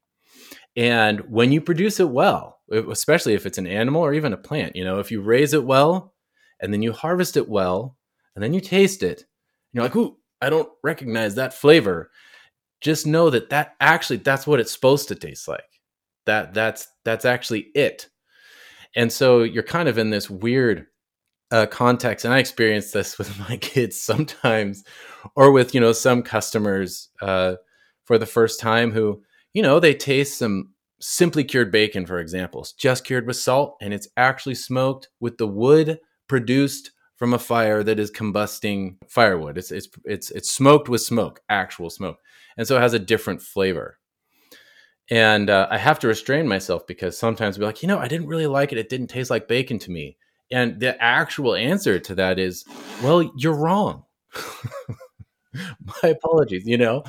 And 0.76 1.20
when 1.30 1.52
you 1.52 1.60
produce 1.60 2.00
it 2.00 2.10
well, 2.10 2.60
especially 2.70 3.34
if 3.34 3.46
it's 3.46 3.58
an 3.58 3.66
animal 3.66 4.02
or 4.02 4.12
even 4.14 4.32
a 4.32 4.38
plant, 4.38 4.76
you 4.76 4.84
know, 4.84 4.98
if 4.98 5.10
you 5.10 5.22
raise 5.22 5.54
it 5.54 5.64
well 5.64 6.14
and 6.60 6.72
then 6.72 6.82
you 6.82 6.92
harvest 6.92 7.36
it 7.36 7.48
well 7.48 7.96
and 8.34 8.44
then 8.44 8.52
you 8.52 8.60
taste 8.60 9.02
it, 9.02 9.24
you're 9.72 9.84
like, 9.84 9.96
ooh, 9.96 10.16
I 10.40 10.50
don't 10.50 10.68
recognize 10.82 11.34
that 11.34 11.54
flavor. 11.54 12.10
Just 12.80 13.06
know 13.06 13.30
that 13.30 13.50
that 13.50 13.74
actually 13.80 14.18
that's 14.18 14.46
what 14.46 14.60
it's 14.60 14.72
supposed 14.72 15.08
to 15.08 15.14
taste 15.14 15.48
like. 15.48 15.64
That 16.26 16.52
that's 16.52 16.88
that's 17.04 17.24
actually 17.24 17.68
it. 17.74 18.08
And 18.94 19.10
so 19.10 19.42
you're 19.42 19.62
kind 19.62 19.88
of 19.88 19.96
in 19.96 20.10
this 20.10 20.28
weird 20.28 20.86
uh, 21.50 21.66
context, 21.66 22.24
and 22.24 22.34
I 22.34 22.38
experience 22.38 22.90
this 22.90 23.18
with 23.18 23.38
my 23.38 23.56
kids 23.56 24.00
sometimes, 24.00 24.84
or 25.34 25.50
with 25.52 25.74
you 25.74 25.80
know 25.80 25.92
some 25.92 26.22
customers 26.22 27.08
uh, 27.20 27.56
for 28.04 28.18
the 28.18 28.26
first 28.26 28.60
time 28.60 28.90
who 28.92 29.22
you 29.52 29.62
know 29.62 29.80
they 29.80 29.94
taste 29.94 30.38
some 30.38 30.72
simply 31.00 31.44
cured 31.44 31.70
bacon, 31.70 32.06
for 32.06 32.18
example, 32.18 32.62
it's 32.62 32.72
just 32.72 33.04
cured 33.04 33.26
with 33.26 33.36
salt, 33.36 33.76
and 33.80 33.92
it's 33.92 34.08
actually 34.16 34.54
smoked 34.54 35.08
with 35.20 35.38
the 35.38 35.46
wood 35.46 35.98
produced 36.28 36.90
from 37.16 37.32
a 37.32 37.38
fire 37.38 37.82
that 37.82 37.98
is 37.98 38.10
combusting 38.10 38.96
firewood. 39.08 39.58
It's 39.58 39.70
it's 39.70 39.88
it's 40.04 40.30
it's 40.30 40.50
smoked 40.50 40.88
with 40.88 41.00
smoke, 41.00 41.40
actual 41.48 41.90
smoke, 41.90 42.18
and 42.56 42.66
so 42.66 42.76
it 42.76 42.80
has 42.82 42.94
a 42.94 42.98
different 42.98 43.42
flavor. 43.42 43.98
And 45.10 45.50
uh, 45.50 45.68
I 45.70 45.78
have 45.78 46.00
to 46.00 46.08
restrain 46.08 46.48
myself 46.48 46.86
because 46.86 47.16
sometimes 47.16 47.56
I'll 47.56 47.60
be 47.60 47.66
like, 47.66 47.82
you 47.82 47.88
know, 47.88 47.98
I 47.98 48.08
didn't 48.08 48.26
really 48.26 48.48
like 48.48 48.72
it. 48.72 48.78
It 48.78 48.88
didn't 48.88 49.06
taste 49.06 49.30
like 49.30 49.46
bacon 49.46 49.78
to 49.80 49.90
me. 49.90 50.16
And 50.50 50.78
the 50.80 51.00
actual 51.02 51.54
answer 51.54 51.98
to 51.98 52.14
that 52.14 52.38
is, 52.38 52.64
well, 53.02 53.30
you're 53.36 53.56
wrong. 53.56 54.04
My 55.52 56.08
apologies, 56.10 56.66
you 56.66 56.78
know. 56.78 57.04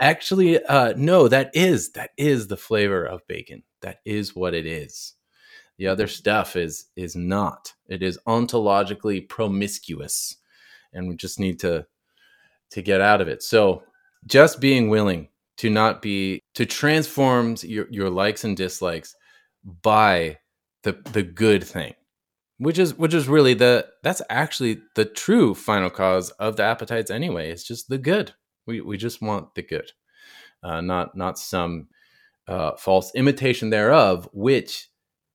Actually, 0.00 0.62
uh, 0.64 0.94
no, 0.96 1.28
that 1.28 1.50
is 1.52 1.92
that 1.92 2.10
is 2.16 2.46
the 2.46 2.56
flavor 2.56 3.04
of 3.04 3.26
bacon. 3.26 3.62
That 3.82 3.98
is 4.04 4.34
what 4.34 4.54
it 4.54 4.66
is. 4.66 5.14
The 5.78 5.88
other 5.88 6.06
stuff 6.06 6.56
is 6.56 6.86
is 6.96 7.16
not. 7.16 7.74
It 7.88 8.02
is 8.02 8.18
ontologically 8.26 9.28
promiscuous, 9.28 10.36
and 10.92 11.08
we 11.08 11.16
just 11.16 11.38
need 11.38 11.58
to 11.60 11.86
to 12.70 12.82
get 12.82 13.00
out 13.00 13.20
of 13.20 13.28
it. 13.28 13.42
So, 13.42 13.82
just 14.26 14.60
being 14.60 14.88
willing 14.88 15.28
to 15.58 15.68
not 15.68 16.00
be 16.00 16.42
to 16.54 16.64
transform 16.64 17.56
your 17.62 17.86
your 17.90 18.08
likes 18.08 18.44
and 18.44 18.56
dislikes 18.56 19.14
by 19.82 20.38
the 20.82 20.92
the 21.12 21.22
good 21.22 21.62
thing 21.62 21.94
which 22.60 22.78
is 22.78 22.94
which 22.94 23.14
is 23.14 23.26
really 23.26 23.54
the 23.54 23.86
that's 24.02 24.20
actually 24.28 24.82
the 24.94 25.06
true 25.06 25.54
final 25.54 25.88
cause 25.88 26.28
of 26.32 26.56
the 26.56 26.62
appetites 26.62 27.10
anyway. 27.10 27.50
It's 27.50 27.66
just 27.66 27.88
the 27.88 27.98
good. 27.98 28.34
We 28.66 28.82
we 28.82 28.98
just 28.98 29.22
want 29.22 29.54
the 29.54 29.62
good 29.62 29.90
uh, 30.62 30.82
not 30.82 31.16
not 31.16 31.38
some 31.38 31.88
uh, 32.46 32.72
false 32.76 33.12
imitation 33.14 33.70
thereof 33.70 34.28
which 34.32 34.88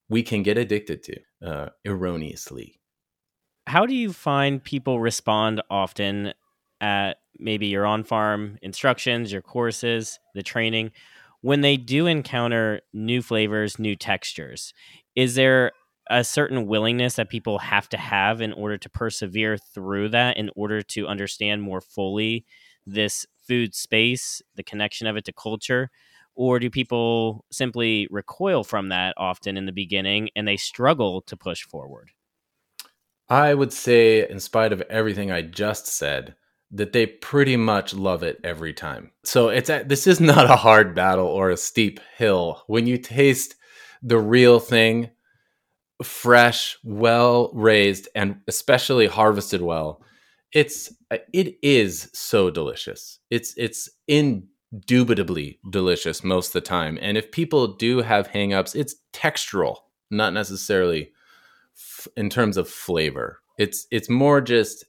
we 0.08 0.22
can 0.22 0.44
get 0.44 0.56
addicted 0.56 1.02
to 1.02 1.16
uh, 1.44 1.68
erroneously. 1.84 2.80
How 3.66 3.86
do 3.86 3.94
you 3.94 4.12
find 4.12 4.62
people 4.62 5.00
respond 5.00 5.60
often 5.68 6.32
at 6.80 7.16
maybe 7.40 7.66
your 7.66 7.86
on 7.86 8.04
farm 8.04 8.56
instructions 8.62 9.32
your 9.32 9.42
courses 9.42 10.20
the 10.34 10.44
training 10.44 10.92
when 11.40 11.60
they 11.60 11.76
do 11.76 12.06
encounter 12.06 12.82
new 12.92 13.20
flavors 13.20 13.80
new 13.80 13.96
textures? 13.96 14.72
Is 15.16 15.34
there 15.34 15.72
a 16.08 16.24
certain 16.24 16.66
willingness 16.66 17.14
that 17.14 17.28
people 17.28 17.58
have 17.58 17.88
to 17.90 17.96
have 17.96 18.40
in 18.40 18.52
order 18.52 18.78
to 18.78 18.88
persevere 18.88 19.58
through 19.58 20.10
that 20.10 20.36
in 20.36 20.50
order 20.54 20.82
to 20.82 21.06
understand 21.06 21.62
more 21.62 21.80
fully 21.80 22.44
this 22.86 23.26
food 23.46 23.74
space 23.74 24.40
the 24.54 24.62
connection 24.62 25.06
of 25.06 25.16
it 25.16 25.24
to 25.24 25.32
culture? 25.32 25.90
Or 26.34 26.58
do 26.58 26.68
people 26.68 27.44
simply 27.50 28.06
recoil 28.10 28.62
from 28.62 28.90
that 28.90 29.14
often 29.16 29.56
in 29.56 29.66
the 29.66 29.72
beginning 29.72 30.28
and 30.36 30.46
they 30.46 30.56
struggle 30.56 31.22
to 31.22 31.36
push 31.36 31.62
forward? 31.62 32.10
I 33.28 33.54
would 33.54 33.72
say 33.72 34.28
in 34.28 34.38
spite 34.38 34.72
of 34.72 34.82
everything 34.82 35.32
i 35.32 35.42
just 35.42 35.88
said 35.88 36.36
that 36.70 36.92
they 36.92 37.06
pretty 37.06 37.56
much 37.56 37.94
love 37.94 38.22
it 38.22 38.40
every 38.42 38.72
time. 38.72 39.10
So 39.24 39.48
it's 39.48 39.70
a, 39.70 39.84
this 39.84 40.06
is 40.06 40.20
not 40.20 40.50
a 40.50 40.56
hard 40.56 40.94
battle 40.94 41.26
or 41.26 41.50
a 41.50 41.56
steep 41.56 42.00
hill. 42.16 42.62
When 42.66 42.86
you 42.86 42.98
taste 42.98 43.54
the 44.02 44.18
real 44.18 44.60
thing 44.60 45.10
fresh, 46.02 46.76
well 46.82 47.50
raised, 47.54 48.08
and 48.14 48.40
especially 48.46 49.06
harvested 49.06 49.62
well, 49.62 50.02
it's 50.52 50.92
uh, 51.10 51.18
it 51.32 51.58
is 51.62 52.10
so 52.12 52.50
delicious. 52.50 53.18
It's 53.30 53.54
it's 53.56 53.88
indubitably 54.08 55.58
delicious 55.70 56.22
most 56.22 56.48
of 56.48 56.52
the 56.54 56.60
time. 56.62 56.98
And 57.00 57.16
if 57.16 57.30
people 57.30 57.76
do 57.76 58.02
have 58.02 58.28
hangups, 58.28 58.74
it's 58.74 58.96
textural, 59.12 59.76
not 60.10 60.32
necessarily 60.32 61.12
f- 61.76 62.08
in 62.16 62.30
terms 62.30 62.56
of 62.56 62.68
flavor. 62.68 63.40
It's 63.58 63.86
it's 63.90 64.08
more 64.08 64.40
just 64.40 64.84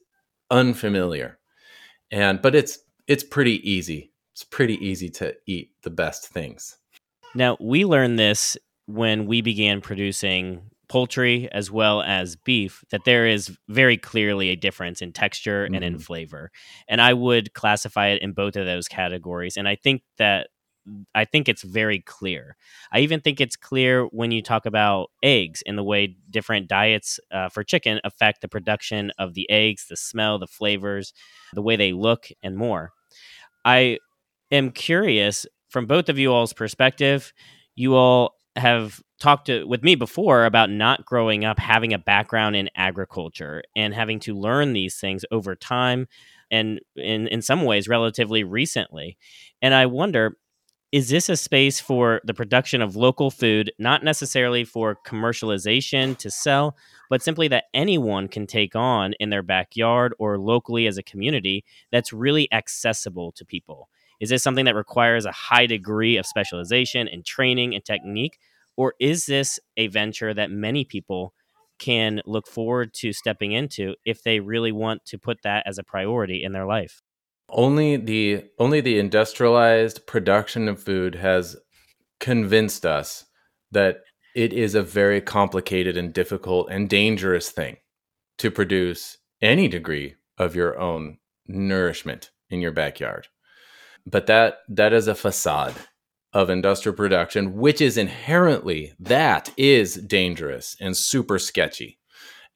unfamiliar. 0.50 1.38
And 2.10 2.40
but 2.40 2.54
it's 2.54 2.78
it's 3.06 3.24
pretty 3.24 3.68
easy. 3.68 4.12
It's 4.32 4.44
pretty 4.44 4.74
easy 4.84 5.08
to 5.10 5.34
eat 5.46 5.72
the 5.82 5.90
best 5.90 6.28
things. 6.28 6.78
Now, 7.34 7.56
we 7.60 7.84
learned 7.84 8.18
this 8.18 8.56
when 8.86 9.26
we 9.26 9.42
began 9.42 9.80
producing 9.80 10.62
poultry 10.88 11.48
as 11.52 11.70
well 11.70 12.02
as 12.02 12.36
beef 12.36 12.84
that 12.90 13.04
there 13.04 13.26
is 13.26 13.56
very 13.68 13.96
clearly 13.96 14.48
a 14.50 14.56
difference 14.56 15.02
in 15.02 15.12
texture 15.12 15.64
mm-hmm. 15.64 15.74
and 15.74 15.84
in 15.84 15.94
mm-hmm. 15.94 16.02
flavor 16.02 16.50
and 16.88 17.00
i 17.00 17.12
would 17.12 17.52
classify 17.54 18.08
it 18.08 18.22
in 18.22 18.32
both 18.32 18.56
of 18.56 18.66
those 18.66 18.88
categories 18.88 19.56
and 19.56 19.68
i 19.68 19.76
think 19.76 20.02
that 20.18 20.48
I 21.14 21.24
think 21.24 21.48
it's 21.48 21.62
very 21.62 22.00
clear. 22.00 22.56
I 22.92 23.00
even 23.00 23.20
think 23.20 23.40
it's 23.40 23.56
clear 23.56 24.04
when 24.04 24.30
you 24.30 24.42
talk 24.42 24.66
about 24.66 25.10
eggs 25.22 25.62
and 25.66 25.76
the 25.76 25.84
way 25.84 26.16
different 26.30 26.68
diets 26.68 27.20
uh, 27.30 27.48
for 27.48 27.64
chicken 27.64 28.00
affect 28.04 28.40
the 28.40 28.48
production 28.48 29.12
of 29.18 29.34
the 29.34 29.48
eggs, 29.50 29.86
the 29.88 29.96
smell, 29.96 30.38
the 30.38 30.46
flavors, 30.46 31.12
the 31.52 31.62
way 31.62 31.76
they 31.76 31.92
look, 31.92 32.28
and 32.42 32.56
more. 32.56 32.92
I 33.64 33.98
am 34.50 34.70
curious 34.70 35.46
from 35.68 35.86
both 35.86 36.08
of 36.08 36.18
you 36.18 36.32
all's 36.32 36.52
perspective. 36.52 37.32
You 37.74 37.94
all 37.94 38.34
have 38.58 39.00
talked 39.20 39.46
to, 39.46 39.64
with 39.64 39.82
me 39.82 39.94
before 39.94 40.44
about 40.44 40.70
not 40.70 41.04
growing 41.04 41.44
up 41.44 41.58
having 41.58 41.92
a 41.92 41.98
background 41.98 42.56
in 42.56 42.70
agriculture 42.76 43.62
and 43.74 43.94
having 43.94 44.20
to 44.20 44.34
learn 44.34 44.72
these 44.72 44.98
things 44.98 45.24
over 45.30 45.54
time 45.56 46.06
and 46.50 46.80
in, 46.96 47.28
in 47.28 47.42
some 47.42 47.64
ways 47.64 47.88
relatively 47.88 48.44
recently. 48.44 49.18
And 49.60 49.74
I 49.74 49.86
wonder 49.86 50.36
is 50.90 51.10
this 51.10 51.28
a 51.28 51.36
space 51.36 51.78
for 51.78 52.20
the 52.24 52.32
production 52.32 52.80
of 52.80 52.96
local 52.96 53.30
food, 53.30 53.70
not 53.78 54.02
necessarily 54.02 54.64
for 54.64 54.96
commercialization 55.06 56.16
to 56.16 56.30
sell, 56.30 56.76
but 57.10 57.22
simply 57.22 57.46
that 57.48 57.64
anyone 57.74 58.26
can 58.26 58.46
take 58.46 58.74
on 58.74 59.12
in 59.20 59.28
their 59.28 59.42
backyard 59.42 60.14
or 60.18 60.38
locally 60.38 60.86
as 60.86 60.96
a 60.96 61.02
community 61.02 61.62
that's 61.92 62.12
really 62.12 62.50
accessible 62.52 63.32
to 63.32 63.44
people? 63.44 63.90
Is 64.20 64.30
this 64.30 64.42
something 64.42 64.64
that 64.64 64.74
requires 64.74 65.24
a 65.24 65.32
high 65.32 65.66
degree 65.66 66.16
of 66.16 66.26
specialization 66.26 67.08
and 67.08 67.24
training 67.24 67.74
and 67.74 67.84
technique? 67.84 68.38
Or 68.76 68.94
is 69.00 69.26
this 69.26 69.58
a 69.76 69.88
venture 69.88 70.34
that 70.34 70.50
many 70.50 70.84
people 70.84 71.34
can 71.78 72.20
look 72.26 72.46
forward 72.46 72.92
to 72.92 73.12
stepping 73.12 73.52
into 73.52 73.94
if 74.04 74.22
they 74.22 74.40
really 74.40 74.72
want 74.72 75.04
to 75.06 75.18
put 75.18 75.42
that 75.42 75.64
as 75.66 75.78
a 75.78 75.84
priority 75.84 76.42
in 76.42 76.52
their 76.52 76.66
life? 76.66 77.02
Only 77.50 77.96
the 77.96 78.44
only 78.58 78.80
the 78.80 78.98
industrialized 78.98 80.06
production 80.06 80.68
of 80.68 80.82
food 80.82 81.14
has 81.14 81.56
convinced 82.20 82.84
us 82.84 83.24
that 83.70 84.02
it 84.34 84.52
is 84.52 84.74
a 84.74 84.82
very 84.82 85.20
complicated 85.20 85.96
and 85.96 86.12
difficult 86.12 86.68
and 86.70 86.88
dangerous 86.88 87.50
thing 87.50 87.76
to 88.38 88.50
produce 88.50 89.18
any 89.40 89.68
degree 89.68 90.14
of 90.36 90.54
your 90.54 90.78
own 90.78 91.18
nourishment 91.46 92.30
in 92.50 92.60
your 92.60 92.72
backyard. 92.72 93.28
But 94.10 94.26
that 94.26 94.60
that 94.68 94.92
is 94.92 95.06
a 95.06 95.14
facade 95.14 95.74
of 96.32 96.50
industrial 96.50 96.96
production 96.96 97.54
which 97.54 97.80
is 97.80 97.96
inherently 97.96 98.92
that 98.98 99.52
is 99.56 99.94
dangerous 99.94 100.76
and 100.80 100.96
super 100.96 101.38
sketchy. 101.38 101.98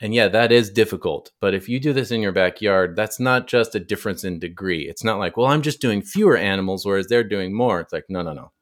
And 0.00 0.14
yeah, 0.14 0.28
that 0.28 0.50
is 0.50 0.70
difficult. 0.70 1.30
But 1.40 1.54
if 1.54 1.68
you 1.68 1.78
do 1.78 1.92
this 1.92 2.10
in 2.10 2.22
your 2.22 2.32
backyard, 2.32 2.96
that's 2.96 3.20
not 3.20 3.46
just 3.46 3.74
a 3.74 3.80
difference 3.80 4.24
in 4.24 4.40
degree. 4.40 4.88
It's 4.88 5.04
not 5.04 5.18
like, 5.18 5.36
well, 5.36 5.46
I'm 5.46 5.62
just 5.62 5.80
doing 5.80 6.02
fewer 6.02 6.36
animals, 6.36 6.84
whereas 6.84 7.06
they're 7.06 7.22
doing 7.22 7.54
more. 7.54 7.80
It's 7.80 7.92
like, 7.92 8.06
no, 8.08 8.22
no, 8.22 8.32
no. 8.32 8.52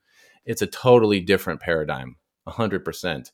It's 0.45 0.63
a 0.63 0.67
totally 0.67 1.21
different 1.21 1.61
paradigm, 1.61 2.17
100%. 2.47 3.31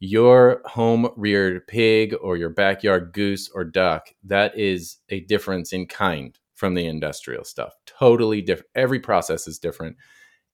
Your 0.00 0.60
home 0.66 1.10
reared 1.16 1.66
pig 1.66 2.14
or 2.20 2.36
your 2.36 2.50
backyard 2.50 3.12
goose 3.12 3.48
or 3.54 3.64
duck, 3.64 4.08
that 4.24 4.58
is 4.58 4.98
a 5.08 5.20
difference 5.20 5.72
in 5.72 5.86
kind 5.86 6.38
from 6.60 6.74
the 6.74 6.84
industrial 6.84 7.42
stuff. 7.42 7.72
Totally 7.86 8.42
different. 8.42 8.68
Every 8.74 9.00
process 9.00 9.48
is 9.48 9.58
different. 9.58 9.96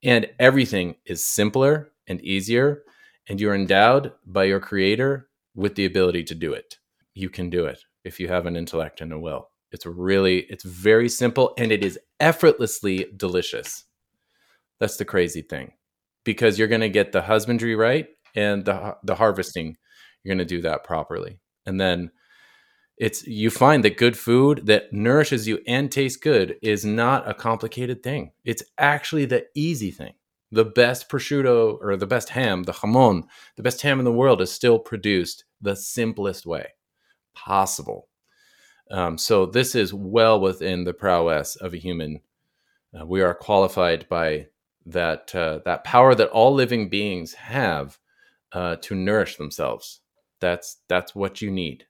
And 0.04 0.28
everything 0.38 0.94
is 1.04 1.26
simpler 1.26 1.90
and 2.06 2.20
easier. 2.20 2.84
And 3.28 3.40
you're 3.40 3.56
endowed 3.56 4.12
by 4.24 4.44
your 4.44 4.60
creator 4.60 5.28
with 5.56 5.74
the 5.74 5.84
ability 5.84 6.22
to 6.22 6.34
do 6.36 6.52
it. 6.52 6.76
You 7.14 7.28
can 7.28 7.50
do 7.50 7.66
it 7.66 7.80
if 8.04 8.20
you 8.20 8.28
have 8.28 8.46
an 8.46 8.54
intellect 8.54 9.00
and 9.00 9.12
a 9.12 9.18
will. 9.18 9.48
It's 9.72 9.84
really, 9.84 10.42
it's 10.42 10.62
very 10.62 11.08
simple 11.08 11.54
and 11.58 11.72
it 11.72 11.84
is 11.84 11.98
effortlessly 12.20 13.06
delicious. 13.16 13.82
That's 14.78 14.98
the 14.98 15.04
crazy 15.04 15.42
thing 15.42 15.72
because 16.22 16.56
you're 16.56 16.68
going 16.68 16.82
to 16.82 16.88
get 16.88 17.10
the 17.10 17.22
husbandry 17.22 17.74
right 17.74 18.06
and 18.36 18.64
the, 18.64 18.96
the 19.02 19.16
harvesting. 19.16 19.76
You're 20.22 20.36
going 20.36 20.46
to 20.46 20.54
do 20.56 20.62
that 20.62 20.84
properly. 20.84 21.40
And 21.66 21.80
then 21.80 22.12
it's, 22.96 23.26
you 23.26 23.50
find 23.50 23.84
that 23.84 23.98
good 23.98 24.16
food 24.16 24.66
that 24.66 24.92
nourishes 24.92 25.46
you 25.46 25.60
and 25.66 25.90
tastes 25.92 26.18
good 26.18 26.56
is 26.62 26.84
not 26.84 27.28
a 27.28 27.34
complicated 27.34 28.02
thing. 28.02 28.32
It's 28.44 28.62
actually 28.78 29.26
the 29.26 29.46
easy 29.54 29.90
thing 29.90 30.14
the 30.52 30.64
best 30.64 31.08
prosciutto 31.08 31.76
or 31.82 31.96
the 31.96 32.06
best 32.06 32.30
ham, 32.30 32.62
the 32.62 32.72
jamon, 32.72 33.24
the 33.56 33.62
best 33.62 33.82
ham 33.82 33.98
in 33.98 34.04
the 34.04 34.12
world 34.12 34.40
is 34.40 34.50
still 34.52 34.78
produced 34.78 35.44
the 35.60 35.74
simplest 35.74 36.46
way 36.46 36.68
possible. 37.34 38.08
Um, 38.90 39.18
so 39.18 39.46
this 39.46 39.74
is 39.74 39.92
well 39.92 40.40
within 40.40 40.84
the 40.84 40.94
prowess 40.94 41.56
of 41.56 41.74
a 41.74 41.78
human. 41.78 42.20
Uh, 42.98 43.04
we 43.04 43.20
are 43.20 43.34
qualified 43.34 44.08
by 44.08 44.46
that 44.86 45.34
uh, 45.34 45.58
that 45.64 45.82
power 45.82 46.14
that 46.14 46.28
all 46.28 46.54
living 46.54 46.88
beings 46.88 47.34
have 47.34 47.98
uh, 48.52 48.76
to 48.76 48.94
nourish 48.94 49.36
themselves. 49.36 50.00
That's 50.40 50.78
that's 50.88 51.14
what 51.14 51.42
you 51.42 51.50
need, 51.50 51.86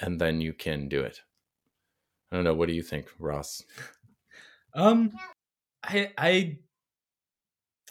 and 0.00 0.20
then 0.20 0.40
you 0.40 0.52
can 0.52 0.88
do 0.88 1.00
it. 1.02 1.20
I 2.30 2.36
don't 2.36 2.44
know. 2.44 2.54
What 2.54 2.68
do 2.68 2.74
you 2.74 2.82
think, 2.82 3.06
Ross? 3.18 3.62
Um, 4.74 5.10
I 5.82 6.12
I 6.16 6.58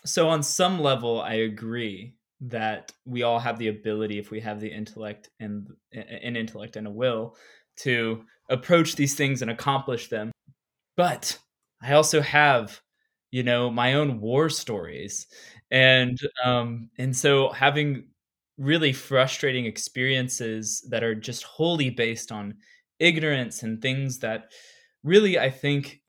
so 0.06 0.30
on 0.30 0.42
some 0.44 0.80
level 0.80 1.22
i 1.22 1.34
agree 1.34 2.16
that 2.42 2.92
we 3.06 3.24
all 3.24 3.40
have 3.40 3.58
the 3.60 3.68
ability 3.68 4.18
if 4.18 4.32
we 4.32 4.40
have 4.40 4.60
the 4.62 4.72
intellect 4.72 5.30
and 5.40 5.68
an 5.92 6.36
intellect 6.36 6.76
and 6.78 6.88
a 6.88 6.92
will 6.92 7.36
to 7.76 8.24
approach 8.50 8.96
these 8.96 9.16
things 9.16 9.42
and 9.42 9.52
accomplish 9.52 10.08
them 10.08 10.32
but 10.96 11.38
i 11.82 11.94
also 11.94 12.22
have 12.22 12.82
you 13.32 13.44
know 13.44 13.70
my 13.70 13.94
own 13.94 14.22
war 14.22 14.50
stories 14.50 15.28
and 15.72 16.18
um 16.44 16.90
and 16.98 17.16
so 17.16 17.50
having 17.50 18.06
really 18.60 18.94
frustrating 18.94 19.66
experiences 19.66 20.86
that 20.90 21.04
are 21.04 21.16
just 21.16 21.44
wholly 21.44 21.90
based 21.90 22.32
on 22.32 22.54
ignorance 23.00 23.64
and 23.64 23.82
things 23.82 24.20
that 24.20 24.52
really 25.04 25.40
i 25.40 25.50
think 25.50 26.02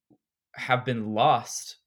have 0.55 0.85
been 0.85 1.15
lost 1.15 1.79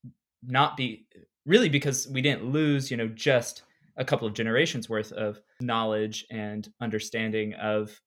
not 0.46 0.78
be 0.78 1.06
really 1.46 1.70
because 1.70 2.08
we 2.08 2.22
didn't 2.22 2.46
lose, 2.46 2.90
you 2.90 2.98
know, 2.98 3.08
just 3.08 3.64
a 3.98 4.06
couple 4.06 4.28
of 4.28 4.34
generations 4.34 4.90
worth 4.90 5.12
of 5.12 5.40
knowledge 5.62 6.26
and 6.32 6.70
understanding 6.82 7.54
of 7.56 8.00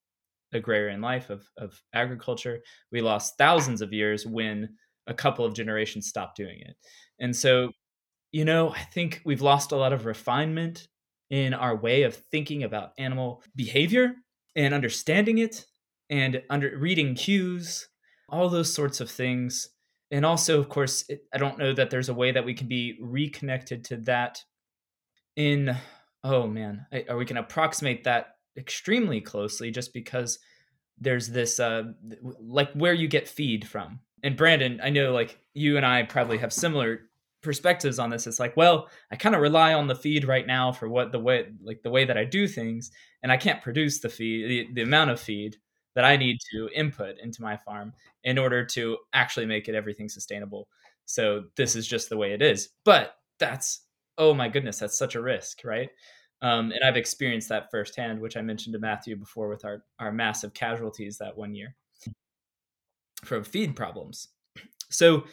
agrarian 0.53 1.01
life 1.01 1.31
of, 1.31 1.47
of 1.59 1.81
agriculture. 1.95 2.61
We 2.91 3.01
lost 3.01 3.35
thousands 3.39 3.83
of 3.83 3.93
years 3.93 4.27
when 4.27 4.71
a 5.07 5.15
couple 5.15 5.45
of 5.45 5.55
generations 5.55 6.09
stopped 6.09 6.37
doing 6.37 6.59
it. 6.61 6.77
And 7.21 7.35
so 7.35 7.71
you 8.33 8.45
know 8.45 8.71
i 8.71 8.81
think 8.81 9.23
we've 9.25 9.41
lost 9.41 9.71
a 9.71 9.77
lot 9.77 9.93
of 9.93 10.05
refinement 10.05 10.89
in 11.31 11.55
our 11.55 11.77
way 11.77 12.03
of 12.03 12.15
thinking 12.15 12.63
about 12.63 12.93
animal 12.99 13.43
behavior 13.55 14.15
and 14.55 14.73
understanding 14.73 15.39
it 15.39 15.67
and 16.09 16.43
under 16.51 16.77
reading 16.79 17.15
cues 17.15 17.89
all 18.29 18.49
those 18.49 18.73
sorts 18.73 19.01
of 19.01 19.11
things. 19.11 19.69
And 20.11 20.25
also 20.25 20.61
of 20.61 20.69
course 20.69 21.05
it, 21.09 21.25
i 21.35 21.39
don't 21.39 21.59
know 21.59 21.73
that 21.73 21.91
there's 21.91 22.09
a 22.09 22.15
way 22.15 22.31
that 22.31 22.45
we 22.45 22.55
can 22.55 22.69
be 22.69 22.97
reconnected 23.01 23.85
to 23.87 23.97
that 23.99 24.41
in 25.35 25.77
oh 26.23 26.47
man 26.47 26.87
are 27.09 27.17
we 27.17 27.27
can 27.27 27.37
approximate 27.37 28.05
that 28.05 28.37
extremely 28.57 29.21
closely 29.21 29.71
just 29.71 29.93
because 29.93 30.39
there's 30.99 31.29
this 31.29 31.59
uh 31.59 31.83
like 32.41 32.73
where 32.73 32.95
you 32.95 33.09
get 33.09 33.29
feed 33.29 33.67
from. 33.67 33.99
And 34.23 34.37
brandon 34.37 34.81
i 34.83 34.91
know 34.91 35.13
like 35.13 35.41
you 35.55 35.77
and 35.77 35.85
i 35.85 36.05
probably 36.05 36.39
have 36.39 36.53
similar 36.53 37.01
perspectives 37.47 37.99
on 37.99 38.11
this 38.11 38.27
it's 38.27 38.39
like 38.39 38.57
well 38.57 38.89
i 39.11 39.17
kind 39.17 39.35
of 39.35 39.41
rely 39.41 39.73
on 39.73 39.87
the 39.87 39.95
feed 39.95 40.25
right 40.25 40.47
now 40.47 40.71
for 40.71 40.89
what 40.89 41.13
the 41.13 41.19
way 41.19 41.47
like 41.63 41.83
the 41.83 41.91
way 41.91 42.05
that 42.05 42.19
i 42.19 42.25
do 42.25 42.47
things 42.47 42.91
and 43.23 43.33
i 43.33 43.37
can't 43.37 43.63
produce 43.63 44.01
the 44.01 44.09
feed 44.09 44.49
the, 44.49 44.75
the 44.75 44.83
amount 44.83 45.11
of 45.11 45.19
feed 45.19 45.57
that 45.97 46.05
I 46.05 46.17
need 46.17 46.39
to 46.53 46.69
input 46.75 47.17
into 47.21 47.43
my 47.43 47.57
farm 47.57 47.93
in 48.23 48.39
order 48.39 48.65
to 48.65 48.99
actually 49.15 49.47
make 49.47 49.67
it 49.67 49.75
everything 49.75 50.09
sustainable. 50.09 50.69
So 51.07 51.45
this 51.57 51.75
is 51.75 51.87
just 51.87 52.11
the 52.11 52.19
way 52.19 52.33
it 52.33 52.43
is. 52.43 52.69
But 52.85 53.17
that's 53.41 53.81
oh 54.19 54.33
my 54.33 54.49
goodness, 54.49 54.79
that's 54.79 54.97
such 54.97 55.15
a 55.15 55.21
risk, 55.21 55.63
right? 55.65 55.91
Um, 56.43 56.71
and 56.71 56.81
I've 56.87 56.97
experienced 56.97 57.49
that 57.49 57.71
firsthand, 57.71 58.21
which 58.21 58.37
I 58.37 58.43
mentioned 58.43 58.75
to 58.75 58.79
Matthew 58.79 59.17
before 59.17 59.49
with 59.49 59.65
our 59.65 59.85
our 59.99 60.13
massive 60.13 60.53
casualties 60.53 61.17
that 61.19 61.37
one 61.37 61.55
year 61.55 61.75
from 63.25 63.43
feed 63.43 63.75
problems. 63.75 64.29
So 64.91 65.25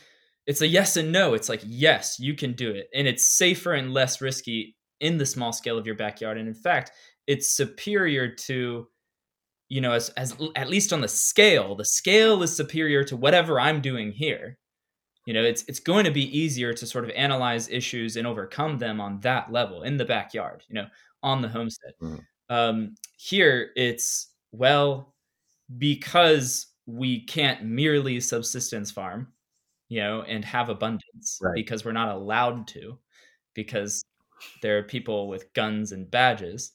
it's 0.46 0.62
a 0.62 0.68
yes 0.68 0.98
and 0.98 1.12
no. 1.12 1.34
It's 1.34 1.50
like 1.50 1.62
yes, 1.66 2.18
you 2.20 2.34
can 2.34 2.54
do 2.54 2.72
it, 2.72 2.88
and 2.94 3.08
it's 3.08 3.28
safer 3.38 3.74
and 3.74 3.94
less 3.94 4.22
risky 4.22 4.76
in 5.00 5.18
the 5.18 5.26
small 5.26 5.52
scale 5.54 5.78
of 5.78 5.86
your 5.86 5.96
backyard. 5.96 6.38
And 6.38 6.48
in 6.48 6.54
fact, 6.54 6.91
it's 7.28 7.56
superior 7.56 8.28
to 8.28 8.88
you 9.70 9.82
know 9.82 9.91
as 9.94 10.10
as 10.10 10.36
at 10.56 10.70
least 10.70 10.94
on 10.94 11.02
the 11.02 11.08
scale 11.08 11.76
the 11.76 11.86
scale 11.86 12.44
is 12.44 12.56
superior 12.56 13.04
to 13.04 13.16
whatever 13.16 13.60
i'm 13.60 13.82
doing 13.82 14.12
here 14.12 14.58
you 15.26 15.34
know 15.34 15.44
it's 15.44 15.64
it's 15.68 15.80
going 15.80 16.06
to 16.06 16.12
be 16.12 16.38
easier 16.38 16.74
to 16.74 16.86
sort 16.86 17.04
of 17.04 17.10
analyze 17.12 17.70
issues 17.70 18.16
and 18.16 18.28
overcome 18.28 18.78
them 18.78 19.02
on 19.02 19.20
that 19.22 19.52
level 19.52 19.84
in 19.84 19.98
the 19.98 20.06
backyard 20.06 20.64
you 20.68 20.76
know 20.76 20.86
on 21.24 21.41
the 21.41 21.48
homestead 21.48 21.94
mm-hmm. 22.02 22.56
um, 22.56 22.94
here 23.18 23.72
it's 23.76 24.32
well 24.52 25.16
because 25.78 26.68
we 26.86 27.26
can't 27.26 27.64
merely 27.64 28.20
subsistence 28.20 28.91
farm 28.91 29.33
you 29.94 30.02
know 30.02 30.22
and 30.24 30.44
have 30.44 30.70
abundance 30.70 31.39
right. 31.41 31.54
because 31.56 31.86
we're 31.86 31.91
not 31.91 32.16
allowed 32.16 32.68
to 32.68 32.98
because 33.54 34.04
there 34.62 34.78
are 34.78 34.84
people 34.84 35.28
with 35.28 35.54
guns 35.54 35.91
and 35.91 36.10
badges 36.10 36.72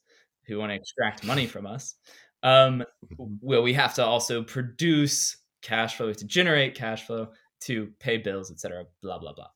who 0.47 0.59
want 0.59 0.71
to 0.71 0.77
extract 0.77 1.25
money 1.25 1.47
from 1.47 1.67
us 1.67 1.97
um, 2.43 2.85
mm-hmm. 3.05 3.25
well, 3.41 3.63
we 3.63 3.73
have 3.75 3.95
to 3.95 4.05
also 4.05 4.43
produce 4.43 5.37
cash 5.63 5.97
flow, 5.97 6.13
to 6.13 6.25
generate 6.27 6.75
cash 6.75 7.07
flow 7.07 7.29
to 7.63 7.89
pay 7.99 8.19
bills, 8.19 8.51
etc. 8.51 8.85
Blah 9.03 9.19
blah 9.19 9.33
blah. 9.33 9.49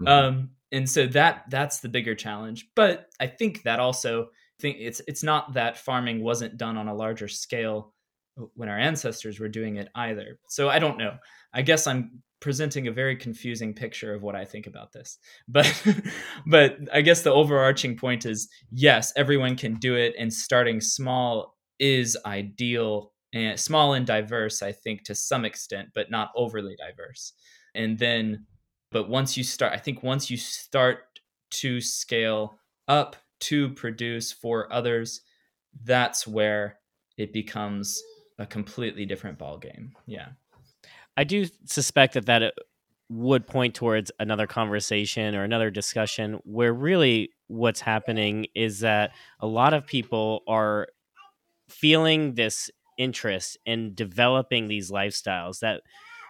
Mm-hmm. 0.00 0.08
Um, 0.08 0.50
and 0.72 0.88
so 0.88 1.06
that 1.08 1.44
that's 1.50 1.80
the 1.80 1.88
bigger 1.88 2.14
challenge. 2.14 2.68
But 2.74 3.10
I 3.18 3.26
think 3.26 3.62
that 3.64 3.80
also 3.80 4.30
think 4.60 4.78
it's 4.80 5.00
it's 5.06 5.22
not 5.22 5.54
that 5.54 5.78
farming 5.78 6.22
wasn't 6.22 6.56
done 6.56 6.76
on 6.76 6.88
a 6.88 6.94
larger 6.94 7.28
scale 7.28 7.92
when 8.54 8.68
our 8.68 8.78
ancestors 8.78 9.38
were 9.38 9.48
doing 9.48 9.76
it 9.76 9.88
either. 9.94 10.38
So 10.48 10.68
I 10.68 10.78
don't 10.78 10.98
know. 10.98 11.16
I 11.52 11.62
guess 11.62 11.86
I'm 11.86 12.22
presenting 12.40 12.88
a 12.88 12.92
very 12.92 13.16
confusing 13.16 13.74
picture 13.74 14.14
of 14.14 14.22
what 14.22 14.34
I 14.34 14.44
think 14.44 14.66
about 14.66 14.92
this. 14.92 15.18
But 15.48 15.86
but 16.46 16.78
I 16.92 17.00
guess 17.02 17.22
the 17.22 17.32
overarching 17.32 17.96
point 17.96 18.26
is 18.26 18.48
yes, 18.70 19.12
everyone 19.16 19.56
can 19.56 19.74
do 19.74 19.94
it 19.96 20.14
and 20.18 20.32
starting 20.32 20.80
small 20.80 21.56
is 21.78 22.16
ideal 22.26 23.12
and 23.32 23.58
small 23.58 23.94
and 23.94 24.06
diverse 24.06 24.62
I 24.62 24.72
think 24.72 25.04
to 25.04 25.14
some 25.14 25.44
extent, 25.44 25.90
but 25.94 26.10
not 26.10 26.30
overly 26.34 26.76
diverse. 26.76 27.32
And 27.74 27.98
then 27.98 28.46
but 28.90 29.08
once 29.08 29.36
you 29.36 29.44
start 29.44 29.72
I 29.72 29.78
think 29.78 30.02
once 30.02 30.30
you 30.30 30.36
start 30.36 30.98
to 31.50 31.80
scale 31.80 32.58
up 32.88 33.16
to 33.40 33.70
produce 33.70 34.32
for 34.32 34.72
others, 34.72 35.22
that's 35.84 36.26
where 36.26 36.78
it 37.16 37.32
becomes 37.32 38.02
a 38.38 38.46
completely 38.46 39.04
different 39.04 39.38
ball 39.38 39.58
game. 39.58 39.92
Yeah. 40.06 40.28
I 41.16 41.24
do 41.24 41.46
suspect 41.66 42.14
that 42.14 42.26
that 42.26 42.42
uh, 42.42 42.50
would 43.08 43.46
point 43.46 43.74
towards 43.74 44.12
another 44.20 44.46
conversation 44.46 45.34
or 45.34 45.42
another 45.42 45.70
discussion 45.70 46.40
where 46.44 46.72
really 46.72 47.30
what's 47.48 47.80
happening 47.80 48.46
is 48.54 48.80
that 48.80 49.10
a 49.40 49.46
lot 49.46 49.74
of 49.74 49.86
people 49.86 50.42
are 50.46 50.86
feeling 51.68 52.34
this 52.34 52.70
interest 52.98 53.58
in 53.66 53.94
developing 53.94 54.68
these 54.68 54.90
lifestyles 54.90 55.60
that 55.60 55.82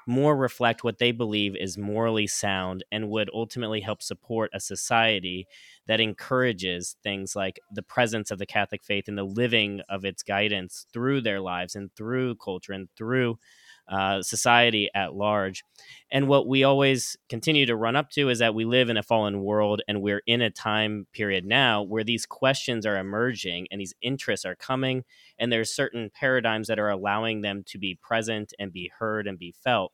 more 0.07 0.37
reflect 0.37 0.83
what 0.83 0.99
they 0.99 1.13
believe 1.13 1.55
is 1.57 1.77
morally 1.79 2.27
sound 2.27 2.85
and 2.91 3.09
would 3.09 3.31
ultimately 3.35 3.81
help 3.81 4.03
support 4.03 4.51
a 4.55 4.61
society 4.61 5.47
that 5.87 6.01
encourages 6.01 6.97
things 7.03 7.37
like 7.37 7.61
the 7.75 7.83
presence 7.83 8.31
of 8.31 8.39
the 8.39 8.47
Catholic 8.47 8.83
faith 8.83 9.09
and 9.09 9.19
the 9.19 9.25
living 9.25 9.81
of 9.89 10.05
its 10.05 10.23
guidance 10.23 10.87
through 10.93 11.21
their 11.21 11.41
lives 11.41 11.75
and 11.75 11.95
through 11.95 12.35
culture 12.37 12.73
and 12.73 12.89
through 12.97 13.39
uh, 13.91 14.23
society 14.23 14.89
at 14.95 15.15
large. 15.15 15.65
And 16.13 16.29
what 16.29 16.47
we 16.47 16.63
always 16.63 17.17
continue 17.29 17.67
to 17.67 17.77
run 17.77 17.97
up 17.97 18.11
to 18.11 18.29
is 18.29 18.39
that 18.39 18.55
we 18.55 18.65
live 18.65 18.89
in 18.89 18.97
a 18.97 19.03
fallen 19.03 19.43
world 19.43 19.83
and 19.89 20.01
we're 20.01 20.23
in 20.27 20.41
a 20.41 20.51
time 20.51 21.09
period 21.13 21.45
now 21.45 21.83
where 21.83 22.05
these 22.05 22.25
questions 22.25 22.87
are 22.87 22.97
emerging 22.97 23.67
and 23.71 23.81
these 23.81 23.95
interests 24.01 24.47
are 24.47 24.55
coming, 24.55 25.05
and 25.39 25.53
there's 25.53 25.75
certain 25.75 26.11
paradigms 26.15 26.69
that 26.69 26.79
are 26.79 26.89
allowing 26.89 27.41
them 27.41 27.65
to 27.67 27.79
be 27.79 27.99
present 28.01 28.53
and 28.59 28.73
be 28.73 28.91
heard 28.99 29.27
and 29.27 29.39
be 29.39 29.53
felt. 29.53 29.93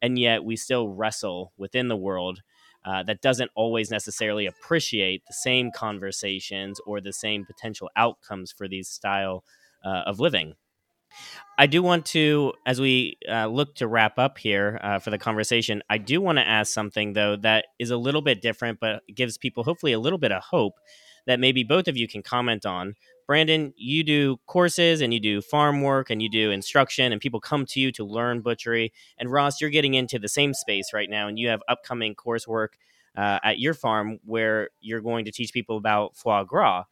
And 0.00 0.18
yet 0.18 0.44
we 0.44 0.56
still 0.56 0.88
wrestle 0.88 1.52
within 1.56 1.88
the 1.88 1.96
world 1.96 2.42
uh, 2.84 3.02
that 3.04 3.20
doesn't 3.20 3.50
always 3.54 3.90
necessarily 3.90 4.46
appreciate 4.46 5.22
the 5.26 5.34
same 5.34 5.70
conversations 5.70 6.80
or 6.86 7.00
the 7.00 7.12
same 7.12 7.44
potential 7.44 7.90
outcomes 7.96 8.52
for 8.52 8.68
these 8.68 8.88
style 8.88 9.44
uh, 9.84 10.02
of 10.06 10.20
living. 10.20 10.54
I 11.58 11.66
do 11.66 11.82
want 11.82 12.06
to, 12.06 12.54
as 12.66 12.80
we 12.80 13.18
uh, 13.30 13.46
look 13.46 13.74
to 13.76 13.86
wrap 13.86 14.18
up 14.18 14.38
here 14.38 14.80
uh, 14.82 14.98
for 14.98 15.10
the 15.10 15.18
conversation, 15.18 15.82
I 15.88 15.98
do 15.98 16.20
want 16.20 16.38
to 16.38 16.46
ask 16.46 16.72
something, 16.72 17.12
though, 17.12 17.36
that 17.36 17.66
is 17.78 17.90
a 17.90 17.96
little 17.96 18.22
bit 18.22 18.40
different, 18.40 18.80
but 18.80 19.02
gives 19.14 19.36
people 19.36 19.62
hopefully 19.62 19.92
a 19.92 20.00
little 20.00 20.18
bit 20.18 20.32
of 20.32 20.42
hope 20.42 20.74
that 21.26 21.38
maybe 21.38 21.62
both 21.62 21.88
of 21.88 21.96
you 21.96 22.08
can 22.08 22.22
comment 22.22 22.66
on. 22.66 22.94
Brandon, 23.26 23.72
you 23.76 24.02
do 24.02 24.38
courses 24.46 25.00
and 25.00 25.14
you 25.14 25.20
do 25.20 25.40
farm 25.40 25.82
work 25.82 26.10
and 26.10 26.20
you 26.22 26.28
do 26.28 26.50
instruction, 26.50 27.12
and 27.12 27.20
people 27.20 27.40
come 27.40 27.66
to 27.66 27.80
you 27.80 27.92
to 27.92 28.04
learn 28.04 28.40
butchery. 28.40 28.92
And 29.18 29.30
Ross, 29.30 29.60
you're 29.60 29.70
getting 29.70 29.94
into 29.94 30.18
the 30.18 30.28
same 30.28 30.54
space 30.54 30.92
right 30.92 31.08
now, 31.08 31.28
and 31.28 31.38
you 31.38 31.48
have 31.48 31.60
upcoming 31.68 32.14
coursework 32.14 32.68
uh, 33.16 33.38
at 33.44 33.58
your 33.58 33.74
farm 33.74 34.18
where 34.24 34.70
you're 34.80 35.02
going 35.02 35.26
to 35.26 35.30
teach 35.30 35.52
people 35.52 35.76
about 35.76 36.16
foie 36.16 36.44
gras 36.44 36.84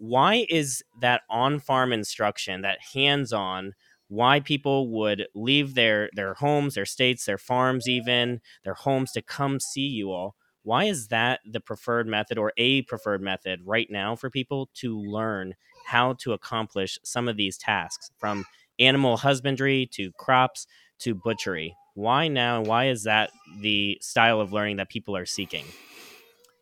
why 0.00 0.46
is 0.48 0.82
that 1.02 1.20
on 1.28 1.60
farm 1.60 1.92
instruction, 1.92 2.62
that 2.62 2.78
hands 2.94 3.34
on, 3.34 3.74
why 4.08 4.40
people 4.40 4.88
would 4.88 5.26
leave 5.34 5.74
their 5.74 6.08
their 6.14 6.32
homes, 6.34 6.74
their 6.74 6.86
states, 6.86 7.26
their 7.26 7.38
farms, 7.38 7.86
even 7.86 8.40
their 8.64 8.74
homes 8.74 9.12
to 9.12 9.20
come 9.20 9.60
see 9.60 9.86
you 9.86 10.10
all? 10.10 10.34
Why 10.62 10.84
is 10.84 11.08
that 11.08 11.40
the 11.44 11.60
preferred 11.60 12.06
method 12.06 12.38
or 12.38 12.54
a 12.56 12.80
preferred 12.82 13.20
method 13.20 13.60
right 13.64 13.88
now 13.90 14.16
for 14.16 14.30
people 14.30 14.70
to 14.76 14.98
learn 14.98 15.54
how 15.84 16.14
to 16.14 16.32
accomplish 16.32 16.98
some 17.04 17.28
of 17.28 17.36
these 17.36 17.58
tasks 17.58 18.10
from 18.18 18.46
animal 18.78 19.18
husbandry 19.18 19.86
to 19.92 20.12
crops 20.12 20.66
to 21.00 21.14
butchery? 21.14 21.76
Why 21.92 22.28
now? 22.28 22.62
Why 22.62 22.88
is 22.88 23.04
that 23.04 23.30
the 23.60 23.98
style 24.00 24.40
of 24.40 24.50
learning 24.50 24.78
that 24.78 24.88
people 24.88 25.14
are 25.14 25.26
seeking? 25.26 25.66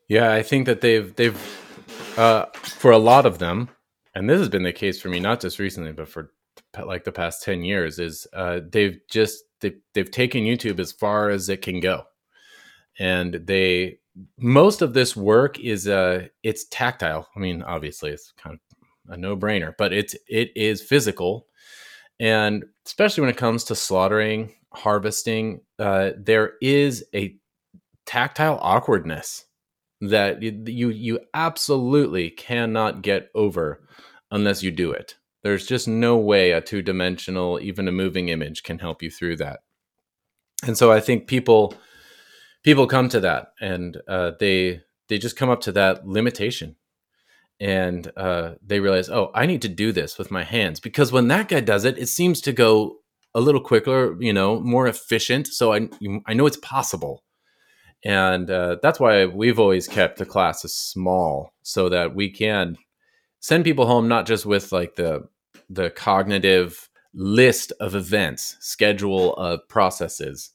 Yeah, 0.08 0.32
I 0.32 0.42
think 0.42 0.66
that 0.66 0.80
they've 0.80 1.14
they've 1.14 1.67
uh, 2.18 2.46
for 2.54 2.90
a 2.90 2.98
lot 2.98 3.26
of 3.26 3.38
them, 3.38 3.70
and 4.14 4.28
this 4.28 4.40
has 4.40 4.48
been 4.48 4.64
the 4.64 4.72
case 4.72 5.00
for 5.00 5.08
me 5.08 5.20
not 5.20 5.40
just 5.40 5.58
recently, 5.58 5.92
but 5.92 6.08
for 6.08 6.32
like 6.84 7.04
the 7.04 7.12
past 7.12 7.42
ten 7.42 7.62
years, 7.62 7.98
is 7.98 8.26
uh, 8.32 8.60
they've 8.70 9.00
just 9.08 9.44
they've, 9.60 9.78
they've 9.94 10.10
taken 10.10 10.42
YouTube 10.44 10.80
as 10.80 10.92
far 10.92 11.30
as 11.30 11.48
it 11.48 11.62
can 11.62 11.80
go, 11.80 12.02
and 12.98 13.34
they 13.34 14.00
most 14.36 14.82
of 14.82 14.94
this 14.94 15.14
work 15.16 15.60
is 15.60 15.86
uh 15.86 16.26
it's 16.42 16.66
tactile. 16.70 17.28
I 17.36 17.38
mean, 17.38 17.62
obviously, 17.62 18.10
it's 18.10 18.32
kind 18.32 18.58
of 18.58 19.14
a 19.14 19.16
no 19.16 19.36
brainer, 19.36 19.74
but 19.78 19.92
it's 19.92 20.16
it 20.28 20.50
is 20.56 20.82
physical, 20.82 21.46
and 22.18 22.64
especially 22.84 23.20
when 23.20 23.30
it 23.30 23.36
comes 23.36 23.62
to 23.64 23.76
slaughtering, 23.76 24.52
harvesting, 24.72 25.60
uh, 25.78 26.10
there 26.16 26.54
is 26.60 27.04
a 27.14 27.36
tactile 28.06 28.58
awkwardness 28.60 29.44
that 30.00 30.42
you 30.42 30.90
you 30.90 31.20
absolutely 31.34 32.30
cannot 32.30 33.02
get 33.02 33.30
over 33.34 33.82
unless 34.30 34.62
you 34.62 34.70
do 34.70 34.92
it. 34.92 35.16
There's 35.42 35.66
just 35.66 35.88
no 35.88 36.16
way 36.16 36.50
a 36.50 36.60
two 36.60 36.82
dimensional, 36.82 37.58
even 37.60 37.88
a 37.88 37.92
moving 37.92 38.28
image, 38.28 38.62
can 38.62 38.78
help 38.78 39.02
you 39.02 39.10
through 39.10 39.36
that. 39.36 39.60
And 40.66 40.76
so 40.76 40.92
I 40.92 41.00
think 41.00 41.26
people 41.26 41.74
people 42.62 42.86
come 42.86 43.08
to 43.10 43.20
that, 43.20 43.52
and 43.60 43.96
uh, 44.08 44.32
they 44.38 44.82
they 45.08 45.18
just 45.18 45.36
come 45.36 45.50
up 45.50 45.60
to 45.62 45.72
that 45.72 46.06
limitation, 46.06 46.76
and 47.60 48.10
uh, 48.16 48.54
they 48.64 48.80
realize, 48.80 49.08
oh, 49.08 49.30
I 49.34 49.46
need 49.46 49.62
to 49.62 49.68
do 49.68 49.92
this 49.92 50.18
with 50.18 50.30
my 50.30 50.44
hands 50.44 50.80
because 50.80 51.12
when 51.12 51.28
that 51.28 51.48
guy 51.48 51.60
does 51.60 51.84
it, 51.84 51.98
it 51.98 52.08
seems 52.08 52.40
to 52.42 52.52
go 52.52 52.98
a 53.34 53.40
little 53.40 53.60
quicker, 53.60 54.16
you 54.20 54.32
know, 54.32 54.60
more 54.60 54.86
efficient. 54.86 55.48
So 55.48 55.72
I 55.72 55.88
I 56.26 56.34
know 56.34 56.46
it's 56.46 56.56
possible 56.56 57.24
and 58.04 58.50
uh, 58.50 58.76
that's 58.82 59.00
why 59.00 59.26
we've 59.26 59.58
always 59.58 59.88
kept 59.88 60.18
the 60.18 60.26
classes 60.26 60.74
small 60.74 61.52
so 61.62 61.88
that 61.88 62.14
we 62.14 62.30
can 62.30 62.76
send 63.40 63.64
people 63.64 63.86
home 63.86 64.08
not 64.08 64.26
just 64.26 64.46
with 64.46 64.72
like 64.72 64.96
the 64.96 65.22
the 65.68 65.90
cognitive 65.90 66.88
list 67.14 67.72
of 67.80 67.94
events 67.94 68.56
schedule 68.60 69.34
of 69.34 69.60
processes 69.68 70.50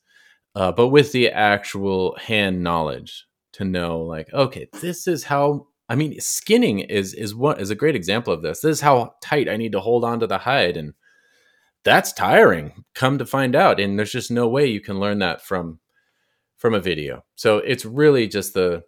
uh, 0.56 0.72
but 0.72 0.90
with 0.90 1.12
the 1.12 1.30
actual 1.30 2.16
hand 2.18 2.64
knowledge 2.64 3.26
to 3.52 3.66
know 3.66 4.02
like 4.02 4.32
okay 4.34 4.68
this 4.82 5.08
is 5.08 5.24
how 5.26 5.68
i 5.90 5.96
mean 5.96 6.20
skinning 6.20 6.80
is 6.80 7.14
is 7.14 7.36
what 7.36 7.60
is 7.60 7.70
a 7.70 7.76
great 7.76 7.96
example 7.96 8.34
of 8.34 8.42
this. 8.42 8.62
This 8.62 8.78
is 8.78 8.82
how 8.82 9.16
tight 9.22 9.50
i 9.50 9.58
need 9.58 9.74
to 9.74 9.80
hold 9.80 10.04
on 10.04 10.20
to 10.20 10.28
the 10.28 10.38
hide 10.38 10.78
and 10.78 10.94
that's 11.84 12.14
tiring 12.14 12.84
come 12.96 13.18
to 13.18 13.26
find 13.26 13.56
out. 13.56 13.80
And 13.80 13.98
there's 13.98 14.12
just 14.12 14.32
no 14.32 14.48
way 14.48 14.66
you 14.66 14.82
can 14.82 15.00
learn 15.00 15.20
that 15.20 15.42
from 15.42 15.80
from 16.64 16.74
a 16.74 16.80
video. 16.80 17.26
So 17.36 17.58
it's 17.58 17.84
really 17.84 18.28
just 18.28 18.54
the 18.54 18.84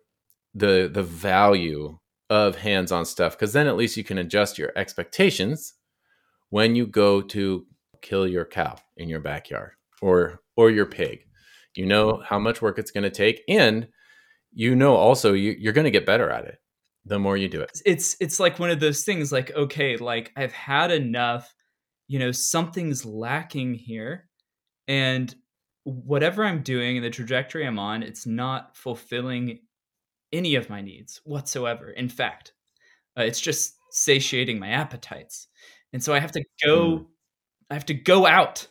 the 0.53 0.89
the 0.91 1.03
value 1.03 1.99
of 2.29 2.55
hands-on 2.55 3.05
stuff 3.05 3.33
because 3.33 3.51
then 3.51 3.67
at 3.67 3.75
least 3.75 3.97
you 3.97 4.03
can 4.03 4.17
adjust 4.17 4.57
your 4.57 4.71
expectations 4.77 5.73
when 6.49 6.73
you 6.73 6.87
go 6.87 7.21
to 7.21 7.67
kill 8.01 8.25
your 8.25 8.45
cow 8.45 8.77
in 8.95 9.09
your 9.09 9.19
backyard 9.19 9.71
or 10.01 10.39
or 10.55 10.71
your 10.71 10.85
pig. 10.85 11.25
You 11.75 11.85
know 11.85 12.23
how 12.25 12.39
much 12.39 12.61
work 12.61 12.79
it's 12.79 12.91
going 12.91 13.03
to 13.03 13.09
take 13.09 13.41
and 13.49 13.89
you 14.53 14.73
know 14.73 14.95
also 14.95 15.33
you, 15.33 15.53
you're 15.59 15.73
going 15.73 15.83
to 15.83 15.91
get 15.91 16.05
better 16.05 16.29
at 16.29 16.45
it 16.45 16.59
the 17.03 17.19
more 17.19 17.35
you 17.35 17.49
do 17.49 17.59
it. 17.59 17.81
It's 17.85 18.15
it's 18.21 18.39
like 18.39 18.57
one 18.57 18.69
of 18.69 18.79
those 18.79 19.03
things 19.03 19.33
like 19.33 19.53
okay, 19.53 19.97
like 19.97 20.31
I've 20.37 20.53
had 20.53 20.91
enough, 20.91 21.53
you 22.07 22.19
know, 22.19 22.31
something's 22.31 23.05
lacking 23.05 23.73
here 23.73 24.29
and 24.87 25.35
whatever 25.85 26.43
I'm 26.43 26.63
doing 26.63 26.97
and 26.97 27.05
the 27.05 27.11
trajectory 27.11 27.65
I'm 27.65 27.79
on, 27.79 28.03
it's 28.03 28.25
not 28.25 28.75
fulfilling 28.75 29.59
any 30.33 30.55
of 30.55 30.69
my 30.69 30.81
needs 30.81 31.21
whatsoever. 31.23 31.91
In 31.91 32.09
fact, 32.09 32.53
uh, 33.17 33.21
it's 33.21 33.39
just 33.39 33.75
satiating 33.91 34.59
my 34.59 34.69
appetites. 34.69 35.47
And 35.93 36.03
so 36.03 36.13
I 36.13 36.19
have 36.19 36.31
to 36.33 36.43
go 36.65 36.97
mm. 36.97 37.05
I 37.69 37.73
have 37.75 37.85
to 37.85 37.93
go 37.93 38.27
out 38.27 38.67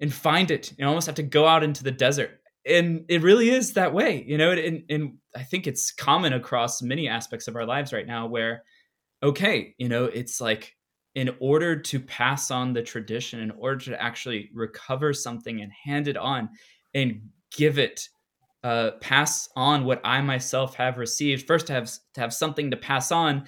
and 0.00 0.12
find 0.12 0.50
it. 0.50 0.72
You 0.76 0.86
almost 0.86 1.06
have 1.06 1.14
to 1.16 1.22
go 1.22 1.46
out 1.46 1.62
into 1.62 1.82
the 1.82 1.90
desert. 1.90 2.40
And 2.66 3.04
it 3.08 3.22
really 3.22 3.48
is 3.48 3.72
that 3.72 3.94
way, 3.94 4.22
you 4.26 4.36
know, 4.36 4.50
and, 4.50 4.84
and 4.90 5.14
I 5.34 5.42
think 5.44 5.66
it's 5.66 5.92
common 5.92 6.34
across 6.34 6.82
many 6.82 7.08
aspects 7.08 7.48
of 7.48 7.56
our 7.56 7.64
lives 7.64 7.92
right 7.92 8.06
now 8.06 8.26
where 8.26 8.64
okay, 9.22 9.74
you 9.78 9.88
know, 9.88 10.04
it's 10.04 10.40
like 10.40 10.76
in 11.18 11.34
order 11.40 11.74
to 11.74 11.98
pass 11.98 12.48
on 12.48 12.72
the 12.72 12.80
tradition, 12.80 13.40
in 13.40 13.50
order 13.50 13.76
to 13.76 14.00
actually 14.00 14.48
recover 14.54 15.12
something 15.12 15.60
and 15.60 15.72
hand 15.72 16.06
it 16.06 16.16
on 16.16 16.48
and 16.94 17.20
give 17.50 17.76
it 17.76 18.08
uh, 18.62 18.92
pass 19.00 19.48
on 19.56 19.84
what 19.84 20.00
I 20.04 20.20
myself 20.20 20.76
have 20.76 20.96
received. 20.96 21.44
First, 21.44 21.66
to 21.66 21.72
have 21.72 21.90
to 22.14 22.20
have 22.20 22.32
something 22.32 22.70
to 22.70 22.76
pass 22.76 23.10
on, 23.10 23.46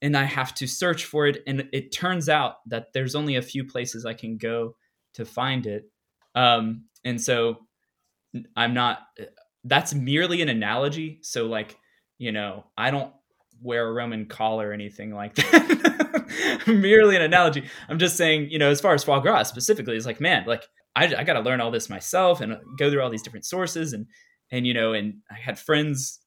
and 0.00 0.16
I 0.16 0.24
have 0.24 0.54
to 0.54 0.66
search 0.66 1.04
for 1.04 1.26
it. 1.26 1.42
And 1.46 1.68
it 1.74 1.92
turns 1.92 2.30
out 2.30 2.54
that 2.68 2.94
there's 2.94 3.14
only 3.14 3.36
a 3.36 3.42
few 3.42 3.66
places 3.66 4.06
I 4.06 4.14
can 4.14 4.38
go 4.38 4.74
to 5.12 5.26
find 5.26 5.66
it. 5.66 5.84
Um, 6.34 6.84
and 7.04 7.20
so 7.20 7.58
I'm 8.56 8.72
not. 8.72 9.00
That's 9.62 9.92
merely 9.92 10.40
an 10.40 10.48
analogy. 10.48 11.18
So 11.20 11.44
like 11.44 11.76
you 12.16 12.32
know, 12.32 12.64
I 12.78 12.90
don't 12.90 13.12
wear 13.64 13.88
a 13.88 13.92
Roman 13.92 14.26
collar 14.26 14.68
or 14.68 14.72
anything 14.72 15.12
like 15.14 15.34
that. 15.34 16.64
merely 16.66 17.16
an 17.16 17.22
analogy. 17.22 17.64
I'm 17.88 17.98
just 17.98 18.16
saying, 18.16 18.50
you 18.50 18.58
know, 18.58 18.70
as 18.70 18.80
far 18.80 18.94
as 18.94 19.02
foie 19.02 19.20
gras 19.20 19.44
specifically, 19.44 19.96
it's 19.96 20.06
like, 20.06 20.20
man, 20.20 20.44
like 20.46 20.68
I, 20.94 21.12
I 21.16 21.24
got 21.24 21.34
to 21.34 21.40
learn 21.40 21.60
all 21.60 21.70
this 21.70 21.88
myself 21.88 22.40
and 22.40 22.56
go 22.78 22.90
through 22.90 23.02
all 23.02 23.10
these 23.10 23.22
different 23.22 23.46
sources 23.46 23.92
and 23.92 24.06
and 24.50 24.66
you 24.66 24.74
know, 24.74 24.92
and 24.92 25.14
I 25.30 25.34
had 25.34 25.58
friends 25.58 26.20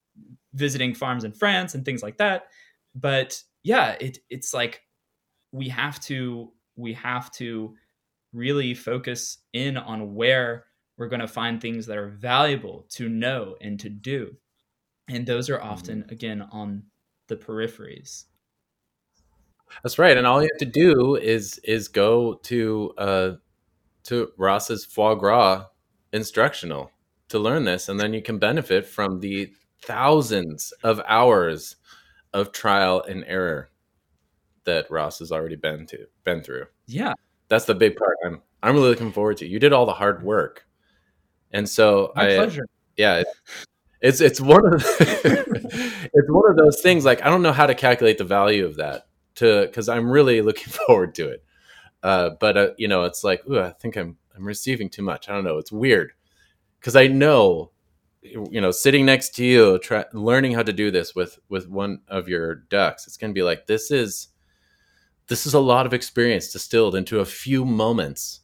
visiting 0.54 0.96
farms 0.96 1.24
in 1.24 1.32
France 1.32 1.76
and 1.76 1.86
things 1.86 2.02
like 2.02 2.18
that. 2.18 2.48
But 2.96 3.42
yeah, 3.64 3.96
it 4.00 4.18
it's 4.30 4.54
like 4.54 4.82
we 5.52 5.70
have 5.70 6.00
to 6.02 6.52
we 6.76 6.94
have 6.94 7.32
to 7.34 7.76
really 8.34 8.74
focus 8.74 9.38
in 9.54 9.78
on 9.78 10.16
where 10.16 10.66
we're 10.98 11.08
going 11.08 11.22
to 11.22 11.28
find 11.28 11.62
things 11.62 11.86
that 11.86 11.98
are 11.98 12.10
valuable 12.10 12.88
to 12.90 13.08
know 13.08 13.56
and 13.62 13.80
to 13.80 13.90
do. 13.90 14.36
And 15.08 15.26
those 15.26 15.50
are 15.50 15.62
often 15.62 16.02
mm-hmm. 16.02 16.12
again 16.12 16.42
on 16.52 16.84
the 17.28 17.36
peripheries. 17.36 18.26
That's 19.84 20.00
right, 20.00 20.18
and 20.18 20.26
all 20.26 20.42
you 20.42 20.50
have 20.52 20.60
to 20.60 20.66
do 20.66 21.16
is 21.16 21.60
is 21.60 21.88
go 21.88 22.36
to 22.44 22.94
uh, 22.98 23.32
to 24.06 24.32
Ross's 24.38 24.86
foie 24.86 25.16
gras 25.16 25.66
instructional 26.14 26.92
to 27.30 27.40
learn 27.40 27.66
this, 27.66 27.90
and 27.90 28.00
then 28.00 28.14
you 28.14 28.22
can 28.22 28.38
benefit 28.40 28.86
from 28.86 29.20
the 29.20 29.52
thousands 29.84 30.74
of 30.84 31.02
hours 31.08 31.76
of 32.34 32.52
trial 32.52 33.04
and 33.04 33.24
error 33.28 33.70
that 34.64 34.90
Ross 34.90 35.20
has 35.20 35.32
already 35.32 35.56
been 35.56 35.86
to 35.88 36.08
been 36.24 36.42
through. 36.42 36.66
Yeah, 36.88 37.14
that's 37.50 37.66
the 37.66 37.76
big 37.76 37.98
part. 37.98 38.18
I'm 38.26 38.42
I'm 38.64 38.76
really 38.76 38.90
looking 38.90 39.12
forward 39.12 39.38
to. 39.38 39.48
You 39.48 39.60
did 39.60 39.74
all 39.74 39.86
the 39.86 39.94
hard 39.94 40.24
work, 40.24 40.66
and 41.52 41.68
so 41.68 42.14
My 42.16 42.34
I 42.34 42.36
pleasure. 42.36 42.66
yeah. 42.96 43.24
It's 44.02 44.22
it's 44.22 44.40
one 44.40 44.74
of 44.74 44.86
it's 45.00 46.30
one 46.30 46.52
of 46.52 46.58
those 46.58 46.82
things 46.82 47.04
like 47.04 47.24
I 47.24 47.30
don't 47.30 47.42
know 47.42 47.52
how 47.52 47.66
to 47.66 47.76
calculate 47.76 48.18
the 48.18 48.24
value 48.24 48.66
of 48.66 48.78
that 48.78 49.08
to 49.36 49.66
because 49.66 49.90
I'm 49.90 50.10
really 50.10 50.42
looking 50.42 50.72
forward 50.88 51.16
to 51.16 51.30
it. 51.30 51.44
Uh, 52.04 52.32
but 52.40 52.58
uh, 52.58 52.70
you 52.78 52.88
know, 52.88 53.04
it's 53.04 53.24
like, 53.24 53.48
ooh, 53.50 53.60
I 53.60 53.72
think 53.72 53.96
I'm 53.96 54.18
I'm 54.36 54.46
receiving 54.46 54.90
too 54.90 55.02
much. 55.02 55.30
I 55.30 55.34
don't 55.34 55.44
know. 55.44 55.58
It's 55.58 55.72
weird 55.72 56.14
because 56.80 56.96
I 56.96 57.08
know, 57.08 57.72
you 58.22 58.62
know, 58.62 58.72
sitting 58.72 59.06
next 59.06 59.36
to 59.36 59.46
you, 59.46 59.80
try, 59.80 60.06
learning 60.14 60.54
how 60.54 60.64
to 60.64 60.74
do 60.74 60.92
this 60.92 61.16
with 61.16 61.40
with 61.50 61.68
one 61.68 62.02
of 62.08 62.28
your 62.28 62.56
ducks, 62.56 63.08
it's 63.08 63.18
going 63.18 63.32
to 63.32 63.38
be 63.38 63.44
like 63.44 63.66
this 63.66 63.90
is 63.90 64.28
this 65.28 65.46
is 65.46 65.54
a 65.54 65.60
lot 65.60 65.86
of 65.86 65.94
experience 65.94 66.52
distilled 66.52 66.96
into 66.96 67.20
a 67.20 67.26
few 67.26 67.66
moments, 67.66 68.42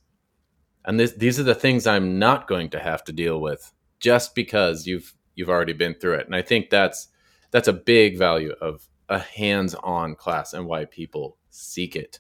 and 0.84 1.00
this, 1.00 1.12
these 1.14 1.40
are 1.40 1.44
the 1.44 1.56
things 1.56 1.86
I'm 1.86 2.18
not 2.18 2.48
going 2.48 2.70
to 2.72 2.80
have 2.80 3.04
to 3.06 3.14
deal 3.14 3.40
with 3.40 3.72
just 4.00 4.36
because 4.36 4.86
you've 4.88 5.14
you've 5.36 5.50
already 5.50 5.74
been 5.74 5.94
through 5.96 6.16
it. 6.16 6.26
And 6.26 6.36
I 6.36 6.42
think 6.42 6.70
that's 6.70 7.08
that's 7.52 7.68
a 7.68 7.74
big 7.74 8.18
value 8.18 8.54
of 8.62 8.88
a 9.10 9.20
hands-on 9.20 10.16
class 10.16 10.54
and 10.54 10.66
why 10.66 10.86
people 10.86 11.38
seek 11.50 11.96
it 11.96 12.20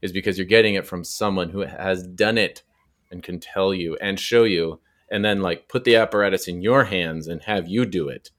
is 0.00 0.12
because 0.12 0.38
you're 0.38 0.46
getting 0.46 0.74
it 0.74 0.86
from 0.86 1.02
someone 1.02 1.50
who 1.50 1.60
has 1.60 2.06
done 2.06 2.38
it 2.38 2.62
and 3.10 3.22
can 3.22 3.40
tell 3.40 3.74
you 3.74 3.96
and 4.00 4.20
show 4.20 4.44
you 4.44 4.80
and 5.10 5.24
then 5.24 5.40
like 5.40 5.68
put 5.68 5.84
the 5.84 5.96
apparatus 5.96 6.46
in 6.46 6.62
your 6.62 6.84
hands 6.84 7.26
and 7.26 7.42
have 7.42 7.66
you 7.66 7.84
do 7.84 8.08
it 8.08 8.30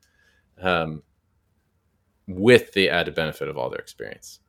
um, 0.62 1.04
with 2.28 2.74
the 2.74 2.90
added 2.90 3.16
benefit 3.16 3.48
of 3.50 3.58
all 3.58 3.70
their 3.70 3.80
experience 3.80 4.40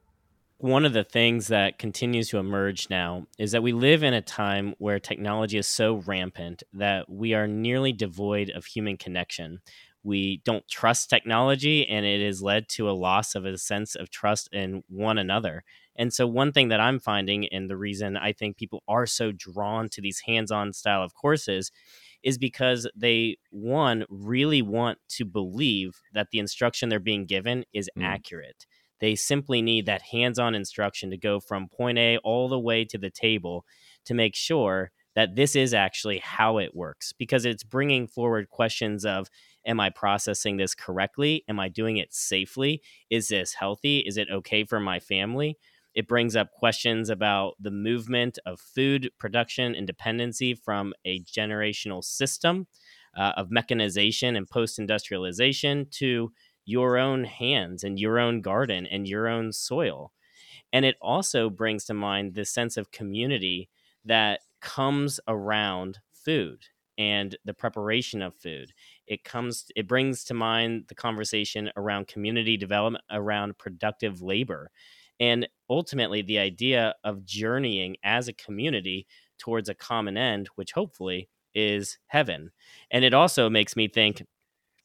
one 0.61 0.85
of 0.85 0.93
the 0.93 1.05
things 1.05 1.47
that 1.47 1.79
continues 1.79 2.29
to 2.29 2.39
emerge 2.39 2.91
now 2.91 3.27
is 3.39 3.53
that 3.53 3.63
we 3.63 3.73
live 3.73 4.03
in 4.03 4.13
a 4.13 4.21
time 4.21 4.75
where 4.77 4.99
technology 4.99 5.57
is 5.57 5.67
so 5.67 6.03
rampant 6.07 6.63
that 6.75 7.09
we 7.09 7.33
are 7.33 7.47
nearly 7.47 7.95
devoid 7.95 8.51
of 8.51 8.67
human 8.67 8.99
connection. 8.99 9.61
We 10.03 10.43
don't 10.45 10.69
trust 10.69 11.09
technology, 11.09 11.89
and 11.89 12.05
it 12.05 12.23
has 12.25 12.43
led 12.43 12.69
to 12.71 12.91
a 12.91 12.93
loss 12.93 13.35
of 13.35 13.47
a 13.47 13.57
sense 13.57 13.95
of 13.95 14.11
trust 14.11 14.51
in 14.53 14.83
one 14.89 15.17
another. 15.17 15.65
And 15.97 16.13
so, 16.13 16.27
one 16.27 16.53
thing 16.53 16.69
that 16.69 16.81
I'm 16.81 16.99
finding, 16.99 17.49
and 17.49 17.71
the 17.71 17.77
reason 17.77 18.19
I 18.19 18.33
think 18.33 18.59
people 18.59 18.83
are 18.87 19.07
so 19.07 19.33
drawn 19.33 19.89
to 19.91 20.03
these 20.03 20.21
hands 20.27 20.51
on 20.51 20.75
style 20.75 21.03
of 21.03 21.15
courses, 21.15 21.71
is 22.23 22.37
because 22.37 22.87
they, 22.95 23.39
one, 23.51 24.05
really 24.11 24.61
want 24.61 24.99
to 25.09 25.25
believe 25.25 26.03
that 26.13 26.29
the 26.33 26.39
instruction 26.39 26.91
they're 26.91 27.01
being 27.01 27.25
given 27.25 27.65
is 27.73 27.89
mm. 27.99 28.05
accurate. 28.05 28.67
They 29.01 29.15
simply 29.15 29.63
need 29.63 29.87
that 29.87 30.03
hands 30.03 30.39
on 30.39 30.55
instruction 30.55 31.11
to 31.11 31.17
go 31.17 31.41
from 31.41 31.69
point 31.69 31.99
A 31.99 32.19
all 32.19 32.49
the 32.49 32.59
way 32.59 32.85
to 32.87 32.99
the 32.99 33.11
table 33.11 33.65
to 34.05 34.15
make 34.15 34.35
sure 34.35 34.91
that 35.15 35.35
this 35.35 35.57
is 35.57 35.75
actually 35.75 36.19
how 36.19 36.59
it 36.59 36.75
works 36.75 37.13
because 37.13 37.45
it's 37.45 37.65
bringing 37.65 38.07
forward 38.07 38.49
questions 38.49 39.05
of 39.05 39.29
am 39.67 39.81
I 39.81 39.91
processing 39.91 40.57
this 40.57 40.75
correctly? 40.75 41.45
Am 41.49 41.59
I 41.59 41.69
doing 41.69 41.97
it 41.97 42.15
safely? 42.15 42.83
Is 43.11 43.29
this 43.29 43.55
healthy? 43.55 43.99
Is 44.01 44.17
it 44.17 44.29
okay 44.31 44.65
for 44.65 44.81
my 44.81 45.01
family? 45.01 45.59
It 45.95 46.07
brings 46.07 46.37
up 46.37 46.53
questions 46.53 47.11
about 47.11 47.55
the 47.59 47.73
movement 47.73 48.39
of 48.47 48.61
food 48.61 49.11
production 49.19 49.75
and 49.75 49.87
dependency 49.87 50.55
from 50.55 50.95
a 51.05 51.21
generational 51.25 52.05
system 52.05 52.69
uh, 53.17 53.33
of 53.37 53.51
mechanization 53.51 54.37
and 54.37 54.49
post 54.49 54.79
industrialization 54.79 55.87
to 55.91 56.33
your 56.71 56.99
own 56.99 57.25
hands 57.25 57.85
and 57.85 57.99
your 57.99 58.19
own 58.19 58.41
garden 58.41 58.87
and 58.87 59.09
your 59.09 59.29
own 59.29 59.53
soil. 59.53 60.13
And 60.73 60.85
it 60.85 60.97
also 61.01 61.51
brings 61.51 61.85
to 61.87 61.95
mind 61.95 62.35
this 62.35 62.51
sense 62.51 62.77
of 62.77 62.93
community 62.93 63.69
that 64.05 64.41
comes 64.61 65.21
around 65.29 65.99
food 66.13 66.67
and 66.99 67.37
the 67.45 67.55
preparation 67.55 68.23
of 68.23 68.37
food. 68.37 68.73
It 69.07 69.25
comes 69.25 69.67
it 69.75 69.89
brings 69.89 70.25
to 70.25 70.35
mind 70.35 70.85
the 70.89 70.95
conversation 70.95 71.71
around 71.77 72.09
community 72.09 72.57
development 72.57 73.05
around 73.11 73.59
productive 73.59 74.23
labor 74.23 74.71
and 75.19 75.47
ultimately 75.69 76.23
the 76.23 76.39
idea 76.39 76.95
of 77.05 77.25
journeying 77.25 77.97
as 78.03 78.29
a 78.29 78.33
community 78.33 79.07
towards 79.39 79.69
a 79.69 79.75
common 79.75 80.17
end, 80.17 80.49
which 80.55 80.73
hopefully 80.73 81.29
is 81.55 81.99
heaven. 82.07 82.51
And 82.91 83.05
it 83.05 83.15
also 83.15 83.51
makes 83.51 83.77
me 83.77 83.89
think, 83.89 84.25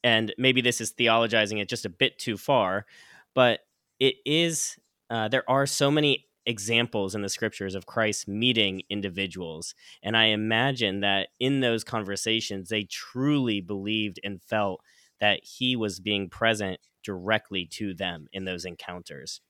and 0.05 0.31
maybe 0.37 0.61
this 0.61 0.79
is 0.79 0.93
theologizing 0.93 1.59
it 1.59 1.67
just 1.67 1.83
a 1.83 1.89
bit 1.89 2.19
too 2.19 2.37
far, 2.37 2.85
but 3.33 3.61
it 3.99 4.17
is, 4.23 4.77
uh, 5.09 5.27
there 5.27 5.49
are 5.49 5.65
so 5.65 5.89
many 5.89 6.27
examples 6.45 7.15
in 7.15 7.23
the 7.23 7.29
scriptures 7.29 7.73
of 7.73 7.87
Christ 7.87 8.27
meeting 8.27 8.83
individuals. 8.87 9.73
And 10.03 10.15
I 10.15 10.25
imagine 10.25 10.99
that 10.99 11.29
in 11.39 11.61
those 11.61 11.83
conversations, 11.83 12.69
they 12.69 12.83
truly 12.83 13.61
believed 13.61 14.19
and 14.23 14.39
felt 14.43 14.81
that 15.19 15.39
he 15.43 15.75
was 15.75 15.99
being 15.99 16.29
present 16.29 16.79
directly 17.03 17.65
to 17.71 17.95
them 17.95 18.27
in 18.31 18.45
those 18.45 18.63
encounters. 18.63 19.41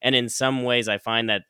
And 0.00 0.14
in 0.14 0.28
some 0.28 0.62
ways, 0.62 0.86
I 0.86 0.98
find 0.98 1.28
that 1.28 1.42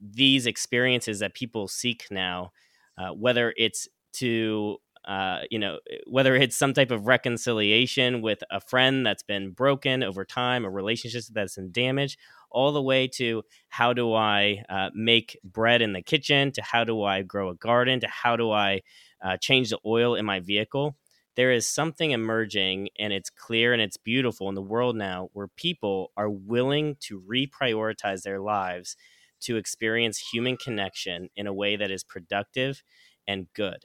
these 0.00 0.46
experiences 0.46 1.20
that 1.20 1.34
people 1.34 1.68
seek 1.68 2.08
now, 2.10 2.50
uh, 2.98 3.10
whether 3.10 3.54
it's 3.56 3.86
to 4.14 4.78
uh, 5.06 5.40
you 5.50 5.58
know, 5.58 5.78
whether 6.06 6.34
it's 6.34 6.56
some 6.56 6.72
type 6.72 6.90
of 6.90 7.06
reconciliation 7.06 8.22
with 8.22 8.42
a 8.50 8.60
friend 8.60 9.04
that's 9.04 9.22
been 9.22 9.50
broken 9.50 10.02
over 10.02 10.24
time, 10.24 10.64
a 10.64 10.70
relationship 10.70 11.22
that's 11.32 11.56
in 11.58 11.72
damage, 11.72 12.16
all 12.50 12.72
the 12.72 12.82
way 12.82 13.08
to 13.08 13.42
how 13.68 13.92
do 13.92 14.14
I 14.14 14.62
uh, 14.68 14.90
make 14.94 15.38
bread 15.44 15.82
in 15.82 15.92
the 15.92 16.02
kitchen, 16.02 16.52
to 16.52 16.62
how 16.62 16.84
do 16.84 17.02
I 17.02 17.22
grow 17.22 17.50
a 17.50 17.54
garden, 17.54 18.00
to 18.00 18.08
how 18.08 18.36
do 18.36 18.50
I 18.50 18.80
uh, 19.22 19.36
change 19.36 19.70
the 19.70 19.78
oil 19.84 20.14
in 20.14 20.24
my 20.24 20.40
vehicle 20.40 20.96
there 21.36 21.50
is 21.50 21.66
something 21.66 22.12
emerging 22.12 22.88
and 22.98 23.12
it's 23.12 23.30
clear 23.30 23.72
and 23.72 23.82
it's 23.82 23.96
beautiful 23.96 24.48
in 24.48 24.54
the 24.54 24.62
world 24.62 24.96
now 24.96 25.28
where 25.32 25.48
people 25.48 26.12
are 26.16 26.30
willing 26.30 26.96
to 27.00 27.20
reprioritize 27.20 28.22
their 28.22 28.40
lives 28.40 28.96
to 29.40 29.56
experience 29.56 30.30
human 30.32 30.56
connection 30.56 31.28
in 31.36 31.46
a 31.46 31.52
way 31.52 31.76
that 31.76 31.90
is 31.90 32.04
productive 32.04 32.82
and 33.26 33.46
good. 33.54 33.84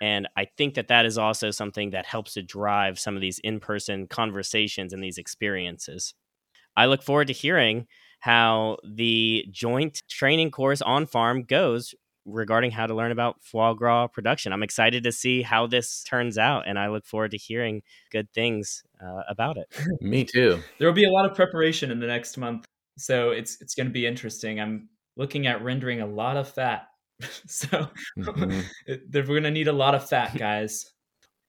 And 0.00 0.28
I 0.36 0.46
think 0.56 0.74
that 0.74 0.88
that 0.88 1.04
is 1.04 1.18
also 1.18 1.50
something 1.50 1.90
that 1.90 2.06
helps 2.06 2.34
to 2.34 2.42
drive 2.42 2.98
some 2.98 3.16
of 3.16 3.20
these 3.20 3.38
in 3.40 3.60
person 3.60 4.06
conversations 4.06 4.92
and 4.92 5.02
these 5.02 5.18
experiences. 5.18 6.14
I 6.76 6.86
look 6.86 7.02
forward 7.02 7.26
to 7.26 7.34
hearing 7.34 7.86
how 8.20 8.78
the 8.84 9.44
joint 9.50 10.02
training 10.08 10.50
course 10.50 10.82
on 10.82 11.06
farm 11.06 11.42
goes 11.42 11.94
regarding 12.26 12.70
how 12.70 12.86
to 12.86 12.94
learn 12.94 13.12
about 13.12 13.42
foie 13.42 13.72
gras 13.72 14.06
production. 14.06 14.52
I'm 14.52 14.62
excited 14.62 15.04
to 15.04 15.12
see 15.12 15.42
how 15.42 15.66
this 15.66 16.02
turns 16.04 16.38
out, 16.38 16.66
and 16.66 16.78
I 16.78 16.88
look 16.88 17.06
forward 17.06 17.30
to 17.32 17.38
hearing 17.38 17.82
good 18.12 18.30
things 18.32 18.82
uh, 19.02 19.22
about 19.28 19.56
it. 19.56 19.66
Me 20.00 20.24
too. 20.24 20.60
There 20.78 20.86
will 20.86 20.94
be 20.94 21.04
a 21.04 21.10
lot 21.10 21.28
of 21.28 21.34
preparation 21.34 21.90
in 21.90 21.98
the 21.98 22.06
next 22.06 22.36
month, 22.36 22.66
so 22.98 23.30
it's 23.30 23.60
it's 23.60 23.74
going 23.74 23.86
to 23.86 23.92
be 23.92 24.06
interesting. 24.06 24.60
I'm 24.60 24.88
looking 25.16 25.46
at 25.46 25.62
rendering 25.62 26.00
a 26.00 26.06
lot 26.06 26.36
of 26.36 26.48
fat, 26.48 26.88
so 27.46 27.66
mm-hmm. 28.18 28.60
we're 29.12 29.22
going 29.24 29.42
to 29.42 29.50
need 29.50 29.68
a 29.68 29.72
lot 29.72 29.94
of 29.94 30.08
fat, 30.08 30.36
guys. 30.36 30.92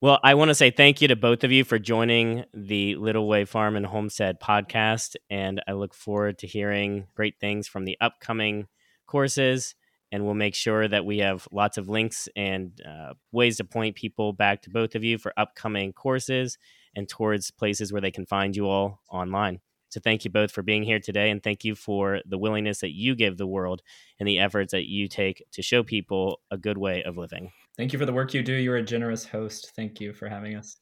Well, 0.02 0.20
I 0.24 0.34
want 0.34 0.50
to 0.50 0.56
say 0.56 0.72
thank 0.72 1.00
you 1.02 1.08
to 1.10 1.16
both 1.16 1.44
of 1.44 1.52
you 1.52 1.64
for 1.64 1.78
joining 1.78 2.46
the 2.56 2.96
Little 2.96 3.28
Way 3.28 3.46
Farm 3.46 3.76
and 3.76 3.86
Homestead 3.86 4.40
podcast. 4.40 5.16
And 5.30 5.62
I 5.68 5.74
look 5.74 5.94
forward 5.94 6.40
to 6.40 6.48
hearing 6.48 7.06
great 7.16 7.36
things 7.40 7.68
from 7.68 7.86
the 7.86 7.98
upcoming 8.02 8.68
courses. 9.06 9.76
And 10.12 10.26
we'll 10.26 10.34
make 10.34 10.56
sure 10.56 10.88
that 10.88 11.06
we 11.06 11.20
have 11.20 11.48
lots 11.52 11.78
of 11.78 11.88
links 11.88 12.28
and 12.36 12.82
uh, 12.84 13.14
ways 13.32 13.58
to 13.58 13.64
point 13.64 13.96
people 13.96 14.34
back 14.34 14.64
to 14.64 14.72
both 14.72 14.96
of 14.96 15.04
you 15.04 15.20
for 15.20 15.34
upcoming 15.38 15.94
courses 15.94 16.58
and 16.96 17.08
towards 17.08 17.52
places 17.52 17.94
where 17.94 18.02
they 18.02 18.12
can 18.12 18.26
find 18.26 18.56
you 18.56 18.68
all 18.68 19.02
online. 19.10 19.60
So 19.92 20.00
thank 20.00 20.26
you 20.26 20.32
both 20.32 20.52
for 20.52 20.64
being 20.64 20.84
here 20.84 21.00
today. 21.00 21.30
And 21.30 21.44
thank 21.44 21.64
you 21.64 21.76
for 21.76 22.20
the 22.26 22.38
willingness 22.38 22.80
that 22.80 22.96
you 22.96 23.14
give 23.14 23.38
the 23.38 23.48
world 23.48 23.82
and 24.20 24.28
the 24.28 24.40
efforts 24.40 24.72
that 24.72 24.90
you 24.90 25.08
take 25.08 25.46
to 25.52 25.62
show 25.62 25.84
people 25.84 26.40
a 26.50 26.58
good 26.58 26.78
way 26.78 27.04
of 27.04 27.18
living. 27.18 27.52
Thank 27.78 27.94
you 27.94 28.00
for 28.00 28.06
the 28.06 28.14
work 28.14 28.34
you 28.34 28.42
do. 28.42 28.54
You're 28.54 28.78
a 28.78 28.84
generous 28.84 29.26
host. 29.26 29.72
Thank 29.76 30.00
you 30.00 30.14
for 30.14 30.30
having 30.30 30.56
us. 30.56 30.78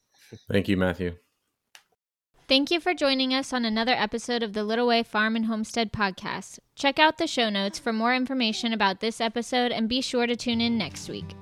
Thank 0.52 0.68
you, 0.68 0.78
Matthew. 0.78 1.16
Thank 2.48 2.72
you 2.72 2.80
for 2.80 2.96
joining 2.96 3.32
us 3.32 3.54
on 3.54 3.64
another 3.64 3.94
episode 3.94 4.42
of 4.42 4.54
the 4.54 4.64
Little 4.64 4.88
Way 4.88 5.04
Farm 5.04 5.36
and 5.36 5.46
Homestead 5.46 5.94
podcast. 5.94 6.58
Check 6.76 6.98
out 6.98 7.20
the 7.20 7.28
show 7.28 7.50
notes 7.50 7.78
for 7.78 7.94
more 7.94 8.16
information 8.16 8.74
about 8.74 9.02
this 9.02 9.22
episode 9.22 9.72
and 9.72 9.88
be 9.88 10.02
sure 10.02 10.26
to 10.26 10.36
tune 10.36 10.60
in 10.60 10.76
next 10.76 11.10
week. 11.10 11.36